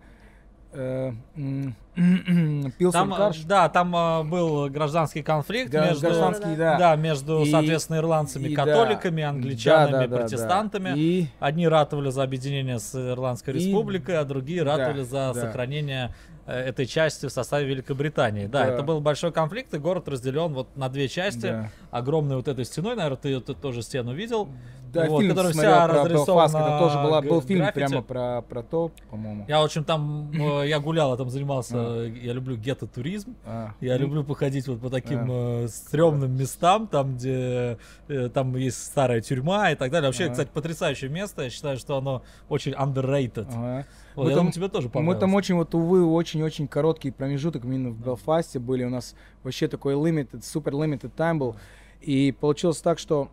[0.73, 1.11] э,
[2.77, 3.41] Пилсон Там, Карш.
[3.43, 6.77] да, там э, был гражданский конфликт Да, между, гражданский, Да, да.
[6.77, 8.65] да, между, И- соответственно, ирландцами, и да.
[8.65, 10.17] католиками, англичанами, Да, да, да, да.
[10.21, 10.93] протестантами.
[10.97, 15.33] И Одни ратовали за объединение с Ирландской И- республикой, а другие да, ратовали за да.
[15.33, 16.13] сохранение
[16.53, 18.47] этой части в составе Великобритании.
[18.47, 18.73] Да, Да.
[18.73, 21.41] это был большой конфликт, и город разделен вот на две части.
[21.41, 21.69] да.
[21.91, 24.47] Огромной вот этой стеной, наверное, ты, ты тоже стену видел.
[24.93, 27.85] Да, Вот, фильм смотрел вся про Белфаст, это тоже была, был фильм граффити.
[27.87, 29.45] прямо про, про то, по-моему.
[29.47, 32.05] Я очень там, э, я гулял, я там занимался, А.
[32.07, 33.33] э, я люблю гетто-туризм.
[33.45, 37.77] А, Я люблю походить вот по таким э, стрёмным местам, там, где
[38.09, 40.09] э, там есть старая тюрьма и так далее.
[40.09, 41.43] Вообще, кстати, потрясающее место.
[41.43, 43.85] Я считаю, что оно очень underrated.
[44.15, 47.89] Вот, Мы там- думаю, тебе тоже Мы там очень, вот, увы, очень-очень короткий промежуток именно
[47.91, 48.83] в Белфасте были.
[48.83, 51.55] У нас вообще такой limited, супер limited time был.
[52.01, 53.29] И получилось так, что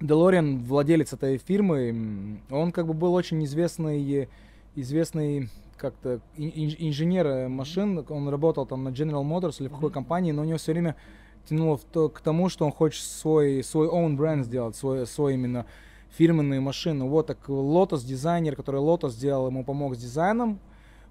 [0.00, 4.28] Делориан, владелец этой фирмы, он как бы был очень известный,
[4.74, 8.04] известный как-то ин- ин- инженер э, машин.
[8.08, 10.96] Он работал там на General Motors или в какой компании, но у него все время
[11.48, 15.34] тянуло в то, к тому, что он хочет свой, свой own бренд сделать, свой, свой
[15.34, 15.66] именно
[16.16, 17.08] фирменную машину.
[17.08, 20.58] Вот так Lotus дизайнер, который Lotus сделал, ему помог с дизайном,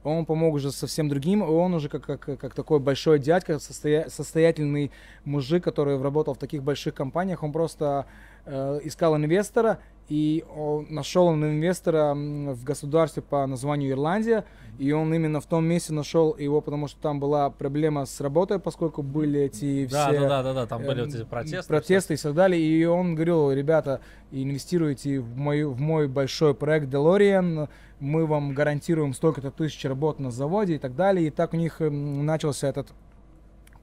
[0.03, 4.91] он помог уже совсем другим, он уже как, как, как такой большой дядька, состоя- состоятельный
[5.25, 8.05] мужик, который работал в таких больших компаниях, он просто
[8.45, 14.43] э, искал инвестора, и он нашел он инвестора в государстве по названию Ирландия,
[14.79, 18.59] и он именно в том месте нашел его, потому что там была проблема с работой,
[18.59, 20.19] поскольку были эти Да, все...
[20.21, 21.67] да, да, да, да, там были вот эм, эти протесты.
[21.67, 22.59] протесты и так далее.
[22.59, 27.69] И он говорил, ребята, инвестируйте в, мою, в мой большой проект DeLorean,
[27.99, 31.27] мы вам гарантируем столько-то тысяч работ на заводе и так далее.
[31.27, 32.87] И так у них начался этот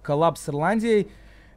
[0.03, 1.09] коллапс с Ирландией.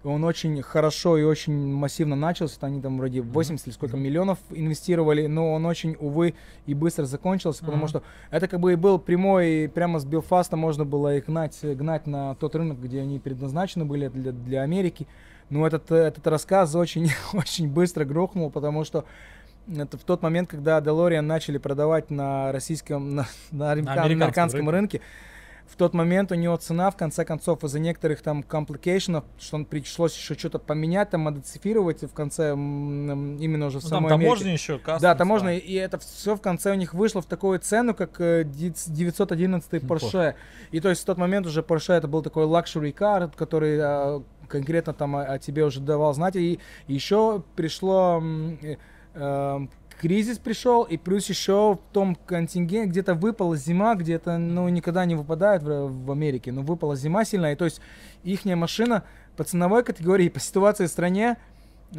[0.03, 2.57] Он очень хорошо и очень массивно начался.
[2.61, 6.35] Они там вроде 80 или сколько миллионов инвестировали, но он очень, увы,
[6.65, 7.87] и быстро закончился, потому Мгм.
[7.89, 11.57] что это как бы и был прямой, и прямо с Белфаста можно было их гнать,
[11.61, 15.05] гнать на тот рынок, где они предназначены были для, для Америки.
[15.49, 19.03] Но этот, этот рассказ очень, очень быстро грохнул, потому что
[19.67, 24.69] это в тот момент, когда DeLorean начали продавать на российском, на, на америка- американском американском
[24.69, 25.01] рынке,
[25.71, 29.65] в тот момент у него цена, в конце концов, из-за некоторых там компликейшенов, что он
[29.65, 34.29] пришлось еще что-то поменять, там, модифицировать в конце, именно уже в Ну, там самой Америке.
[34.35, 37.93] таможня еще, Да, таможня, и это все в конце у них вышло в такую цену,
[37.93, 40.35] как э, ди- 911 Porsche.
[40.71, 44.21] И то есть в тот момент уже Porsche это был такой luxury car, который э,
[44.47, 46.35] конкретно там о, о тебе уже давал знать.
[46.35, 48.21] И еще пришло
[48.61, 48.75] э,
[49.13, 49.67] э,
[49.99, 55.15] кризис пришел, и плюс еще в том контингенте где-то выпала зима, где-то, ну, никогда не
[55.15, 57.81] выпадает в, в Америке, но выпала зима сильная, и то есть
[58.23, 59.03] ихняя машина
[59.35, 61.37] по ценовой категории, по ситуации в стране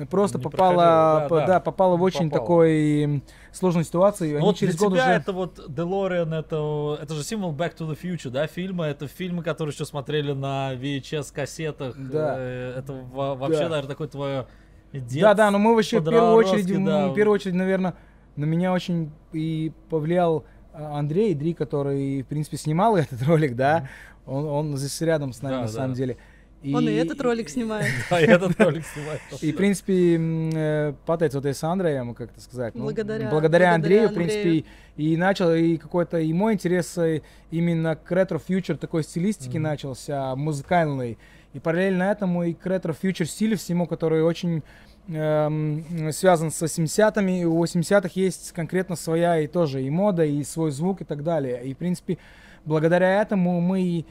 [0.08, 1.46] просто Не попала, проходила, да, по- да.
[1.46, 2.42] да, попала в очень попала.
[2.44, 3.22] такой
[3.52, 4.34] сложной ситуации.
[4.38, 5.12] Ну вот через для год тебя уже...
[5.14, 8.86] это вот DeLorean, это, это же символ Back to the Future, да, фильма?
[8.86, 11.96] Это фильмы, которые еще смотрели на VHS-кассетах.
[11.98, 12.36] Да.
[12.38, 13.68] Э, Это во- вообще, Да.
[13.68, 14.46] наверное, такое твое
[14.92, 17.08] Да, да, но мы вообще в первую очередь, да.
[17.08, 17.94] в первую очередь, наверное,
[18.36, 23.88] на меня очень и повлиял а, Андрей Дри, который, в принципе, снимал этот ролик, да.
[24.26, 25.72] Он, он здесь рядом с нами, Да, на да.
[25.72, 26.16] самом деле.
[26.62, 27.86] Он и этот ролик снимает.
[28.10, 29.20] Да, и этот ролик снимает.
[29.40, 34.10] И, в принципе, э, pateicoties вот с Андреем, как это сказать, ну, Благодаря- благодаря Андрею,
[34.10, 34.64] в принципе, и,
[34.96, 41.16] и начал, и какой-то, и мой интерес э, именно к ретро-фьючер такой стилистики начался, музыкальный.
[41.52, 44.62] И параллельно этому и к ретро-фьючер стилю всему, который очень
[45.08, 47.42] эм, связан с 80-ми.
[47.42, 51.24] И у 80-х есть конкретно своя и тоже и мода, и свой звук и так
[51.24, 51.64] далее.
[51.64, 52.18] И, в принципе,
[52.64, 54.04] благодаря этому мы,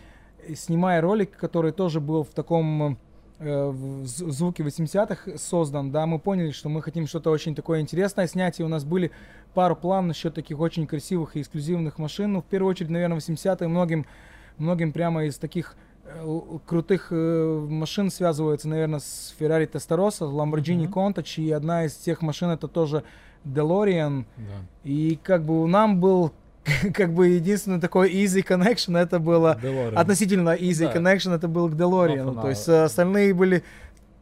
[0.54, 2.98] снимая ролик, который тоже был в таком
[3.40, 8.28] э, в звуке 80-х создан, да, мы поняли, что мы хотим что-то очень такое интересное
[8.28, 9.12] снять, и у нас были
[9.54, 12.34] пару планов насчет таких очень красивых и эксклюзивных машин.
[12.34, 14.06] Ну, в первую очередь, наверное, 80-е многим,
[14.58, 15.78] многим прямо из таких
[16.66, 20.94] крутых э, машин связывается, наверное, с Ferrari Testarossa, Lamborghini Мгм.
[20.94, 23.04] Countach, и одна из тех машин это тоже
[23.46, 24.44] DeLorean, Да.
[24.84, 26.34] и как бы нам был
[26.94, 29.96] как бы единственный такой easy connection это было DeLorean.
[29.96, 30.94] относительно easy Да.
[31.00, 32.42] connection это был к DeLorean.
[32.42, 32.74] То есть да.
[32.74, 33.64] э, остальные были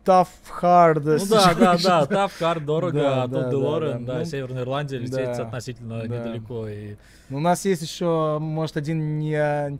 [0.06, 0.28] tough,
[0.62, 1.02] hard.
[1.20, 4.14] Ну да, да, да, Тавкар дорого, Да, а да, тут да, DeLorean, да.
[4.14, 6.08] да, Ну, Северная Ирландия лететь да, относительно да.
[6.08, 6.68] недалеко.
[6.68, 6.96] И...
[7.30, 9.80] У нас есть еще, может, один не,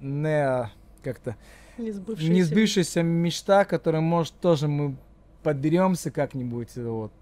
[0.00, 0.70] не
[1.02, 1.36] как-то
[1.78, 4.96] Не сбывшаяся мечта, которая, может, тоже мы
[5.42, 6.74] подберемся как-нибудь.
[6.76, 7.12] Вот.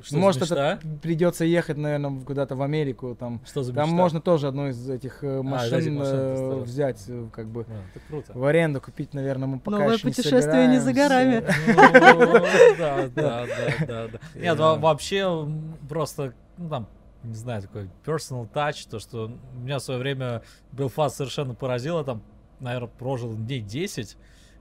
[0.00, 0.72] Что за может, мечта?
[0.74, 3.14] это придется ехать, наверное, куда-то в Америку.
[3.18, 6.16] Там, Что за там можно тоже одну из этих э, А, из этих машин машин
[6.18, 8.32] э, взять, э, как бы А, это круто.
[8.34, 11.44] в аренду купить, наверное, мы пока Новое еще не путешествие не за горами.
[11.68, 11.74] Ну,
[12.78, 13.46] Да, да, да,
[13.86, 14.18] да, да.
[14.34, 15.48] Нет, во- вообще
[15.88, 16.88] просто, ну там,
[17.22, 20.42] не знаю, такой personal touch, то, что меня в свое время
[20.72, 22.22] Белфаст совершенно поразило, там,
[22.62, 24.16] наверное, прожил дней 10,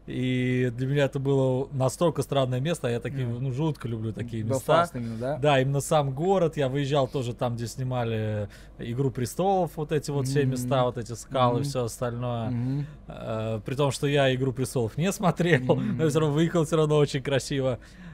[0.08, 3.44] и для меня это было настолько странное место, я такие, Мгм.
[3.44, 4.54] ну, жутко люблю такие места.
[4.74, 5.38] Белфаст именно, да?
[5.38, 6.58] Да, именно сам город.
[6.58, 8.50] Я выезжал тоже там, где снимали
[8.80, 10.52] Игру престолов, вот эти вот все Мгм.
[10.52, 11.64] места, вот эти скалы, Мгм.
[11.64, 12.88] все остальное.
[13.08, 15.98] Э, При том, что я Игру престолов не смотрел, Мгм.
[15.98, 17.78] но все равно выехал все равно очень красиво.
[17.78, 18.11] Э,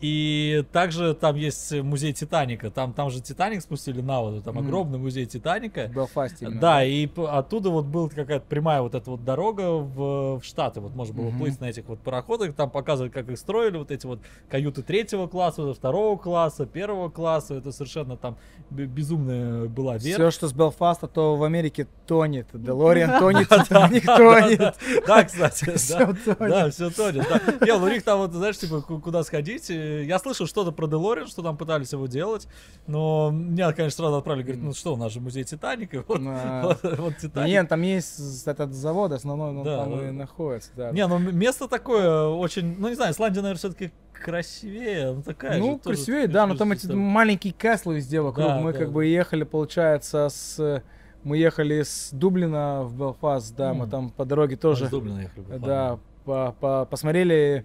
[0.00, 2.70] И также там есть музей Титаника.
[2.70, 4.66] Там, там же Титаник спустили на воду, там Мгм.
[4.66, 5.86] огромный музей Титаника.
[5.88, 6.60] В Белфасте именно.
[6.60, 10.80] Да, и оттуда вот была какая-то прямая вот эта вот дорога в, в Штаты.
[10.80, 11.38] Вот можно было Мгм.
[11.38, 14.20] плыть на этих вот пароходах, там показывают, как их строили, вот эти вот
[14.50, 17.54] каюты третьего класса, второго класса, первого класса.
[17.54, 18.36] Это совершенно там
[18.70, 20.32] безумная была Все, верх.
[20.34, 22.48] что с Белфаста, то в Америке тонет.
[22.52, 24.74] Делориан тонет, Титаник тонет.
[25.06, 26.06] Да, кстати, да.
[26.06, 26.38] тонет.
[26.38, 27.26] Да, все тонет.
[27.62, 29.68] Не, ну у них там вот, знаешь, типа куда сходить.
[29.70, 32.46] Я слышал что-то про Делориан, что там пытались его делать,
[32.86, 36.62] но меня, конечно, сразу отправили, говорит, ну что, у нас же музей Титаника, вот, А,
[36.82, 37.48] вот, вот Титаник.
[37.48, 40.08] Нет, там есть с- этот завод основной, он Да, там да.
[40.08, 40.90] и находится, да.
[40.92, 45.72] Не, ну место такое очень, ну не знаю, Исландия, наверное, все-таки красивее, ну такая Ну,
[45.74, 46.96] же тоже красивее, да, но там эти туристическая.
[46.96, 48.46] маленькие каслы везде вокруг.
[48.46, 48.94] Да, мы да, как да.
[48.94, 50.82] бы ехали, получается, с...
[51.22, 53.90] Мы ехали с Дублина в Белфаст, да, мы М.
[53.90, 57.64] там по дороге Мы тоже, из Дублина ехали, э, да, по- по- посмотрели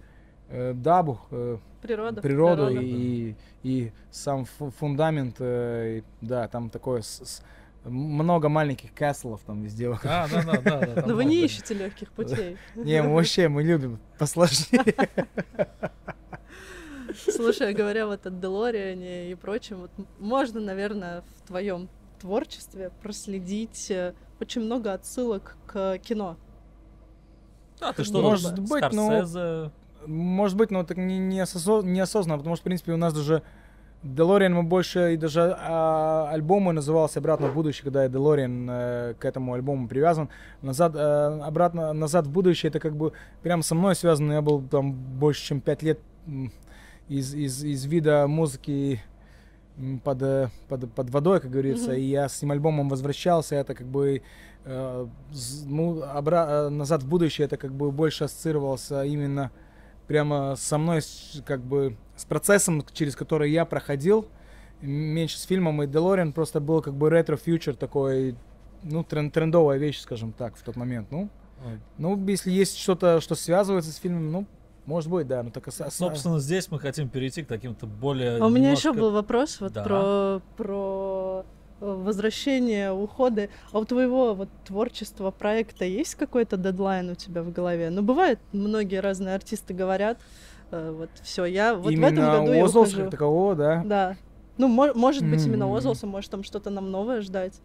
[0.74, 2.20] Дабу, э, Природа.
[2.20, 2.80] природу природа.
[2.84, 7.42] и, и сам фу- фундамент, э, да, там такое с- с-
[7.84, 9.88] много маленьких каслов там везде.
[10.04, 10.86] А, да, да, да, да.
[10.86, 11.24] там Но вы много.
[11.24, 12.56] не ищете легких путей.
[12.74, 14.84] Не, мы вообще, мы любим посложнее.
[17.16, 21.88] Слушай, говоря вот о Делориане и прочем, вот можно, наверное, в твоем
[22.20, 26.36] творчестве проследить э, очень много отсылок к кино.
[27.80, 29.70] А, ты что, Может быть, ну, Скорсезе?
[30.06, 33.42] Может быть, но так не, не осозо- неосознанно, потому что, в принципе, у нас даже
[34.02, 39.14] Делориан мы больше, и даже а, альбом назывался «Обратно в будущее», когда я Делориан э,
[39.18, 40.30] к этому альбому привязан.
[40.62, 43.12] Назад, э, обратно, «Назад в будущее» это как бы
[43.42, 44.32] прям со мной связано.
[44.32, 45.98] Я был там больше, чем пять лет
[47.08, 49.02] из, из, из вида музыки
[50.02, 51.98] под, э, под, под водой, как говорится, Мгм.
[51.98, 54.22] и я с этим альбомом возвращался, это как бы
[54.64, 55.06] э,
[55.66, 59.50] ну, обра- э, назад в будущее это как бы больше ассоциировался именно
[60.14, 61.02] прямо со мной,
[61.46, 64.26] как бы с процессом, через который я проходил,
[64.80, 68.34] меньше с фильмом, и Делориан просто был как бы ретро-фьючер такой,
[68.82, 71.28] ну, трен- трендовая вещь, скажем так, в тот момент, ну,
[71.64, 71.78] Ой.
[71.96, 74.46] ну, если есть что-то, что связывается с фильмом, ну,
[74.84, 78.38] может быть, да, ну, так ос- Собственно, здесь мы хотим перейти к каким-то более...
[78.38, 79.84] А у меня еще немножко- был вопрос вот Да.
[79.84, 81.44] про, про
[81.80, 83.50] возвращение, уходы.
[83.72, 87.90] А у твоего вот творчества, проекта есть какой-то дедлайн у тебя в голове?
[87.90, 90.18] Ну, бывает, многие разные артисты говорят,
[90.70, 93.02] э, вот все, я вот в этом именно году я ухожу.
[93.02, 93.82] как такового, да.
[93.84, 94.16] Да.
[94.58, 95.74] Ну, мо- может быть, именно М.
[95.74, 97.60] Озлса, может, там что-то нам новое ждать.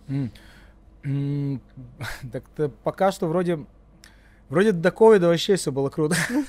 [1.03, 1.03] М,
[2.31, 3.65] Так-то пока что вроде...
[4.47, 6.15] Вроде до ковида вообще все было круто.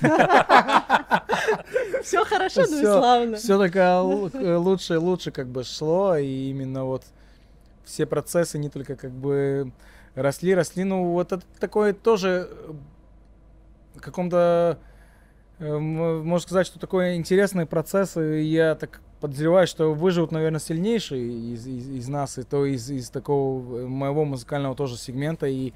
[2.02, 3.36] Все хорошо, ну и славно.
[3.36, 7.04] Все только лу- лучше и лучше как бы шло, и именно вот
[7.86, 9.72] все процессы не только как бы
[10.14, 10.84] росли, росли.
[10.84, 12.72] Ну, вот это такое тоже э,
[14.00, 14.78] каком-то,
[15.58, 21.54] э, можно сказать, что такое интересный процесс, и я так подозреваю, что выживут, наверное, сильнейшие
[21.54, 25.72] из, из, из нас, и то из, из такого э, моего музыкального тоже сегмента, и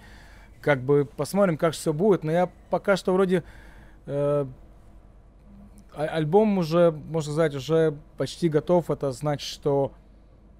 [0.60, 3.44] как бы посмотрим, как все будет, но я пока что вроде
[4.06, 4.46] э,
[5.94, 8.90] а- альбом уже, можно сказать, уже почти готов.
[8.90, 9.92] Это значит, что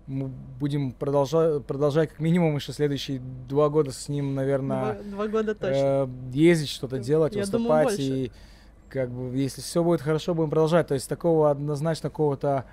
[0.07, 0.29] мы
[0.59, 5.55] будем продолжать, продолжать как минимум еще следующие два года с ним, Два, наверное, два года
[5.55, 5.77] точно.
[5.77, 7.85] э, ездить, что-то Я делать, думаю, выступать.
[7.87, 8.03] больше.
[8.03, 8.33] И
[8.89, 10.89] как бы, если все будет хорошо, будем продолжать.
[10.89, 12.65] То есть такого однозначно какого-то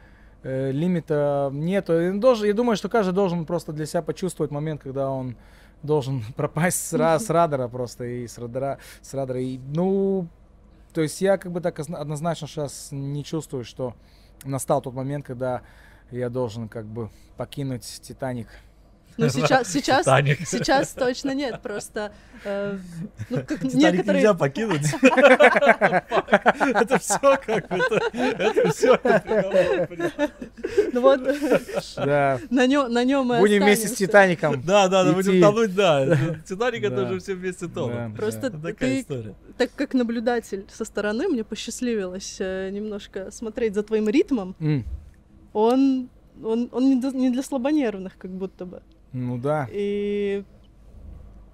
[0.44, 2.00] э, лимита нету.
[2.00, 5.36] И должен- я думаю, что каждый должен просто для себя почувствовать момент, когда он
[5.84, 9.40] должен пропасть с, ра- с радара просто и с радара, с радара.
[9.42, 10.28] И, ну,
[10.94, 13.94] то есть я как бы так озна- однозначно сейчас не чувствую, что
[14.44, 15.62] настал тот момент, когда
[16.12, 18.48] я должен как бы покинуть Титаник.
[19.20, 20.48] Ну, сейчас, сейчас, Титаник.
[20.48, 22.12] сейчас точно нет, просто
[22.44, 22.78] э,
[23.32, 24.22] ну, как Титаник некоторые...
[24.22, 24.86] нельзя покинуть.
[25.02, 29.00] Это все как бы, это- это все.
[30.94, 31.22] Ну вот,
[31.96, 32.40] Да.
[32.52, 33.94] на нем, на нем мы Будем вместе с.
[33.94, 34.62] Титаником.
[34.64, 36.06] Да, да, да, будем тонуть, да.
[36.48, 38.16] Титаник это уже все вместе тонут.
[38.16, 39.34] Просто такая история.
[39.58, 44.56] так как наблюдатель со стороны, мне посчастливилось э, немножко смотреть за твоим ритмом.
[45.60, 46.10] Он,
[46.44, 48.84] он, он не, для, не для слабонервных, как будто бы.
[49.12, 49.68] Ну да.
[49.72, 50.44] И,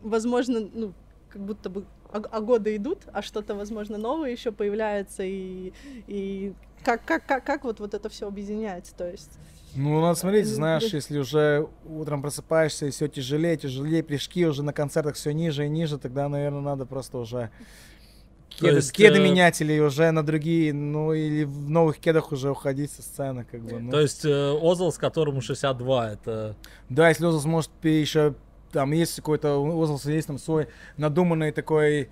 [0.01, 0.93] возможно, ну,
[1.29, 5.71] как будто бы а, а годы идут, а что-то, возможно, новое еще появляется, и,
[6.07, 6.53] и
[6.83, 9.39] как, как, как, как вот, вот это все объединять, то есть...
[9.73, 14.63] Ну, надо смотреть, Ну, знаешь, если уже утром просыпаешься и все тяжелее, тяжелее, прыжки уже
[14.63, 17.51] на концертах все ниже и ниже, тогда, наверное, надо просто уже
[18.59, 22.51] кеды, есть, кеды э, менять или уже на другие, ну, или в новых кедах уже
[22.51, 23.79] уходить со сцены, как бы.
[23.79, 23.91] ну.
[23.91, 26.55] То есть э, Озл, с которому 62, это...
[26.89, 28.35] Да, если Озлс может еще,
[28.71, 30.67] там есть какой-то, у Озлса есть там свой
[30.97, 32.09] надуманный такой,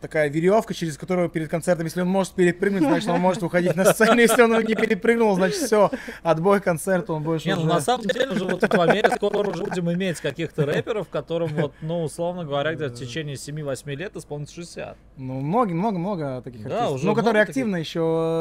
[0.00, 3.84] такая веревка, через которую перед концертом, если он может перепрыгнуть, значит, он может уходить на
[3.92, 5.90] сцену, если он не перепрыгнул, значит, все,
[6.22, 9.38] отбой концерта, он больше Не, ну уже- на самом деле же вот в Америке скоро
[9.48, 14.16] уже будем иметь каких-то рэперов, которым вот, ну, условно говоря, где-то в течение 7-8 лет
[14.16, 14.96] исполнится 60.
[15.16, 16.94] Ну, много, много, много таких Да, артистов.
[16.96, 17.50] уже ну, которые таких.
[17.50, 17.98] активно еще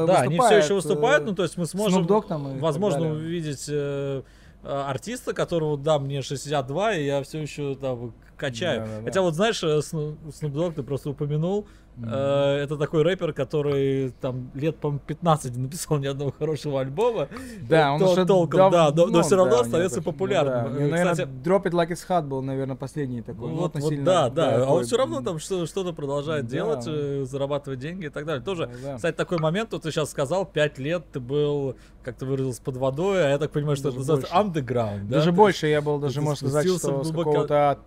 [0.07, 0.29] Да, выступают.
[0.29, 4.21] они все еще э, выступают, ну, то есть мы сможем, там возможно, увидеть э,
[4.63, 8.13] э, артиста, которого, да, мне 62, и я все еще там
[8.47, 8.81] качаю.
[8.81, 9.03] Да-да-да.
[9.05, 11.65] Хотя вот, знаешь, э, Sno- Snoop Dogg ты просто упомянул,
[11.95, 17.27] Э, Это такой рэпер, который там лет, по 15 не написал ни одного хорошего альбома.
[17.69, 20.53] Да, он То- уже толком, да, но- но давно, всё равно да, остается ну популярным.
[20.63, 20.69] да.
[20.69, 23.49] Э, Ну, наверное, кстати- Drop It Like It's Hot был, наверное, последний такой.
[23.49, 26.49] ну, Вот, вот да, да, а он такой, все равно там что- что-то продолжает Да.
[26.51, 28.43] делать, э, зарабатывать деньги и так далее.
[28.43, 28.95] Тоже, да.
[28.95, 32.77] кстати, такой момент, вот ты сейчас сказал, 5 лет ты был, как ты выразился, под
[32.77, 35.17] водой, а я так понимаю, что это Даже называется underground, да?
[35.17, 37.77] Даже То больше я был, ты даже можно сказать, что с какого-то...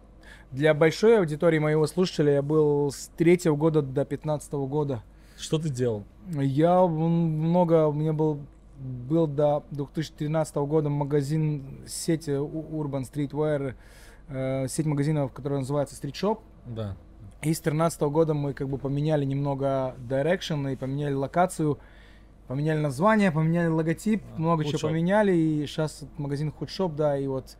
[0.52, 5.02] Для большой аудитории моего слушателя я был с третьего года до пятнадцатого года.
[5.38, 6.04] Что ты делал?
[6.30, 8.40] Я много, у меня был,
[8.78, 13.74] был до 2013 года магазин сети Urban Streetwear,
[14.28, 16.38] э, сеть магазинов, которая называется Street Shop.
[16.64, 16.96] Да.
[17.42, 21.78] И с 2013 года мы как бы поменяли немного direction и поменяли локацию,
[22.48, 25.32] поменяли название, поменяли логотип, А, много чего поменяли.
[25.36, 27.56] И сейчас магазин Hood Shop, да, и вот,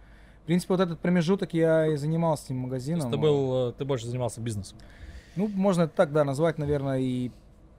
[0.47, 3.11] в принципе, вот этот промежуток я и занимался этим магазином.
[3.11, 4.79] ты был, э, ты больше занимался бизнесом.
[5.35, 7.33] Ну, можно это так, да, назвать, наверное, и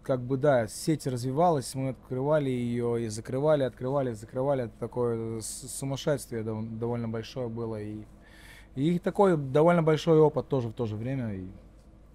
[0.04, 4.66] как бы, да, сеть развивалась, мы открывали ее и закрывали, открывали, закрывали.
[4.66, 7.82] Это такое сумасшествие дов- довольно большое было.
[7.82, 8.04] И,
[8.76, 11.36] и такой довольно большой опыт тоже в то же время.
[11.36, 11.48] И,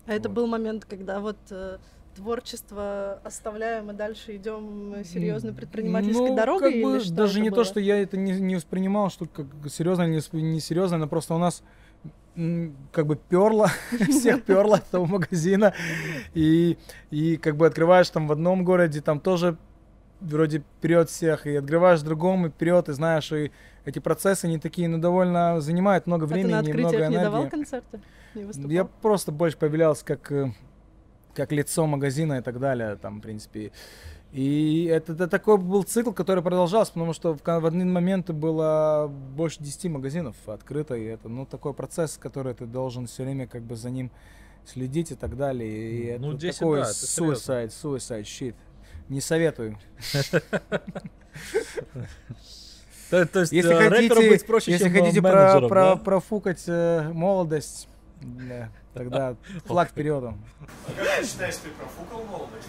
[0.06, 0.34] А это Вот.
[0.36, 1.78] был момент, когда вот э,
[2.14, 6.72] творчество оставляем и дальше идем серьезной предпринимательской Ну, дорогой?
[6.72, 7.64] как бы или что даже не то, было?
[7.64, 11.34] что я это не, не воспринимал, что как серьезно или не, не серьезно, но просто
[11.34, 11.62] у нас
[12.92, 13.68] как бы перло,
[14.08, 15.74] всех перло от того магазина.
[16.34, 16.78] И,
[17.10, 19.56] и как бы открываешь там в одном городе, там тоже
[20.20, 23.50] вроде вперед всех, и открываешь в другом, и вперед, и знаешь, и
[23.84, 27.10] эти процессы не такие, ну, довольно занимают много А ты времени на и много открытиях
[27.10, 27.50] не давал энергии.
[27.50, 28.00] концерты?
[28.34, 28.70] Не выступал?
[28.70, 30.52] Я просто больше появлялся как, э,
[31.34, 33.72] как лицо магазина и так далее, там, в принципе.
[34.32, 39.06] И это, это такой был цикл, который продолжался, потому что в, в один момент было
[39.08, 43.62] больше 10 магазинов открыто, и это, ну, такой процесс, который ты должен все время как
[43.62, 44.10] бы за ним
[44.64, 46.14] следить и так далее.
[46.14, 48.54] И Ну, это 10, такой да, это suicide, suicide shit.
[49.08, 49.78] Не советую.
[53.10, 57.10] То, то есть Если э, хотите, быть проще, если э, хотите про, про, профукать э,
[57.12, 57.86] молодость,
[58.22, 60.24] да, тогда флаг вперед.
[60.24, 60.34] А
[60.96, 62.68] как ты считаешь, ты профукал молодость?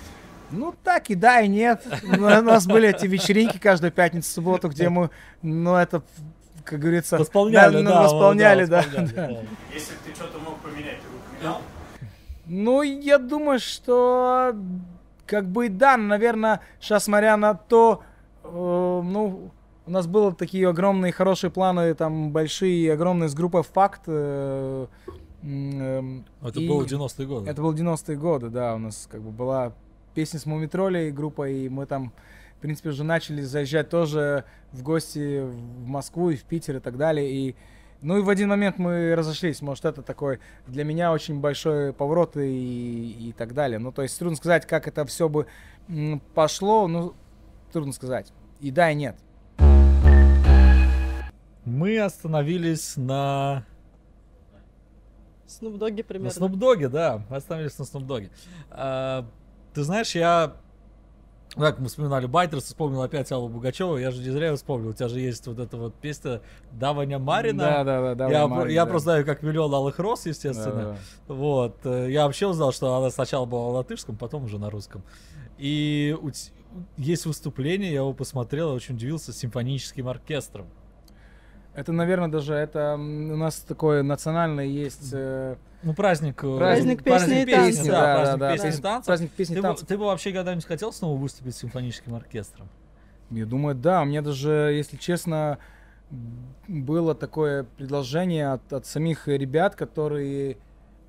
[0.52, 1.84] Ну, так и да, и нет.
[2.04, 5.10] Ну, У нас были эти вечеринки каждую пятницу, субботу, где мы,
[5.42, 6.04] ну, это,
[6.64, 7.18] как говорится...
[7.18, 9.30] Восполняли, ну, да, восполняли, да, восполняли, да.
[9.74, 11.62] Если бы ты что-то мог поменять, ты бы поменял?
[12.46, 14.56] Ну, я думаю, что,
[15.26, 18.04] как бы, да, наверное, сейчас, смотря на то,
[18.44, 19.52] э, ну,
[19.86, 24.02] у нас были такие огромные хорошие планы, там, большие, огромные с группой «Факт».
[24.08, 24.88] э,
[25.44, 27.50] Это и- было 90-е годы.
[27.50, 29.74] Это было 90-е годы, да, у нас как бы была
[30.16, 32.14] песня с Мумитролей группа, и мы там,
[32.58, 36.98] в принципе, уже начали заезжать тоже в гости в Москву и в Питер и так
[36.98, 37.56] далее, и
[38.02, 42.36] ну и в один момент мы разошлись, может это такой для меня очень большой поворот
[42.36, 43.80] и, и так далее.
[43.80, 45.48] Ну то есть трудно сказать, как это все бы
[46.34, 47.14] пошло, ну
[47.72, 48.34] трудно сказать.
[48.60, 49.16] И да, и нет.
[51.66, 53.66] Мы остановились на
[55.62, 55.70] На
[56.04, 56.28] примерно.
[56.28, 58.30] Snoop Dogg, да, мы остановились на Dogg.
[58.72, 59.26] А,
[59.74, 60.56] ты знаешь, я...
[61.56, 65.08] Как мы вспоминали Байтерс, вспомнил опять Аллу Бугачева, я же не зря вспомнил, у тебя
[65.08, 67.64] же есть вот эта вот песня Даваня Марина.
[67.64, 68.32] Да, да, да, да.
[68.32, 68.90] я Марин, я да.
[68.90, 70.76] просто знаю, как миллион алых роз, естественно.
[70.76, 70.98] да,
[71.28, 71.34] да.
[71.36, 71.86] Вот.
[71.86, 75.04] Я вообще узнал, что она сначала была на латышском, потом уже на русском.
[75.60, 76.32] И у
[76.98, 80.66] есть выступление, я его посмотрел, я очень удивился, с симфоническим оркестром.
[81.76, 86.44] Это, наверное, даже это у нас такое национальное есть э, Ну, праздник...
[86.44, 87.66] э, Праздник песни и танца.
[87.68, 89.06] песни, да, праздник песни и танцев.
[89.08, 89.88] Праздник песни и Ты, бы- танцев.
[89.88, 92.70] ты бы вообще когда-нибудь хотел снова выступить с симфоническим оркестром?
[93.32, 94.02] Я думаю, да.
[94.04, 95.58] У меня даже, если честно,
[96.68, 100.58] было такое предложение от, от самих ребят, которые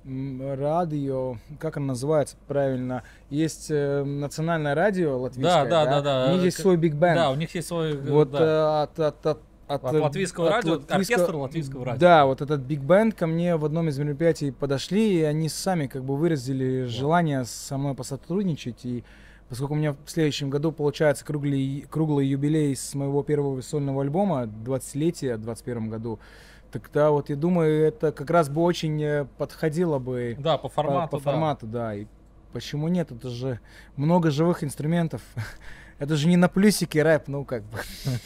[0.03, 6.31] радио, как оно называется правильно, есть э, национальное радио латвийское, да, да, да.
[6.31, 7.15] У них есть К- свой биг бенд.
[7.15, 7.93] Да, у них есть свой...
[7.93, 8.39] э, Вот да.
[8.39, 11.99] э, от, от, от, от, От э, латвийского радио, оркестр латвийского радио.
[11.99, 15.87] Да, вот этот биг бенд ко мне в одном из мероприятий подошли, и они сами
[15.87, 18.85] как бы выразили желание со мной посотрудничать.
[18.85, 19.03] И
[19.49, 24.43] поскольку у меня в следующем году получается круглый, круглый юбилей с моего первого сольного альбома,
[24.43, 26.19] 20-летия в 21 году,
[26.71, 31.17] тогда вот я думаю, это как раз бы очень э, подходило бы Да, по формату.
[31.17, 31.23] по, да.
[31.23, 31.95] формату, да.
[31.95, 32.05] И
[32.53, 33.11] почему нет?
[33.11, 33.59] Это же
[33.95, 35.21] много живых инструментов.
[35.97, 37.79] Это же не на плюсике рэп, ну как бы.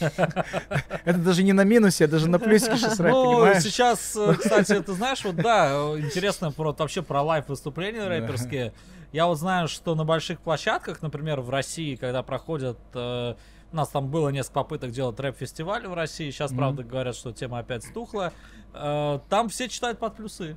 [1.04, 4.80] Это даже не на минусе, это даже на плюсике сейчас рэп, Ну, сейчас, э, кстати,
[4.80, 8.72] ты знаешь, вот да, интересно про, вообще про live выступления рэперские.
[9.12, 12.78] Я вот знаю, что на больших площадках, например, в России, когда проходят...
[12.94, 13.34] э,
[13.72, 16.30] у нас там было несколько попыток делать рэп-фестиваль в России.
[16.30, 16.58] Сейчас, Мгм.
[16.58, 18.32] правда, говорят, что тема опять стухла.
[18.74, 20.56] Э, там все читают под плюсы.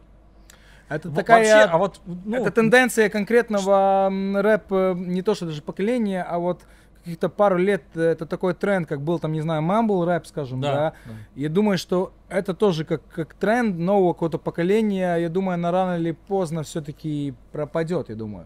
[0.90, 1.40] Это Во- такая...
[1.40, 6.64] Вообще, а вот, ну, это тенденция конкретного рэп, не то что даже поколения, а вот
[7.04, 10.62] каких-то пару лет э, это такой тренд, как был там, не знаю, мамбл рэп, скажем,
[10.62, 10.74] да.
[10.74, 11.14] да, да.
[11.36, 15.18] Я думаю, что это тоже как, как тренд нового какого-то поколения.
[15.18, 18.46] Я думаю, она рано или поздно все-таки пропадет, я думаю.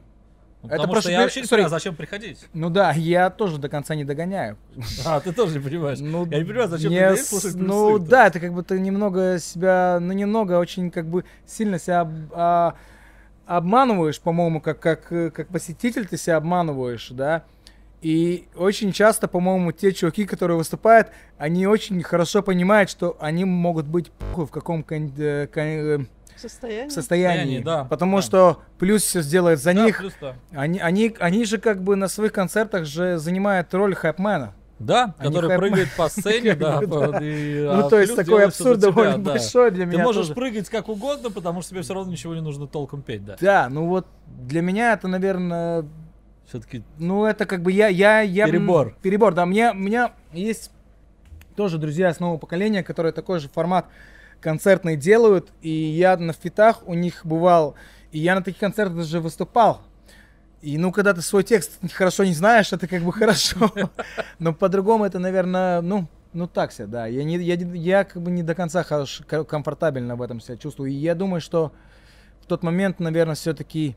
[0.63, 1.49] Ну, это потому просто что я вообще не sorry.
[1.49, 2.47] понимаю, зачем приходить.
[2.53, 4.57] Ну да, я тоже до конца не догоняю.
[5.05, 5.99] А, ты тоже не понимаешь.
[5.99, 9.37] Ну, Я не понимаю, зачем не приходить слушать Ну да, это как бы ты немного
[9.37, 12.75] себя, ну немного очень как бы сильно себя об- а,
[13.45, 17.43] обманываешь, по-моему, как, как, э, как посетитель ты себя обманываешь, да.
[18.01, 21.07] И очень часто, по-моему, те чуваки, которые выступают,
[21.37, 25.99] они очень хорошо понимают, что они могут быть в каком кон- э, кон- э,
[26.35, 26.89] состоянии.
[26.89, 28.21] Состоянии, да, Потому да.
[28.21, 29.97] что плюс все сделает за Да, них.
[29.97, 30.35] плюс да.
[30.51, 34.53] Они, они, они же как бы на своих концертах же занимают роль хайпмена.
[34.77, 36.79] Да, Они который хайп- прыгает по сцене, да.
[36.81, 39.31] По- и, ну, а то есть такой абсурд тебя, довольно да.
[39.31, 40.35] большой для Ты меня можешь тоже.
[40.35, 43.37] прыгать как угодно, потому что тебе все равно ничего не нужно толком петь, да.
[43.41, 45.83] Да, ну вот для меня это, наверное,
[46.47, 48.45] Все-таки ну это как бы я, я, я...
[48.45, 48.95] Перебор.
[49.01, 49.45] Перебор, да.
[49.45, 50.71] Мне, у меня есть
[51.55, 53.87] тоже друзья с нового поколения, которые такой же формат
[54.39, 57.75] концертный делают, и я на фитах у них бывал,
[58.11, 59.81] и я на таких концертах даже выступал.
[60.61, 63.71] И ну, когда ты свой текст хорошо не знаешь, это как бы хорошо.
[64.39, 67.07] Но по-другому это, наверное, ну, ну так себе, да.
[67.07, 70.57] Я, не, я, я как бы не до конца хорош, ко- комфортабельно в этом себя
[70.57, 70.91] чувствую.
[70.91, 71.73] И я думаю, что
[72.41, 73.95] в тот момент, наверное, все-таки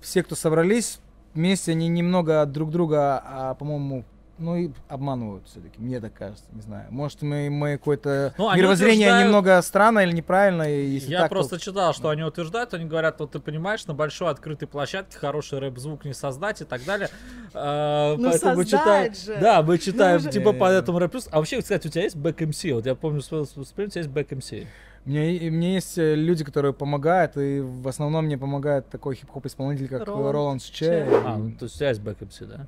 [0.00, 0.98] все, кто собрались
[1.34, 4.04] вместе, они немного друг друга, а, по-моему,
[4.38, 6.86] ну и обманывают все-таки, мне так кажется, не знаю.
[6.90, 11.34] Может, мы, мы какое-то Ну, мировоззрение утверждают- немного странное или неправильное, если Я так, то-
[11.36, 15.60] просто читал, что они утверждают, они говорят, вот ты понимаешь, на большой открытой площадке хороший
[15.60, 17.08] рэп-звук не создать и так далее.
[17.54, 19.36] А, Ну, поэтому мы читаем, же.
[19.40, 20.78] да, мы читаем же- типа по Не-не-не.
[20.78, 21.28] этому рэп плюс.
[21.30, 22.72] А вообще, кстати, у тебя есть бэк MC?
[22.74, 24.66] Вот я помню, с выступления, у тебя есть бэк MC.
[25.04, 29.88] Мне, мне есть э, люди, которые помогают, и в основном мне помогает такой хип-хоп исполнитель,
[29.88, 31.08] как Роланд Че.
[31.26, 32.66] А, ну, то есть есть бэк MC, да?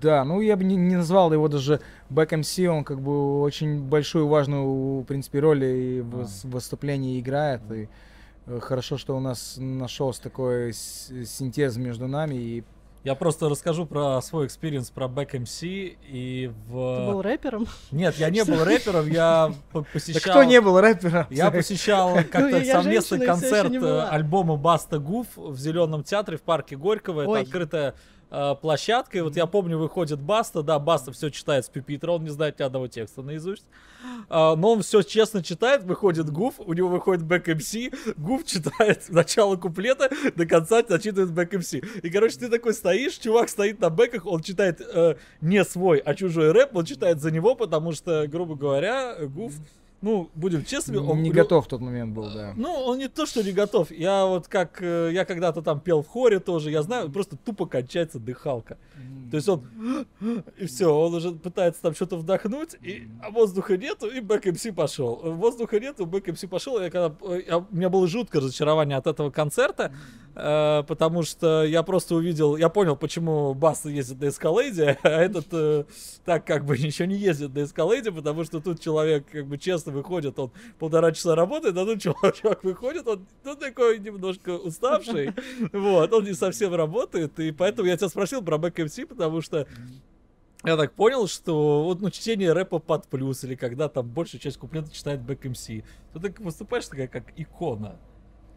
[0.00, 1.80] Да, ну я бы не, не назвал его даже
[2.10, 6.24] бэк MC, он как бы очень большую важную, в принципе, роль и в А.
[6.24, 7.60] с- выступлении играет.
[7.70, 7.88] И
[8.46, 12.34] э, хорошо, что у нас нашелся такой синтез между нами.
[12.34, 12.64] И
[13.04, 17.20] Я просто расскажу про свой experience про бэк MC и Ты был в...
[17.20, 17.66] рэпером?
[17.90, 20.32] Нет, я не был рэпером, я да посещал...
[20.32, 21.26] кто не был рэпером?
[21.30, 26.76] Я посещал как-то я совместный концерт э, альбома Баста Гуф в Зеленом театре в парке
[26.76, 27.22] Горького.
[27.22, 27.94] Это открытая
[28.30, 29.18] э, площадка.
[29.18, 32.58] И вот я помню, выходит Баста, да, Баста все читает с пюпитра, он не знает
[32.58, 33.64] ни одного текста наизусть.
[34.28, 37.74] А, но он все честно читает, выходит Гуф, у него выходит бэк MC,
[38.16, 41.74] Гуф читает начало куплета, до конца зачитывает back MC.
[41.74, 46.14] И, короче, ты такой стоишь, чувак стоит на бэках, он читает э, не свой, а
[46.14, 49.54] чужой рэп, он читает за него, потому что, грубо говоря, Гуф,
[50.00, 52.52] ну, будем честными, он не готов в тот момент был, да.
[52.56, 53.90] ну, он не то, что не готов.
[53.90, 54.80] Я вот как...
[54.80, 58.78] э, Я когда-то там пел в хоре тоже, я знаю, просто тупо кончается дыхалка.
[59.30, 59.62] То есть он...
[60.56, 64.66] И все, он уже пытается там что-то вдохнуть, и а воздуха нету, и back MC
[64.74, 65.16] пошел.
[65.16, 66.80] Воздуха нету, back MC пошел.
[66.80, 67.14] Я когда...
[67.26, 69.92] э, я- У меня было жуткое разочарование от этого концерта,
[70.34, 72.56] э, потому что я просто увидел...
[72.56, 75.84] Я понял, почему Баста ездит на эскалейде, а этот э,
[76.24, 79.87] так как бы ничего не ездит на эскалейде, потому что тут человек как бы честно
[79.90, 85.32] выходит, он полтора часа работает, а тут чувак, выходит, он ну, такой немножко уставший,
[85.72, 89.66] вот, он не совсем работает, и поэтому я тебя спросил про МС, потому что
[90.64, 94.58] я так понял, что вот ну, чтение рэпа под плюс, или когда там большая часть
[94.58, 95.84] куплета читает бэк МС, ты
[96.20, 97.96] так выступаешь такая, как икона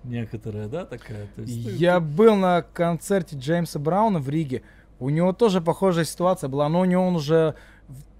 [0.03, 1.27] некоторая, да, такая?
[1.35, 4.63] То есть ты- Я был на концерте Джеймса Брауна в Риге.
[4.99, 7.55] У него тоже похожая ситуация была, но у него он уже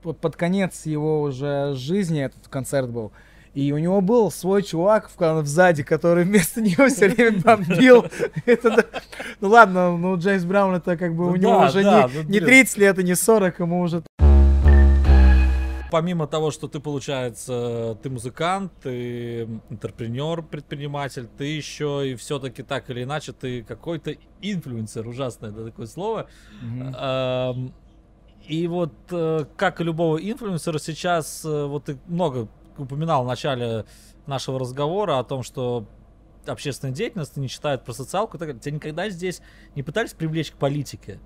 [0.02, 3.12] под конец его уже жизни этот концерт был.
[3.54, 8.06] И у него был свой чувак в, кон- сзади, который вместо него все время бомбил.
[8.46, 8.86] Это
[9.42, 12.40] Ну ладно, ну Джеймс Браун это как бы Ну у него уже не- ну, не
[12.40, 12.46] блин.
[12.46, 14.04] 30 лет и не 40, ему уже
[15.92, 22.90] помимо того, что ты, получается, ты музыкант, ты интерпренер, предприниматель, ты еще и все-таки так
[22.90, 26.28] или иначе ты какой-то инфлюенсер, ужасное да, такое слово.
[26.62, 27.74] Мгм.
[28.48, 32.48] И вот э, как и любого инфлюенсера сейчас, э, вот ты много
[32.78, 33.86] упоминал в начале
[34.26, 35.86] нашего разговора о том, что
[36.48, 39.42] общественная деятельность не читают про социалку, и тебя никогда здесь
[39.76, 41.20] не пытались привлечь к политике.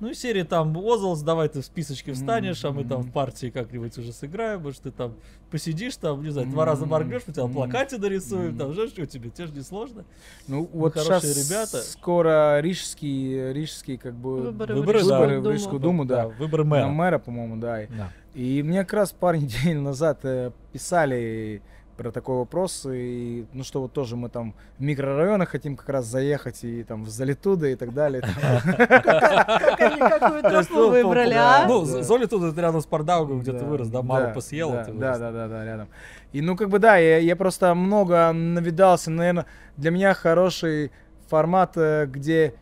[0.00, 3.98] Ну, серии там, Озлс, давай ты в списочке встанешь, а мы там в партии как-нибудь
[3.98, 5.14] уже сыграем, может, ты там
[5.50, 9.04] посидишь, там, не знаю, два раза моргнешь, мы тебя на плакате нарисуем, там, же что
[9.06, 10.04] тебе, тебе же не сложно.
[10.46, 11.78] Ну, вот хорошие сейчас ребята.
[11.82, 15.12] скоро рижские, рижские как бы Выборы, Выборы, в да.
[15.12, 15.54] Рижскую выборы в Думу.
[15.54, 16.28] Рижскую Думу, да.
[16.28, 16.86] выбор На мэра.
[16.88, 17.82] мэра, по-моему, да.
[17.82, 18.12] И- Да.
[18.34, 21.60] И мне как раз пару недель назад э, писали
[21.98, 22.86] про такой вопрос.
[22.88, 27.04] И, ну что, вот тоже мы там в микрорайонах хотим как раз заехать, и там
[27.04, 28.22] в Залитуда и так далее.
[28.22, 31.64] Как они какую тропу ну, выбрали, да.
[31.64, 31.68] а?
[31.68, 32.02] Ну, Да.
[32.02, 34.98] Золи тут это рядом с Пардаугом, где ты вырос, да, мало посъел, да, ты да,
[34.98, 35.18] вырос.
[35.18, 35.88] да, да, да, рядом.
[36.32, 39.46] И ну как бы да, я, просто много навидался, наверное,
[39.76, 40.92] для меня хороший
[41.28, 42.54] формат, э, где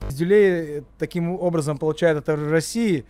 [0.00, 3.04] пиздюлей таким образом получают это в России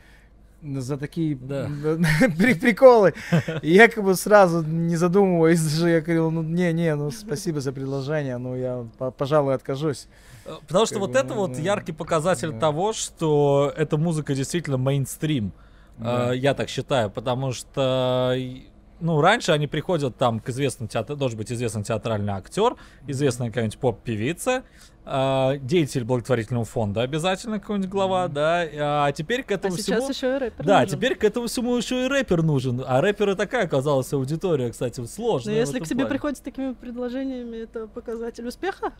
[0.63, 1.69] за такие Да.
[2.39, 3.15] при- приколы.
[3.63, 7.61] И я как бы сразу не задумываясь, даже я говорил, ну не, не, ну спасибо
[7.61, 10.07] за предложение, но я, по- пожалуй, откажусь.
[10.47, 11.61] Э, Потому что Как вот бы, это ну, вот да.
[11.61, 12.59] яркий показатель Да.
[12.59, 15.53] того, что эта музыка действительно мейнстрим.
[15.99, 16.33] Да.
[16.33, 18.67] Э, Я так считаю, потому что и-
[19.01, 23.79] ну, раньше они приходят там к известным театр, должен быть известный театральный актер, известная какая-нибудь
[23.79, 24.63] поп-певица,
[25.05, 28.61] э, деятель благотворительного фонда обязательно какой-нибудь глава, да,
[29.07, 30.09] а теперь к А этому сейчас всему...
[30.11, 30.97] еще и рэпер Да, нужен.
[30.99, 32.83] теперь к этому всему еще и рэпер нужен.
[32.87, 35.55] А рэперы такая оказалась аудитория, кстати, Но сложная.
[35.55, 36.09] Ну, если к тебе плане.
[36.11, 38.93] приходят с такими предложениями, это показатель успеха?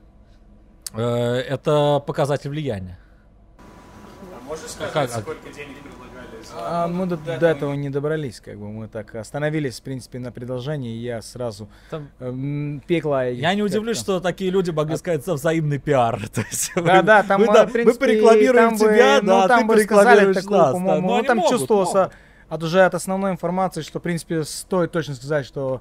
[0.93, 1.03] Э,
[1.37, 2.99] Это показатель влияния.
[3.59, 5.11] А можешь сказать, как?
[5.23, 5.77] сколько денег
[6.57, 10.33] А мы до, до этого не добрались, как бы мы так остановились, в принципе, на
[10.33, 13.25] предложении, и я сразу Там- эм, пекла.
[13.25, 16.21] Я не удивлюсь, что такие люди могли сказать за взаимный пиар.
[16.75, 19.61] Да, мы- да, там, э, да, в принципе, мы порекламируем тебя, ну, да, а там
[19.61, 20.67] ты бы сказали порекламируешь такую, нас.
[20.69, 20.73] да.
[20.73, 22.15] по-моему, Ну, ну, там могут, чувствовался могут.
[22.49, 25.81] от уже от основной информации, что, в принципе, стоит точно сказать, что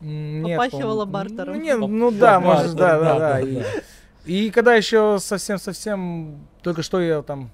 [0.00, 1.54] нет, Попахивало бартером.
[1.56, 3.18] Ну, нет, ну да, бартер, может, да, да, да.
[3.18, 3.64] да, И, да.
[4.26, 7.50] и когда еще совсем-совсем, только что я там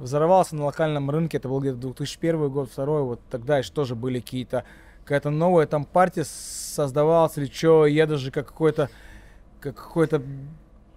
[0.00, 4.20] взорвался на локальном рынке, это был где-то 2001 год, второй, вот тогда еще тоже были
[4.20, 4.64] какие-то,
[5.04, 8.88] какая-то новая там партия создавалась или что, я даже как какой-то,
[9.60, 10.22] как какой-то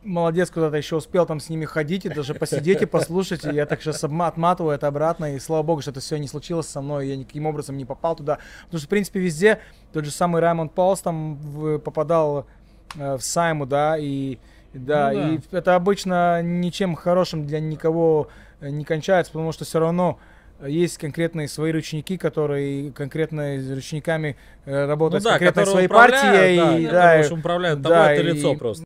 [0.04, 3.66] молодец куда-то еще успел там с ними ходить и даже посидеть и послушать, и я
[3.66, 7.10] так сейчас отматываю это обратно, и слава богу, что это все не случилось со мной,
[7.10, 9.60] я никаким образом не попал туда, потому что, в принципе, везде
[9.92, 11.38] тот же самый Раймонд Паулс там
[11.84, 12.48] попадал
[12.96, 14.40] э, в Сайму, да, и
[14.74, 15.30] да, Ну да.
[15.36, 18.28] и это обычно ничем хорошим для никого
[18.60, 20.20] э, не кончается, потому что все равно
[20.60, 24.36] э, есть конкретные свои ручники, которые конкретно с ручниками
[24.66, 26.58] э, Ну работают с да, конкретной которые своей партией.
[26.58, 28.84] да, и, да, общем, управляют да, тобой, это и- лицо просто.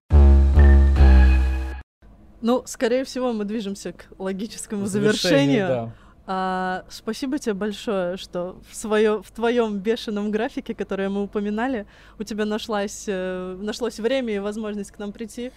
[2.42, 5.68] Ну, скорее всего, мы движемся к логическому Завершение, завершению.
[5.68, 5.92] да.
[6.30, 11.88] А, спасибо тебе большое, что в, свое, в твоем бешеном графике, который мы упоминали,
[12.20, 15.52] у тебя нашлась, э, нашлось время и возможность к нам прийти.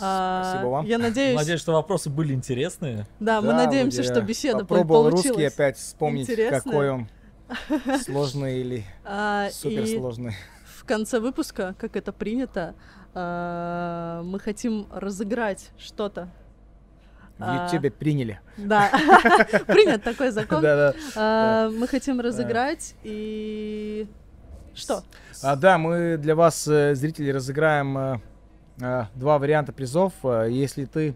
[0.00, 0.86] А, Спасибо вам.
[0.86, 3.06] Я надеюсь, Надеюсь, что вопросы были интересные.
[3.18, 5.26] да, мы Да, надеемся, что беседа по- попробовал получилась.
[5.26, 6.60] русский опять вспомнить, интересная.
[6.60, 7.08] какой он
[8.04, 10.34] сложный или А, и суперсложный.
[10.78, 12.74] в конце выпуска, как это принято,
[13.14, 16.28] а, мы хотим разыграть что-то.
[17.38, 18.38] В а, Ютубе приняли.
[18.58, 18.90] Да,
[19.66, 20.62] принят такой закон.
[21.16, 24.06] А, Мы хотим разыграть и
[24.74, 25.02] что?
[25.42, 28.20] А, да, мы для вас, э, зрители, разыграем э,
[29.14, 30.12] два варианта призов.
[30.24, 31.14] Э, Если ты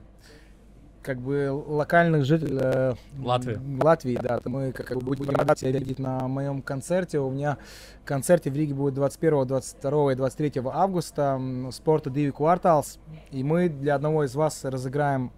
[1.03, 3.61] как бы локальных жителей э, Латвии.
[3.83, 7.19] Латвии, да, мы как бы будем рады тебя видеть на моем концерте.
[7.21, 7.59] У меня
[8.05, 11.41] концерте в Риге будет 21, 22 и 23 августа.
[11.73, 12.99] Спорта Диви Кварталс.
[13.31, 15.31] И мы для одного из вас разыграем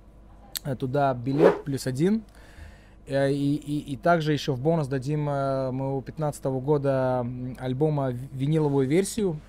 [0.65, 2.23] э, туда билет плюс один.
[3.07, 7.27] Э, И, и, и также еще в бонус дадим э, моего 15 года
[7.59, 9.41] альбома виниловую версию.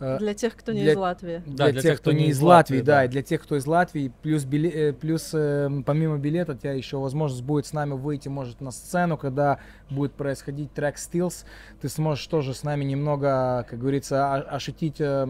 [0.00, 1.42] Э, Для тех, кто не для- из Латвии.
[1.46, 4.72] для, тех, кто не из Латвии, да, и для тех, кто из Латвии, плюс, биле-
[4.72, 8.70] э, плюс э, помимо билета, у тебя еще возможность будет с нами выйти, может, на
[8.70, 9.58] сцену, когда
[9.90, 11.44] будет происходить трек Stills,
[11.82, 15.26] ты сможешь тоже с нами немного, как говорится, о- ощутить э,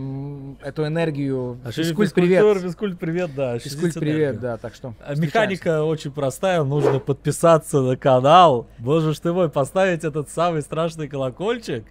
[0.62, 1.58] эту энергию.
[1.70, 2.44] Физкульт, привет.
[2.62, 3.58] Физкульт, привет, да.
[3.58, 5.22] Физкульт, привет, да, так что А встречаемся.
[5.22, 11.08] Механика очень простая, нужно подписаться на канал, боже ж ты мой, поставить этот самый страшный
[11.08, 11.84] колокольчик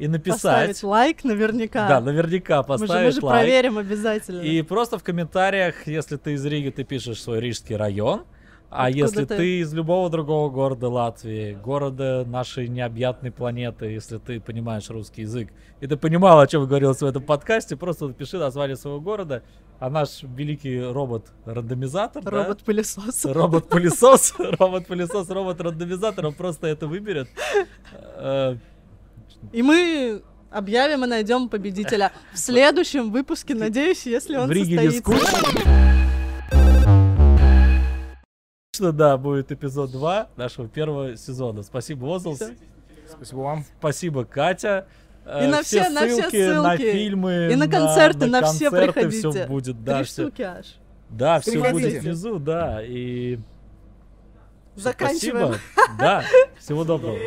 [0.00, 0.42] и написать.
[0.42, 1.86] Поставить лайк наверняка.
[1.86, 3.40] Да, наверняка мы же, мы поставить же лайк.
[3.42, 4.40] проверим обязательно.
[4.40, 8.24] И просто в комментариях, если ты из Риги, ты пишешь свой рижский район.
[8.70, 9.36] А Откуда если ты?
[9.36, 9.60] ты?
[9.60, 15.48] из любого другого города Латвии, города нашей необъятной планеты, если ты понимаешь русский язык,
[15.80, 19.42] и ты понимал, о чем говорилось в этом подкасте, просто напиши название своего города,
[19.80, 22.30] а наш великий робот-рандомизатор, да?
[22.30, 23.24] Робот-пылесос.
[23.24, 27.28] Робот-пылесос, робот-пылесос, робот-рандомизатор, он просто это выберет.
[29.42, 34.76] Э, И мы объявим и найдем победителя в следующем выпуске, надеюсь, если он В Риге
[34.78, 35.40] не состоится.
[38.72, 41.62] Точно, да, будет эпизод 2 нашего первого сезона.
[41.62, 42.40] Спасибо, Озлс.
[43.10, 43.64] Спасибо вам.
[43.78, 44.86] Спасибо, Катя.
[45.26, 46.30] Э, И на все- на все на
[46.76, 46.92] ссылки.
[46.92, 49.30] фильмы, И на концерты, на все концерты приходите.
[49.30, 50.66] Все будет, да, Три все, штуки аж.
[51.10, 51.88] да, все Приходите.
[51.90, 53.38] будет внизу, да, и
[54.76, 55.54] Заканчиваем.
[55.74, 56.24] спасибо, да,
[56.58, 57.18] всего доброго.